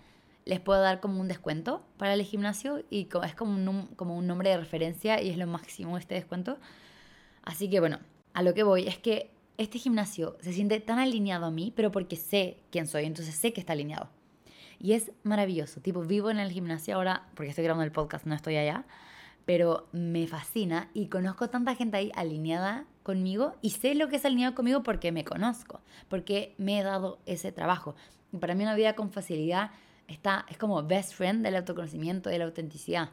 les 0.45 0.61
puedo 0.61 0.81
dar 0.81 1.01
como 1.01 1.21
un 1.21 1.29
descuento 1.29 1.85
para 1.99 2.15
el 2.15 2.23
gimnasio 2.23 2.85
y 2.89 3.09
es 3.25 3.35
como 3.35 3.53
un, 3.53 3.89
como 3.97 4.17
un 4.17 4.27
nombre 4.27 4.51
de 4.51 4.57
referencia 4.57 5.21
y 5.21 5.31
es 5.31 5.37
lo 5.37 5.47
máximo 5.47 5.99
este 5.99 6.15
descuento. 6.15 6.59
Así 7.43 7.69
que 7.69 7.81
bueno, 7.81 7.99
a 8.33 8.43
lo 8.43 8.55
que 8.55 8.63
voy 8.63 8.87
es 8.87 8.97
que 8.99 9.31
este 9.59 9.79
gimnasio 9.79 10.37
se 10.41 10.53
siente 10.53 10.81
tan 10.81 10.99
alineado 10.99 11.47
a 11.47 11.51
mí, 11.51 11.73
pero 11.75 11.91
porque 11.91 12.17
sé 12.17 12.59
quién 12.71 12.87
soy, 12.87 13.05
entonces 13.05 13.35
sé 13.35 13.53
que 13.53 13.61
está 13.61 13.73
alineado. 13.73 14.09
Y 14.79 14.93
es 14.93 15.13
maravilloso, 15.23 15.81
tipo, 15.81 16.03
vivo 16.03 16.31
en 16.31 16.39
el 16.39 16.51
gimnasio 16.51 16.97
ahora, 16.97 17.29
porque 17.35 17.51
estoy 17.51 17.65
grabando 17.65 17.85
el 17.85 17.93
podcast, 17.93 18.27
no 18.27 18.35
estoy 18.35 18.57
allá, 18.57 18.85
pero 19.45 19.89
me 19.93 20.27
fascina 20.27 20.91
y 20.95 21.09
conozco 21.09 21.51
tanta 21.51 21.75
gente 21.75 21.97
ahí 21.97 22.13
alineada 22.15 22.85
conmigo 23.03 23.57
y 23.61 23.71
sé 23.71 23.95
lo 23.95 24.09
que 24.09 24.17
es 24.17 24.25
alineado 24.25 24.55
conmigo 24.55 24.83
porque 24.83 25.13
me 25.13 25.25
conozco, 25.25 25.81
porque 26.09 26.55
me 26.59 26.79
he 26.79 26.83
dado 26.83 27.19
ese 27.27 27.53
trabajo. 27.53 27.95
Y 28.33 28.39
para 28.39 28.55
mí 28.55 28.63
una 28.63 28.75
vida 28.75 28.95
con 28.95 29.11
facilidad 29.11 29.71
está, 30.07 30.47
es 30.49 30.59
como 30.59 30.83
best 30.83 31.15
friend 31.15 31.45
del 31.45 31.57
autoconocimiento 31.57 32.31
de 32.31 32.39
la 32.39 32.45
autenticidad. 32.45 33.11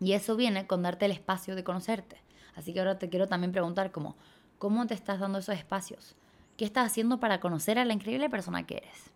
Y 0.00 0.12
eso 0.12 0.36
viene 0.36 0.66
con 0.66 0.82
darte 0.82 1.06
el 1.06 1.12
espacio 1.12 1.56
de 1.56 1.64
conocerte. 1.64 2.18
Así 2.54 2.72
que 2.72 2.80
ahora 2.80 2.98
te 2.98 3.08
quiero 3.08 3.26
también 3.26 3.52
preguntar 3.52 3.90
como, 3.90 4.16
¿cómo 4.58 4.86
te 4.86 4.94
estás 4.94 5.20
dando 5.20 5.38
esos 5.38 5.56
espacios? 5.56 6.14
¿Qué 6.56 6.64
estás 6.64 6.86
haciendo 6.86 7.20
para 7.20 7.40
conocer 7.40 7.78
a 7.78 7.84
la 7.84 7.92
increíble 7.92 8.28
persona 8.28 8.66
que 8.66 8.78
eres? 8.78 9.10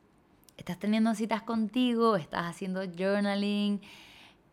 ¿Estás 0.56 0.78
teniendo 0.78 1.14
citas 1.14 1.42
contigo? 1.42 2.16
¿Estás 2.16 2.46
haciendo 2.46 2.82
journaling? 2.82 3.80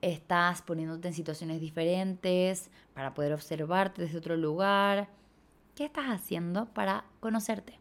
¿Estás 0.02 0.62
poniéndote 0.62 1.10
en 1.10 1.14
situaciones 1.14 1.60
diferentes 1.60 2.70
para 2.94 3.14
poder 3.14 3.34
observarte 3.34 4.02
desde 4.02 4.18
otro 4.18 4.38
lugar? 4.38 5.10
¿Qué 5.76 5.86
estás 5.86 6.06
haciendo 6.08 6.66
para 6.68 7.06
conocerte? 7.20 7.80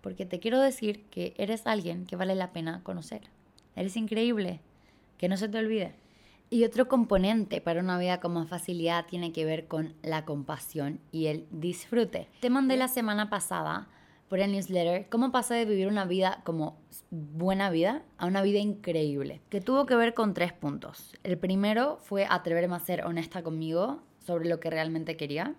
porque 0.00 0.26
te 0.26 0.40
quiero 0.40 0.60
decir 0.60 1.04
que 1.10 1.34
eres 1.36 1.66
alguien 1.66 2.06
que 2.06 2.16
vale 2.16 2.34
la 2.34 2.52
pena 2.52 2.82
conocer. 2.82 3.22
Eres 3.76 3.96
increíble, 3.96 4.60
que 5.18 5.28
no 5.28 5.36
se 5.36 5.48
te 5.48 5.58
olvide. 5.58 5.94
Y 6.50 6.64
otro 6.64 6.88
componente 6.88 7.60
para 7.60 7.80
una 7.80 7.98
vida 7.98 8.20
con 8.20 8.32
más 8.32 8.48
facilidad 8.48 9.04
tiene 9.06 9.32
que 9.32 9.44
ver 9.44 9.66
con 9.66 9.94
la 10.02 10.24
compasión 10.24 10.98
y 11.12 11.26
el 11.26 11.46
disfrute. 11.50 12.28
Te 12.40 12.48
mandé 12.48 12.76
la 12.76 12.88
semana 12.88 13.28
pasada 13.28 13.88
por 14.28 14.40
el 14.40 14.52
newsletter 14.52 15.08
cómo 15.08 15.32
pasé 15.32 15.54
de 15.54 15.64
vivir 15.64 15.88
una 15.88 16.04
vida 16.04 16.42
como 16.44 16.76
buena 17.10 17.70
vida 17.70 18.02
a 18.18 18.26
una 18.26 18.42
vida 18.42 18.58
increíble, 18.58 19.40
que 19.48 19.60
tuvo 19.60 19.86
que 19.86 19.96
ver 19.96 20.14
con 20.14 20.34
tres 20.34 20.52
puntos. 20.52 21.14
El 21.22 21.38
primero 21.38 21.98
fue 22.02 22.26
atreverme 22.28 22.76
a 22.76 22.80
ser 22.80 23.04
honesta 23.04 23.42
conmigo 23.42 24.02
sobre 24.18 24.48
lo 24.48 24.60
que 24.60 24.70
realmente 24.70 25.16
quería. 25.16 25.54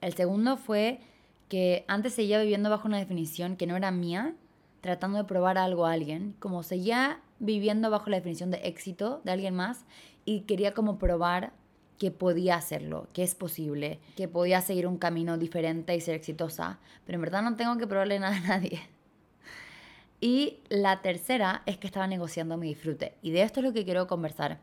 El 0.00 0.14
segundo 0.14 0.56
fue 0.56 1.00
que 1.48 1.84
antes 1.88 2.14
seguía 2.14 2.40
viviendo 2.40 2.70
bajo 2.70 2.88
una 2.88 2.98
definición 2.98 3.56
que 3.56 3.66
no 3.66 3.76
era 3.76 3.90
mía, 3.90 4.34
tratando 4.80 5.18
de 5.18 5.24
probar 5.24 5.58
algo 5.58 5.86
a 5.86 5.92
alguien, 5.92 6.34
como 6.38 6.62
seguía 6.62 7.20
viviendo 7.38 7.90
bajo 7.90 8.10
la 8.10 8.16
definición 8.16 8.50
de 8.50 8.58
éxito 8.58 9.20
de 9.24 9.32
alguien 9.32 9.54
más 9.54 9.84
y 10.24 10.40
quería 10.42 10.74
como 10.74 10.98
probar 10.98 11.52
que 11.98 12.10
podía 12.10 12.56
hacerlo, 12.56 13.08
que 13.12 13.22
es 13.22 13.34
posible, 13.34 13.98
que 14.16 14.28
podía 14.28 14.60
seguir 14.60 14.86
un 14.86 14.98
camino 14.98 15.36
diferente 15.36 15.94
y 15.94 16.00
ser 16.00 16.14
exitosa, 16.14 16.78
pero 17.04 17.16
en 17.16 17.22
verdad 17.22 17.42
no 17.42 17.56
tengo 17.56 17.76
que 17.76 17.86
probarle 17.86 18.18
nada 18.18 18.36
a 18.36 18.40
nadie. 18.40 18.80
Y 20.20 20.58
la 20.68 21.00
tercera 21.00 21.62
es 21.64 21.78
que 21.78 21.86
estaba 21.86 22.08
negociando 22.08 22.56
mi 22.56 22.66
disfrute. 22.66 23.14
Y 23.22 23.30
de 23.30 23.42
esto 23.42 23.60
es 23.60 23.66
lo 23.66 23.72
que 23.72 23.84
quiero 23.84 24.08
conversar 24.08 24.58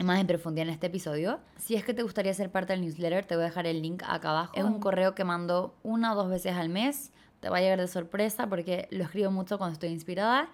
más 0.00 0.20
en 0.20 0.26
profundidad 0.26 0.66
en 0.66 0.74
este 0.74 0.88
episodio. 0.88 1.38
Si 1.56 1.76
es 1.76 1.84
que 1.84 1.94
te 1.94 2.02
gustaría 2.02 2.34
ser 2.34 2.50
parte 2.50 2.72
del 2.72 2.82
newsletter, 2.82 3.24
te 3.24 3.36
voy 3.36 3.44
a 3.44 3.46
dejar 3.46 3.68
el 3.68 3.80
link 3.80 4.02
acá 4.04 4.30
abajo. 4.30 4.52
Es 4.56 4.64
un 4.64 4.80
correo 4.80 5.14
que 5.14 5.22
mando 5.22 5.76
una 5.84 6.12
o 6.12 6.16
dos 6.16 6.28
veces 6.28 6.56
al 6.56 6.68
mes. 6.68 7.12
Te 7.38 7.48
va 7.48 7.58
a 7.58 7.60
llegar 7.60 7.80
de 7.80 7.86
sorpresa 7.86 8.48
porque 8.48 8.88
lo 8.90 9.04
escribo 9.04 9.30
mucho 9.30 9.56
cuando 9.56 9.74
estoy 9.74 9.90
inspirada 9.90 10.48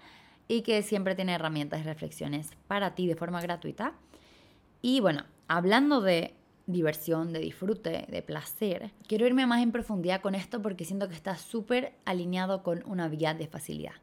y 0.47 0.61
que 0.61 0.83
siempre 0.83 1.15
tiene 1.15 1.33
herramientas 1.33 1.79
y 1.79 1.83
reflexiones 1.83 2.51
para 2.67 2.93
ti 2.93 3.07
de 3.07 3.15
forma 3.15 3.41
gratuita. 3.41 3.93
Y 4.83 4.99
bueno, 4.99 5.23
hablando 5.49 5.99
de 5.99 6.35
diversión, 6.67 7.33
de 7.33 7.39
disfrute, 7.39 8.05
de 8.07 8.21
placer, 8.21 8.91
quiero 9.07 9.25
irme 9.25 9.47
más 9.47 9.61
en 9.61 9.71
profundidad 9.71 10.21
con 10.21 10.35
esto 10.35 10.61
porque 10.61 10.85
siento 10.85 11.09
que 11.09 11.15
está 11.15 11.35
súper 11.35 11.93
alineado 12.05 12.61
con 12.61 12.83
una 12.85 13.09
vía 13.09 13.33
de 13.33 13.47
facilidad. 13.47 13.95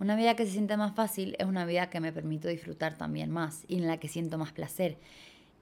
Una 0.00 0.16
vida 0.16 0.34
que 0.34 0.44
se 0.44 0.52
siente 0.52 0.76
más 0.76 0.94
fácil 0.94 1.36
es 1.38 1.46
una 1.46 1.64
vida 1.64 1.90
que 1.90 2.00
me 2.00 2.12
permito 2.12 2.48
disfrutar 2.48 2.98
también 2.98 3.30
más 3.30 3.64
y 3.68 3.76
en 3.76 3.86
la 3.86 3.98
que 3.98 4.08
siento 4.08 4.36
más 4.36 4.50
placer. 4.50 4.98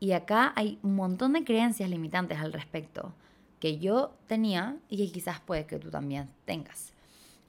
Y 0.01 0.13
acá 0.13 0.53
hay 0.57 0.79
un 0.83 0.95
montón 0.95 1.35
de 1.35 1.45
creencias 1.45 1.91
limitantes 1.91 2.39
al 2.39 2.53
respecto 2.53 3.13
que 3.61 3.79
yo 3.79 4.15
tenía 4.27 4.77
y 4.89 4.97
que 4.97 5.13
quizás 5.13 5.41
puede 5.41 5.67
que 5.67 5.79
tú 5.79 5.91
también 5.91 6.31
tengas. 6.47 6.95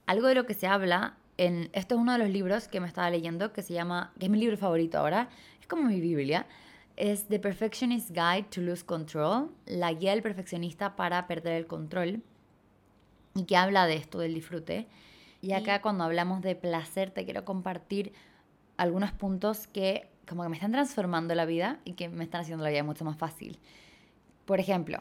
Algo 0.05 0.27
de 0.27 0.35
lo 0.35 0.45
que 0.45 0.53
se 0.53 0.67
habla 0.67 1.15
en 1.37 1.69
esto 1.71 1.95
es 1.95 2.01
uno 2.01 2.11
de 2.11 2.19
los 2.19 2.29
libros 2.29 2.67
que 2.67 2.81
me 2.81 2.87
estaba 2.87 3.09
leyendo 3.09 3.53
que 3.53 3.61
se 3.61 3.73
llama, 3.73 4.11
que 4.19 4.25
es 4.25 4.31
mi 4.31 4.39
libro 4.39 4.57
favorito 4.57 4.97
ahora, 4.97 5.29
es 5.61 5.67
como 5.67 5.83
mi 5.83 6.01
Biblia, 6.01 6.45
es 6.99 7.27
The 7.29 7.39
Perfectionist 7.39 8.09
Guide 8.09 8.47
to 8.49 8.59
Lose 8.59 8.85
Control, 8.85 9.49
la 9.65 9.93
guía 9.93 10.11
del 10.11 10.21
perfeccionista 10.21 10.97
para 10.97 11.27
perder 11.27 11.53
el 11.53 11.65
control 11.65 12.21
y 13.35 13.45
que 13.45 13.55
habla 13.55 13.85
de 13.85 13.95
esto 13.95 14.19
del 14.19 14.33
disfrute 14.33 14.85
y 15.41 15.53
acá 15.53 15.81
cuando 15.81 16.03
hablamos 16.03 16.41
de 16.41 16.55
placer 16.55 17.11
te 17.11 17.23
quiero 17.23 17.45
compartir 17.45 18.11
algunos 18.75 19.13
puntos 19.13 19.67
que 19.67 20.09
como 20.27 20.43
que 20.43 20.49
me 20.49 20.57
están 20.57 20.73
transformando 20.73 21.33
la 21.35 21.45
vida 21.45 21.79
y 21.85 21.93
que 21.93 22.09
me 22.09 22.25
están 22.25 22.41
haciendo 22.41 22.65
la 22.65 22.69
vida 22.69 22.83
mucho 22.83 23.05
más 23.05 23.17
fácil. 23.17 23.57
Por 24.45 24.59
ejemplo, 24.59 24.99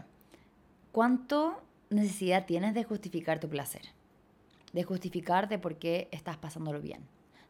¿cuánto 0.92 1.60
necesidad 1.90 2.46
tienes 2.46 2.74
de 2.74 2.84
justificar 2.84 3.40
tu 3.40 3.48
placer? 3.48 3.82
De 4.72 4.84
justificar 4.84 5.48
de 5.48 5.58
por 5.58 5.76
qué 5.76 6.08
estás 6.12 6.36
pasándolo 6.36 6.80
bien, 6.80 7.00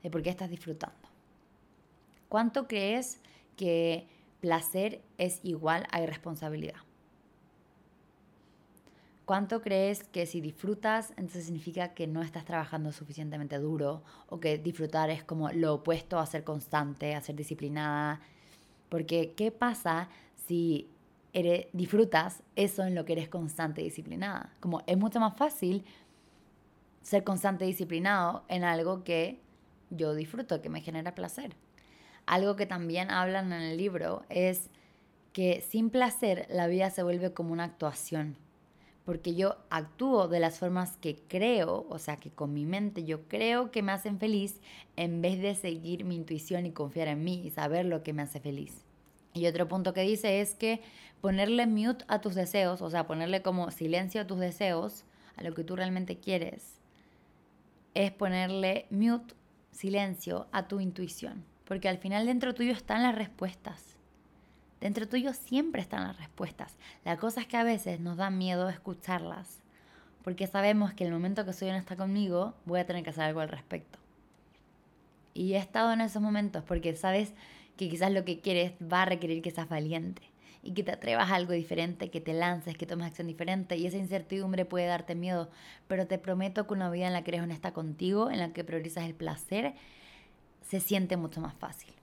de 0.03 0.11
por 0.11 0.23
qué 0.23 0.31
estás 0.31 0.49
disfrutando. 0.49 0.97
¿Cuánto 2.29 2.67
crees 2.67 3.21
que 3.57 4.09
placer 4.41 5.03
es 5.19 5.41
igual 5.43 5.87
a 5.91 6.03
irresponsabilidad? 6.03 6.81
¿Cuánto 9.25 9.61
crees 9.61 10.05
que 10.05 10.25
si 10.25 10.41
disfrutas, 10.41 11.11
entonces 11.11 11.45
significa 11.45 11.93
que 11.93 12.07
no 12.07 12.23
estás 12.23 12.47
trabajando 12.47 12.93
suficientemente 12.93 13.59
duro 13.59 14.03
o 14.31 14.41
que 14.41 14.57
disfrutar 14.57 15.11
es 15.11 15.23
como 15.23 15.51
lo 15.51 15.75
opuesto 15.75 16.19
a 16.19 16.25
ser 16.25 16.45
constante, 16.45 17.15
a 17.15 17.21
ser 17.21 17.37
disciplinada? 17.37 18.21
Porque 18.89 19.35
¿qué 19.37 19.51
pasa 19.51 20.09
si 20.47 20.89
disfrutas 21.75 22.43
eso 22.57 22.85
en 22.85 22.95
lo 22.95 23.05
que 23.05 23.13
eres 23.13 23.29
constante 23.29 23.83
y 23.83 23.85
disciplinada? 23.85 24.57
Como 24.61 24.83
es 24.87 24.97
mucho 24.97 25.21
más 25.21 25.37
fácil 25.37 25.85
ser 27.03 27.23
constante 27.23 27.67
y 27.67 27.69
disciplinado 27.69 28.45
en 28.49 28.65
algo 28.65 29.05
que 29.05 29.43
yo 29.91 30.15
disfruto, 30.15 30.63
que 30.63 30.71
me 30.71 30.81
genera 30.81 31.15
placer. 31.15 31.55
Algo 32.29 32.55
que 32.55 32.67
también 32.67 33.11
hablan 33.11 33.53
en 33.53 33.63
el 33.63 33.77
libro 33.77 34.23
es 34.29 34.71
que 35.33 35.61
sin 35.61 35.91
placer 35.91 36.47
la 36.49 36.69
vida 36.69 36.91
se 36.91 37.03
vuelve 37.03 37.33
como 37.33 37.53
una 37.53 37.65
actuación 37.65 38.37
porque 39.09 39.35
yo 39.35 39.57
actúo 39.71 40.29
de 40.29 40.39
las 40.39 40.59
formas 40.59 40.99
que 40.99 41.17
creo, 41.29 41.87
o 41.89 41.99
sea, 41.99 42.19
que 42.19 42.31
con 42.31 42.53
mi 42.53 42.67
mente 42.67 43.05
yo 43.05 43.27
creo 43.27 43.71
que 43.71 43.83
me 43.83 43.93
hacen 43.93 44.19
feliz, 44.19 44.61
en 44.97 45.23
vez 45.23 45.41
de 45.41 45.55
seguir 45.55 46.05
mi 46.05 46.15
intuición 46.15 46.67
y 46.67 46.73
confiar 46.73 47.09
en 47.09 47.25
mí 47.25 47.41
y 47.43 47.49
saber 47.49 47.87
lo 47.87 48.03
que 48.03 48.13
me 48.13 48.21
hace 48.21 48.39
feliz. 48.39 48.85
Y 49.33 49.47
otro 49.47 49.67
punto 49.67 49.95
que 49.95 50.03
dice 50.03 50.43
es 50.43 50.55
que 50.55 50.83
ponerle 51.23 51.67
mute 51.67 52.05
a 52.07 52.21
tus 52.21 52.35
deseos, 52.35 52.83
o 52.83 52.91
sea, 52.91 53.07
ponerle 53.07 53.41
como 53.41 53.71
silencio 53.71 54.21
a 54.21 54.27
tus 54.27 54.41
deseos, 54.41 55.07
a 55.37 55.43
lo 55.43 55.55
que 55.55 55.65
tú 55.65 55.75
realmente 55.75 56.19
quieres, 56.19 56.79
es 57.95 58.13
ponerle 58.13 58.89
mute, 58.91 59.33
silencio 59.71 60.49
a 60.53 60.69
tu 60.69 60.81
intuición. 60.81 61.47
Porque 61.69 61.91
al 61.91 61.99
final 61.99 62.25
dentro 62.25 62.55
tuyo 62.55 62.73
están 62.73 63.03
las 63.03 63.15
respuestas. 63.15 63.85
Dentro 64.81 65.07
tuyo 65.07 65.35
siempre 65.35 65.83
están 65.83 66.05
las 66.05 66.17
respuestas. 66.17 66.79
La 67.05 67.19
cosa 67.19 67.43
es 67.43 67.47
que 67.47 67.59
a 67.59 67.63
veces 67.63 68.01
nos 68.01 68.17
da 68.17 68.31
miedo 68.31 68.71
escucharlas, 68.71 69.61
porque 70.25 70.47
sabemos 70.47 70.95
que 70.95 71.05
el 71.05 71.13
momento 71.13 71.45
que 71.45 71.53
soy 71.53 71.69
honesta 71.69 71.95
conmigo 71.95 72.55
voy 72.65 72.81
a 72.81 72.87
tener 72.87 73.05
que 73.05 73.11
hacer 73.11 73.25
algo 73.25 73.41
al 73.41 73.51
respecto. 73.51 73.99
Y 75.35 75.53
he 75.55 75.59
estado 75.59 75.93
en 75.93 76.01
esos 76.01 76.23
momentos 76.23 76.65
porque 76.65 76.95
sabes 76.97 77.35
que 77.77 77.91
quizás 77.91 78.13
lo 78.13 78.25
que 78.25 78.41
quieres 78.41 78.73
va 78.81 79.03
a 79.03 79.07
requerir 79.07 79.43
que 79.43 79.51
seas 79.51 79.69
valiente 79.69 80.23
y 80.63 80.73
que 80.73 80.83
te 80.83 80.93
atrevas 80.93 81.31
a 81.31 81.35
algo 81.35 81.53
diferente, 81.53 82.11
que 82.11 82.21
te 82.21 82.33
lances, 82.33 82.77
que 82.77 82.87
tomes 82.87 83.07
acción 83.07 83.27
diferente 83.27 83.77
y 83.77 83.87
esa 83.87 83.99
incertidumbre 83.99 84.65
puede 84.65 84.87
darte 84.87 85.15
miedo, 85.15 85.51
pero 85.87 86.07
te 86.07 86.19
prometo 86.19 86.67
que 86.67 86.75
una 86.75 86.91
vida 86.91 87.07
en 87.07 87.13
la 87.13 87.23
que 87.23 87.33
eres 87.33 87.43
honesta 87.43 87.73
contigo, 87.73 88.31
en 88.31 88.39
la 88.39 88.53
que 88.53 88.65
priorizas 88.65 89.05
el 89.05 89.15
placer, 89.15 89.75
se 90.69 90.81
siente 90.81 91.17
mucho 91.17 91.41
más 91.41 91.55
fácil. 91.55 91.95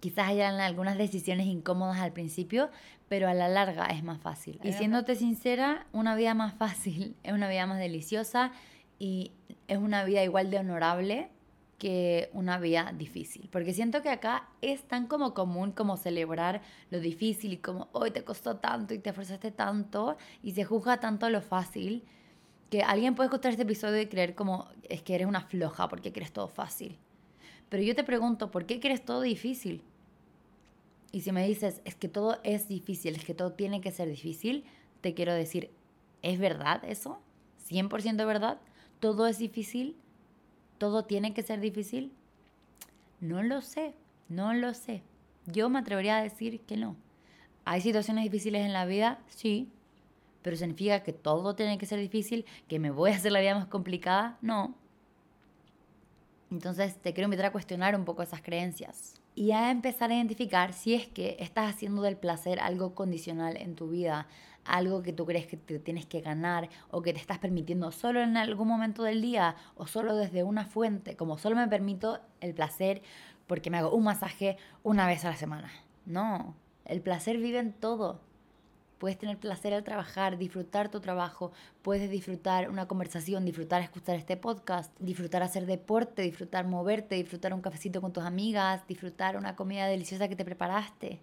Quizás 0.00 0.28
hayan 0.28 0.60
algunas 0.60 0.98
decisiones 0.98 1.46
incómodas 1.46 1.98
al 1.98 2.12
principio, 2.12 2.70
pero 3.08 3.28
a 3.28 3.34
la 3.34 3.48
larga 3.48 3.86
es 3.86 4.02
más 4.02 4.20
fácil. 4.20 4.58
Y 4.62 4.72
siéndote 4.72 5.16
sincera, 5.16 5.86
una 5.92 6.14
vida 6.14 6.34
más 6.34 6.54
fácil 6.58 7.14
es 7.22 7.32
una 7.32 7.48
vida 7.48 7.66
más 7.66 7.78
deliciosa 7.78 8.52
y 8.98 9.32
es 9.68 9.78
una 9.78 10.04
vida 10.04 10.22
igual 10.22 10.50
de 10.50 10.58
honorable 10.58 11.28
que 11.78 12.30
una 12.32 12.58
vida 12.58 12.92
difícil. 12.96 13.48
Porque 13.50 13.74
siento 13.74 14.00
que 14.02 14.08
acá 14.08 14.48
es 14.62 14.82
tan 14.82 15.06
como 15.06 15.34
común 15.34 15.72
como 15.72 15.96
celebrar 15.96 16.62
lo 16.90 17.00
difícil 17.00 17.54
y 17.54 17.56
como 17.58 17.88
hoy 17.92 18.10
te 18.10 18.24
costó 18.24 18.56
tanto 18.56 18.94
y 18.94 18.98
te 18.98 19.10
esforzaste 19.10 19.50
tanto 19.50 20.16
y 20.42 20.52
se 20.52 20.64
juzga 20.64 21.00
tanto 21.00 21.28
lo 21.28 21.42
fácil 21.42 22.04
que 22.70 22.82
alguien 22.82 23.14
puede 23.14 23.28
escuchar 23.28 23.52
este 23.52 23.64
episodio 23.64 24.00
y 24.00 24.06
creer 24.06 24.34
como 24.34 24.68
es 24.88 25.02
que 25.02 25.14
eres 25.14 25.26
una 25.26 25.42
floja 25.42 25.88
porque 25.88 26.12
quieres 26.12 26.32
todo 26.32 26.48
fácil. 26.48 26.98
Pero 27.74 27.82
yo 27.82 27.96
te 27.96 28.04
pregunto, 28.04 28.52
¿por 28.52 28.66
qué 28.66 28.78
quieres 28.78 29.04
todo 29.04 29.20
difícil? 29.22 29.82
Y 31.10 31.22
si 31.22 31.32
me 31.32 31.44
dices, 31.44 31.80
es 31.84 31.96
que 31.96 32.06
todo 32.06 32.38
es 32.44 32.68
difícil, 32.68 33.16
es 33.16 33.24
que 33.24 33.34
todo 33.34 33.54
tiene 33.54 33.80
que 33.80 33.90
ser 33.90 34.08
difícil, 34.08 34.62
te 35.00 35.12
quiero 35.12 35.34
decir, 35.34 35.72
¿es 36.22 36.38
verdad 36.38 36.84
eso? 36.84 37.20
¿100% 37.68 38.24
verdad? 38.26 38.60
¿Todo 39.00 39.26
es 39.26 39.38
difícil? 39.38 39.96
¿Todo 40.78 41.04
tiene 41.04 41.34
que 41.34 41.42
ser 41.42 41.58
difícil? 41.58 42.12
No 43.18 43.42
lo 43.42 43.60
sé, 43.60 43.96
no 44.28 44.54
lo 44.54 44.72
sé. 44.72 45.02
Yo 45.46 45.68
me 45.68 45.80
atrevería 45.80 46.18
a 46.18 46.22
decir 46.22 46.60
que 46.60 46.76
no. 46.76 46.94
¿Hay 47.64 47.80
situaciones 47.80 48.22
difíciles 48.22 48.64
en 48.64 48.72
la 48.72 48.86
vida? 48.86 49.18
Sí. 49.26 49.68
¿Pero 50.42 50.56
significa 50.56 51.02
que 51.02 51.12
todo 51.12 51.56
tiene 51.56 51.76
que 51.76 51.86
ser 51.86 51.98
difícil? 51.98 52.44
¿Que 52.68 52.78
me 52.78 52.92
voy 52.92 53.10
a 53.10 53.16
hacer 53.16 53.32
la 53.32 53.40
vida 53.40 53.56
más 53.56 53.66
complicada? 53.66 54.38
No. 54.42 54.76
Entonces 56.54 56.96
te 57.02 57.12
quiero 57.12 57.26
invitar 57.26 57.46
a 57.46 57.52
cuestionar 57.52 57.96
un 57.96 58.04
poco 58.04 58.22
esas 58.22 58.40
creencias 58.40 59.20
y 59.34 59.50
a 59.50 59.72
empezar 59.72 60.12
a 60.12 60.14
identificar 60.14 60.72
si 60.72 60.94
es 60.94 61.08
que 61.08 61.36
estás 61.40 61.74
haciendo 61.74 62.02
del 62.02 62.16
placer 62.16 62.60
algo 62.60 62.94
condicional 62.94 63.56
en 63.56 63.74
tu 63.74 63.88
vida, 63.88 64.28
algo 64.64 65.02
que 65.02 65.12
tú 65.12 65.26
crees 65.26 65.48
que 65.48 65.56
te 65.56 65.80
tienes 65.80 66.06
que 66.06 66.20
ganar 66.20 66.68
o 66.92 67.02
que 67.02 67.12
te 67.12 67.18
estás 67.18 67.40
permitiendo 67.40 67.90
solo 67.90 68.22
en 68.22 68.36
algún 68.36 68.68
momento 68.68 69.02
del 69.02 69.20
día 69.20 69.56
o 69.74 69.88
solo 69.88 70.14
desde 70.14 70.44
una 70.44 70.64
fuente, 70.64 71.16
como 71.16 71.38
solo 71.38 71.56
me 71.56 71.66
permito 71.66 72.20
el 72.40 72.54
placer 72.54 73.02
porque 73.48 73.68
me 73.68 73.78
hago 73.78 73.92
un 73.92 74.04
masaje 74.04 74.56
una 74.84 75.08
vez 75.08 75.24
a 75.24 75.30
la 75.30 75.36
semana. 75.36 75.72
No, 76.06 76.54
el 76.84 77.00
placer 77.00 77.38
vive 77.38 77.58
en 77.58 77.72
todo. 77.72 78.20
Puedes 79.04 79.18
tener 79.18 79.36
placer 79.36 79.74
al 79.74 79.84
trabajar, 79.84 80.38
disfrutar 80.38 80.90
tu 80.90 80.98
trabajo, 80.98 81.52
puedes 81.82 82.08
disfrutar 82.08 82.70
una 82.70 82.88
conversación, 82.88 83.44
disfrutar 83.44 83.82
escuchar 83.82 84.16
este 84.16 84.38
podcast, 84.38 84.98
disfrutar 84.98 85.42
hacer 85.42 85.66
deporte, 85.66 86.22
disfrutar 86.22 86.66
moverte, 86.66 87.16
disfrutar 87.16 87.52
un 87.52 87.60
cafecito 87.60 88.00
con 88.00 88.14
tus 88.14 88.24
amigas, 88.24 88.88
disfrutar 88.88 89.36
una 89.36 89.56
comida 89.56 89.88
deliciosa 89.88 90.26
que 90.26 90.36
te 90.36 90.44
preparaste. 90.46 91.20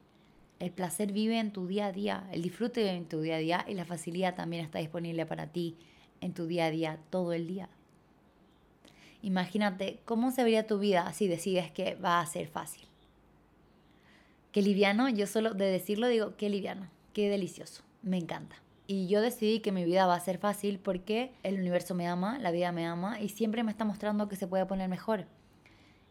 El 0.59 0.69
placer 0.69 1.11
vive 1.11 1.39
en 1.39 1.51
tu 1.51 1.65
día 1.65 1.87
a 1.87 1.91
día, 1.91 2.27
el 2.31 2.43
disfrute 2.43 2.81
vive 2.81 2.95
en 2.95 3.09
tu 3.09 3.19
día 3.19 3.37
a 3.37 3.39
día 3.39 3.65
y 3.67 3.73
la 3.73 3.85
facilidad 3.85 4.35
también 4.35 4.63
está 4.63 4.77
disponible 4.77 5.25
para 5.25 5.47
ti 5.47 5.75
en 6.19 6.35
tu 6.35 6.45
día 6.45 6.67
a 6.67 6.69
día, 6.69 6.99
todo 7.09 7.33
el 7.33 7.47
día. 7.47 7.67
Imagínate 9.23 10.01
cómo 10.05 10.29
se 10.29 10.43
vería 10.43 10.67
tu 10.67 10.77
vida 10.77 11.11
si 11.13 11.27
decides 11.27 11.71
que 11.71 11.95
va 11.95 12.19
a 12.19 12.25
ser 12.27 12.47
fácil. 12.47 12.83
Qué 14.51 14.61
liviano, 14.61 15.09
yo 15.09 15.25
solo 15.25 15.55
de 15.55 15.65
decirlo 15.65 16.07
digo, 16.09 16.35
qué 16.37 16.47
liviano 16.47 17.00
qué 17.13 17.29
delicioso, 17.29 17.83
me 18.01 18.17
encanta. 18.17 18.55
Y 18.87 19.07
yo 19.07 19.21
decidí 19.21 19.59
que 19.61 19.71
mi 19.71 19.85
vida 19.85 20.05
va 20.05 20.15
a 20.15 20.19
ser 20.19 20.37
fácil 20.37 20.79
porque 20.79 21.31
el 21.43 21.59
universo 21.59 21.95
me 21.95 22.07
ama, 22.07 22.39
la 22.39 22.51
vida 22.51 22.71
me 22.71 22.85
ama 22.85 23.21
y 23.21 23.29
siempre 23.29 23.63
me 23.63 23.71
está 23.71 23.85
mostrando 23.85 24.27
que 24.27 24.35
se 24.35 24.47
puede 24.47 24.65
poner 24.65 24.89
mejor. 24.89 25.27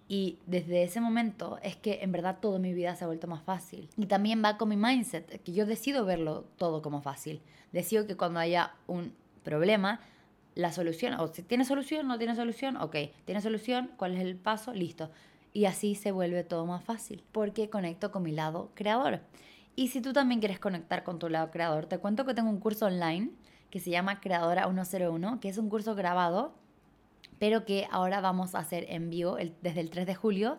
Y 0.08 0.38
desde 0.46 0.82
ese 0.82 1.00
momento 1.00 1.58
es 1.62 1.76
que 1.76 2.00
en 2.02 2.10
verdad 2.10 2.38
toda 2.40 2.58
mi 2.58 2.74
vida 2.74 2.96
se 2.96 3.04
ha 3.04 3.06
vuelto 3.06 3.28
más 3.28 3.42
fácil. 3.42 3.88
Y 3.96 4.06
también 4.06 4.42
va 4.42 4.56
con 4.56 4.68
mi 4.68 4.76
mindset, 4.76 5.42
que 5.42 5.52
yo 5.52 5.66
decido 5.66 6.04
verlo 6.04 6.46
todo 6.56 6.82
como 6.82 7.00
fácil. 7.00 7.42
Decido 7.70 8.06
que 8.06 8.16
cuando 8.16 8.40
haya 8.40 8.74
un 8.88 9.14
problema, 9.44 10.00
la 10.54 10.72
solución, 10.72 11.14
o 11.14 11.28
si 11.28 11.42
tiene 11.42 11.64
solución, 11.64 12.08
no 12.08 12.18
tiene 12.18 12.34
solución, 12.34 12.76
ok, 12.76 12.96
tiene 13.24 13.40
solución, 13.40 13.92
¿cuál 13.96 14.16
es 14.16 14.20
el 14.20 14.36
paso? 14.36 14.74
Listo. 14.74 15.10
Y 15.52 15.66
así 15.66 15.94
se 15.94 16.12
vuelve 16.12 16.44
todo 16.44 16.66
más 16.66 16.82
fácil, 16.82 17.22
porque 17.30 17.70
conecto 17.70 18.10
con 18.10 18.22
mi 18.22 18.32
lado 18.32 18.70
creador. 18.74 19.20
Y 19.76 19.88
si 19.88 20.00
tú 20.00 20.12
también 20.12 20.40
quieres 20.40 20.58
conectar 20.58 21.04
con 21.04 21.18
tu 21.18 21.28
lado 21.28 21.50
creador, 21.50 21.86
te 21.86 21.98
cuento 21.98 22.24
que 22.24 22.34
tengo 22.34 22.50
un 22.50 22.60
curso 22.60 22.86
online 22.86 23.30
que 23.70 23.80
se 23.80 23.90
llama 23.90 24.20
Creadora 24.20 24.64
101, 24.64 25.40
que 25.40 25.48
es 25.48 25.58
un 25.58 25.70
curso 25.70 25.94
grabado, 25.94 26.52
pero 27.38 27.64
que 27.64 27.86
ahora 27.90 28.20
vamos 28.20 28.54
a 28.54 28.58
hacer 28.58 28.84
en 28.88 29.10
vivo 29.10 29.36
desde 29.62 29.80
el 29.80 29.90
3 29.90 30.06
de 30.06 30.14
julio 30.14 30.58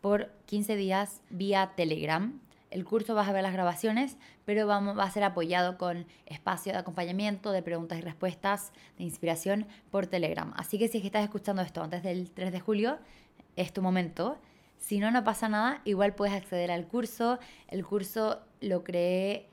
por 0.00 0.30
15 0.46 0.76
días 0.76 1.22
vía 1.30 1.72
Telegram. 1.76 2.40
El 2.70 2.84
curso 2.84 3.14
vas 3.14 3.28
a 3.28 3.32
ver 3.32 3.42
las 3.42 3.54
grabaciones, 3.54 4.18
pero 4.44 4.66
vamos, 4.66 4.98
va 4.98 5.04
a 5.04 5.10
ser 5.10 5.24
apoyado 5.24 5.78
con 5.78 6.06
espacio 6.26 6.72
de 6.72 6.78
acompañamiento, 6.78 7.52
de 7.52 7.62
preguntas 7.62 7.98
y 7.98 8.02
respuestas, 8.02 8.72
de 8.98 9.04
inspiración 9.04 9.66
por 9.90 10.06
Telegram. 10.06 10.52
Así 10.56 10.78
que 10.78 10.88
si 10.88 10.98
estás 10.98 11.24
escuchando 11.24 11.62
esto 11.62 11.82
antes 11.82 12.02
del 12.02 12.30
3 12.30 12.52
de 12.52 12.60
julio, 12.60 12.98
es 13.56 13.72
tu 13.72 13.80
momento. 13.80 14.36
Si 14.78 14.98
no, 14.98 15.10
no 15.10 15.24
pasa 15.24 15.48
nada, 15.48 15.80
igual 15.84 16.14
puedes 16.14 16.34
acceder 16.34 16.70
al 16.70 16.86
curso. 16.86 17.38
El 17.68 17.84
curso 17.86 18.40
lo 18.60 18.84
creé 18.84 19.48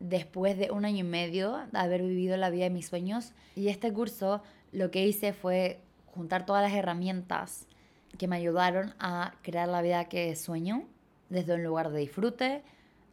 después 0.00 0.56
de 0.56 0.70
un 0.70 0.84
año 0.84 0.98
y 0.98 1.08
medio 1.08 1.58
de 1.72 1.78
haber 1.78 2.02
vivido 2.02 2.36
la 2.36 2.50
vida 2.50 2.64
de 2.64 2.70
mis 2.70 2.88
sueños. 2.88 3.32
Y 3.56 3.68
este 3.68 3.92
curso 3.92 4.42
lo 4.72 4.90
que 4.90 5.06
hice 5.06 5.32
fue 5.32 5.80
juntar 6.06 6.46
todas 6.46 6.62
las 6.62 6.72
herramientas 6.72 7.66
que 8.16 8.28
me 8.28 8.36
ayudaron 8.36 8.94
a 8.98 9.34
crear 9.42 9.68
la 9.68 9.82
vida 9.82 10.04
que 10.06 10.34
sueño 10.36 10.84
desde 11.28 11.54
un 11.54 11.62
lugar 11.62 11.90
de 11.90 12.00
disfrute, 12.00 12.62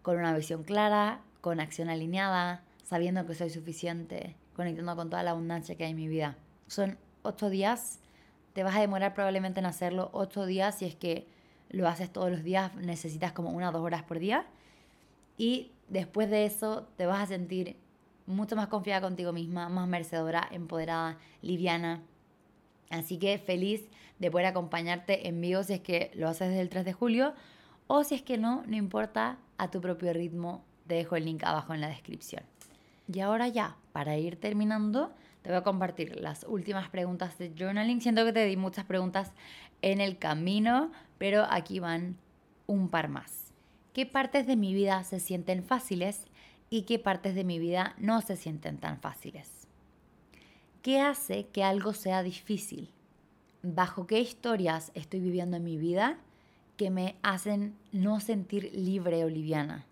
con 0.02 0.18
una 0.18 0.36
visión 0.36 0.64
clara, 0.64 1.22
con 1.42 1.60
acción 1.60 1.90
alineada, 1.90 2.64
sabiendo 2.84 3.26
que 3.26 3.36
soy 3.36 3.50
suficiente, 3.50 4.36
conectando 4.56 4.96
con 4.96 5.10
toda 5.10 5.24
la 5.24 5.32
abundancia 5.32 5.76
que 5.76 5.86
hay 5.86 5.92
en 5.92 5.98
mi 5.98 6.08
vida. 6.08 6.38
Son 6.68 6.98
ocho 7.24 7.50
días, 7.50 8.00
te 8.54 8.64
vas 8.64 8.76
a 8.76 8.82
demorar 8.82 9.14
probablemente 9.14 9.60
en 9.60 9.66
hacerlo 9.66 10.10
ocho 10.14 10.46
días 10.46 10.78
si 10.78 10.86
es 10.86 10.96
que 10.96 11.28
lo 11.70 11.88
haces 11.88 12.12
todos 12.12 12.32
los 12.32 12.44
días, 12.44 12.74
necesitas 12.76 13.34
como 13.34 13.50
una 13.50 13.70
o 13.70 13.72
dos 13.72 13.82
horas 13.82 14.04
por 14.04 14.20
día. 14.20 14.46
Y 15.38 15.72
después 15.90 16.30
de 16.30 16.46
eso 16.46 16.88
te 16.98 17.06
vas 17.06 17.22
a 17.22 17.28
sentir 17.28 17.78
mucho 18.26 18.56
más 18.56 18.68
confiada 18.68 19.02
contigo 19.02 19.34
misma, 19.34 19.70
más 19.70 19.88
merecedora, 19.88 20.48
empoderada, 20.52 21.18
liviana. 21.42 22.02
Así 22.90 23.18
que 23.18 23.38
feliz 23.38 23.88
de 24.20 24.32
poder 24.32 24.48
acompañarte 24.48 25.28
en 25.28 25.42
vivo 25.42 25.64
si 25.64 25.74
es 25.74 25.82
que 25.82 26.12
lo 26.16 26.28
haces 26.28 26.50
desde 26.50 26.62
el 26.62 26.70
3 26.70 26.86
de 26.86 26.94
julio 26.94 27.34
o 27.88 28.04
si 28.04 28.16
es 28.16 28.22
que 28.22 28.38
no, 28.38 28.64
no 28.68 28.76
importa, 28.76 29.38
a 29.58 29.70
tu 29.70 29.82
propio 29.82 30.14
ritmo. 30.14 30.64
Te 30.88 30.96
dejo 30.96 31.16
el 31.16 31.26
link 31.26 31.44
abajo 31.44 31.74
en 31.74 31.82
la 31.82 31.88
descripción. 31.88 32.44
Y 33.12 33.20
ahora 33.20 33.48
ya, 33.48 33.78
para 33.92 34.18
ir 34.18 34.40
terminando, 34.40 35.12
te 35.42 35.50
voy 35.50 35.58
a 35.58 35.64
compartir 35.64 36.20
las 36.20 36.44
últimas 36.48 36.90
preguntas 36.90 37.38
de 37.38 37.54
journaling. 37.56 38.02
Siento 38.02 38.26
que 38.26 38.34
te 38.34 38.46
di 38.46 38.58
muchas 38.58 38.86
preguntas 38.86 39.32
en 39.82 40.02
el 40.02 40.18
camino, 40.18 40.92
pero 41.18 41.46
aquí 41.50 41.80
van 41.80 42.18
un 42.66 42.90
par 42.90 43.10
más. 43.10 43.45
¿Qué 43.96 44.06
partes 44.06 44.46
de 44.46 44.58
mi 44.58 44.74
vida 44.74 45.02
se 45.06 45.22
sienten 45.22 45.64
fáciles 45.64 46.26
y 46.70 46.82
qué 46.82 47.00
partes 47.00 47.34
de 47.34 47.46
mi 47.46 47.60
vida 47.60 47.96
no 47.98 48.20
se 48.20 48.36
sienten 48.36 48.78
tan 48.78 49.00
fáciles? 49.00 49.70
¿Qué 50.82 51.00
hace 51.00 51.48
que 51.48 51.64
algo 51.64 51.94
sea 51.94 52.22
difícil? 52.22 52.90
¿Bajo 53.64 54.06
qué 54.06 54.20
historias 54.20 54.92
estoy 54.96 55.22
viviendo 55.22 55.56
en 55.56 55.64
mi 55.64 55.78
vida 55.78 56.18
que 56.76 56.90
me 56.90 57.16
hacen 57.24 57.74
no 57.94 58.20
sentir 58.20 58.70
libre 58.74 59.24
o 59.24 59.30
liviana? 59.30 59.86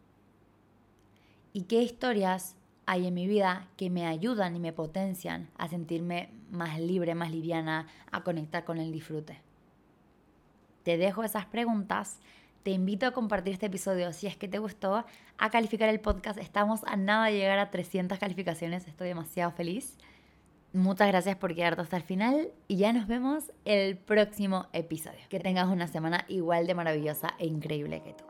¿Y 1.54 1.62
qué 1.62 1.82
historias 1.82 2.58
hay 2.86 3.08
en 3.08 3.14
mi 3.14 3.26
vida 3.26 3.70
que 3.78 3.90
me 3.90 4.06
ayudan 4.06 4.58
y 4.58 4.60
me 4.60 4.74
potencian 4.74 5.50
a 5.58 5.70
sentirme 5.70 6.30
más 6.52 6.78
libre, 6.78 7.16
más 7.16 7.32
liviana, 7.32 7.88
a 8.12 8.22
conectar 8.22 8.66
con 8.66 8.80
el 8.80 8.92
disfrute? 8.92 9.40
Te 10.84 10.98
dejo 10.98 11.24
esas 11.24 11.46
preguntas 11.46 12.20
te 12.64 12.72
invito 12.72 13.06
a 13.06 13.12
compartir 13.12 13.54
este 13.54 13.66
episodio 13.68 14.12
si 14.14 14.28
es 14.28 14.38
que 14.38 14.48
te 14.48 14.58
gustó, 14.58 15.06
a 15.38 15.50
calificar 15.50 15.90
el 15.90 16.00
podcast. 16.00 16.40
Estamos 16.40 16.82
a 16.86 16.96
nada 16.96 17.26
de 17.28 17.34
llegar 17.34 17.60
a 17.60 17.70
300 17.70 18.18
calificaciones, 18.18 18.88
estoy 18.88 19.10
demasiado 19.10 19.52
feliz. 19.52 19.98
Muchas 20.72 21.10
gracias 21.10 21.36
por 21.36 21.54
quedarte 21.54 21.82
hasta 21.82 21.98
el 21.98 22.04
final 22.04 22.50
y 22.68 22.78
ya 22.78 22.94
nos 22.94 23.06
vemos 23.06 23.52
el 23.66 23.98
próximo 23.98 24.68
episodio. 24.74 25.20
Que 25.30 25.40
tengas 25.40 25.68
una 25.68 25.88
semana 25.88 26.26
igual 26.30 26.66
de 26.66 26.74
maravillosa 26.74 27.36
e 27.38 27.46
increíble 27.46 28.02
que 28.02 28.14
tú. 28.14 28.24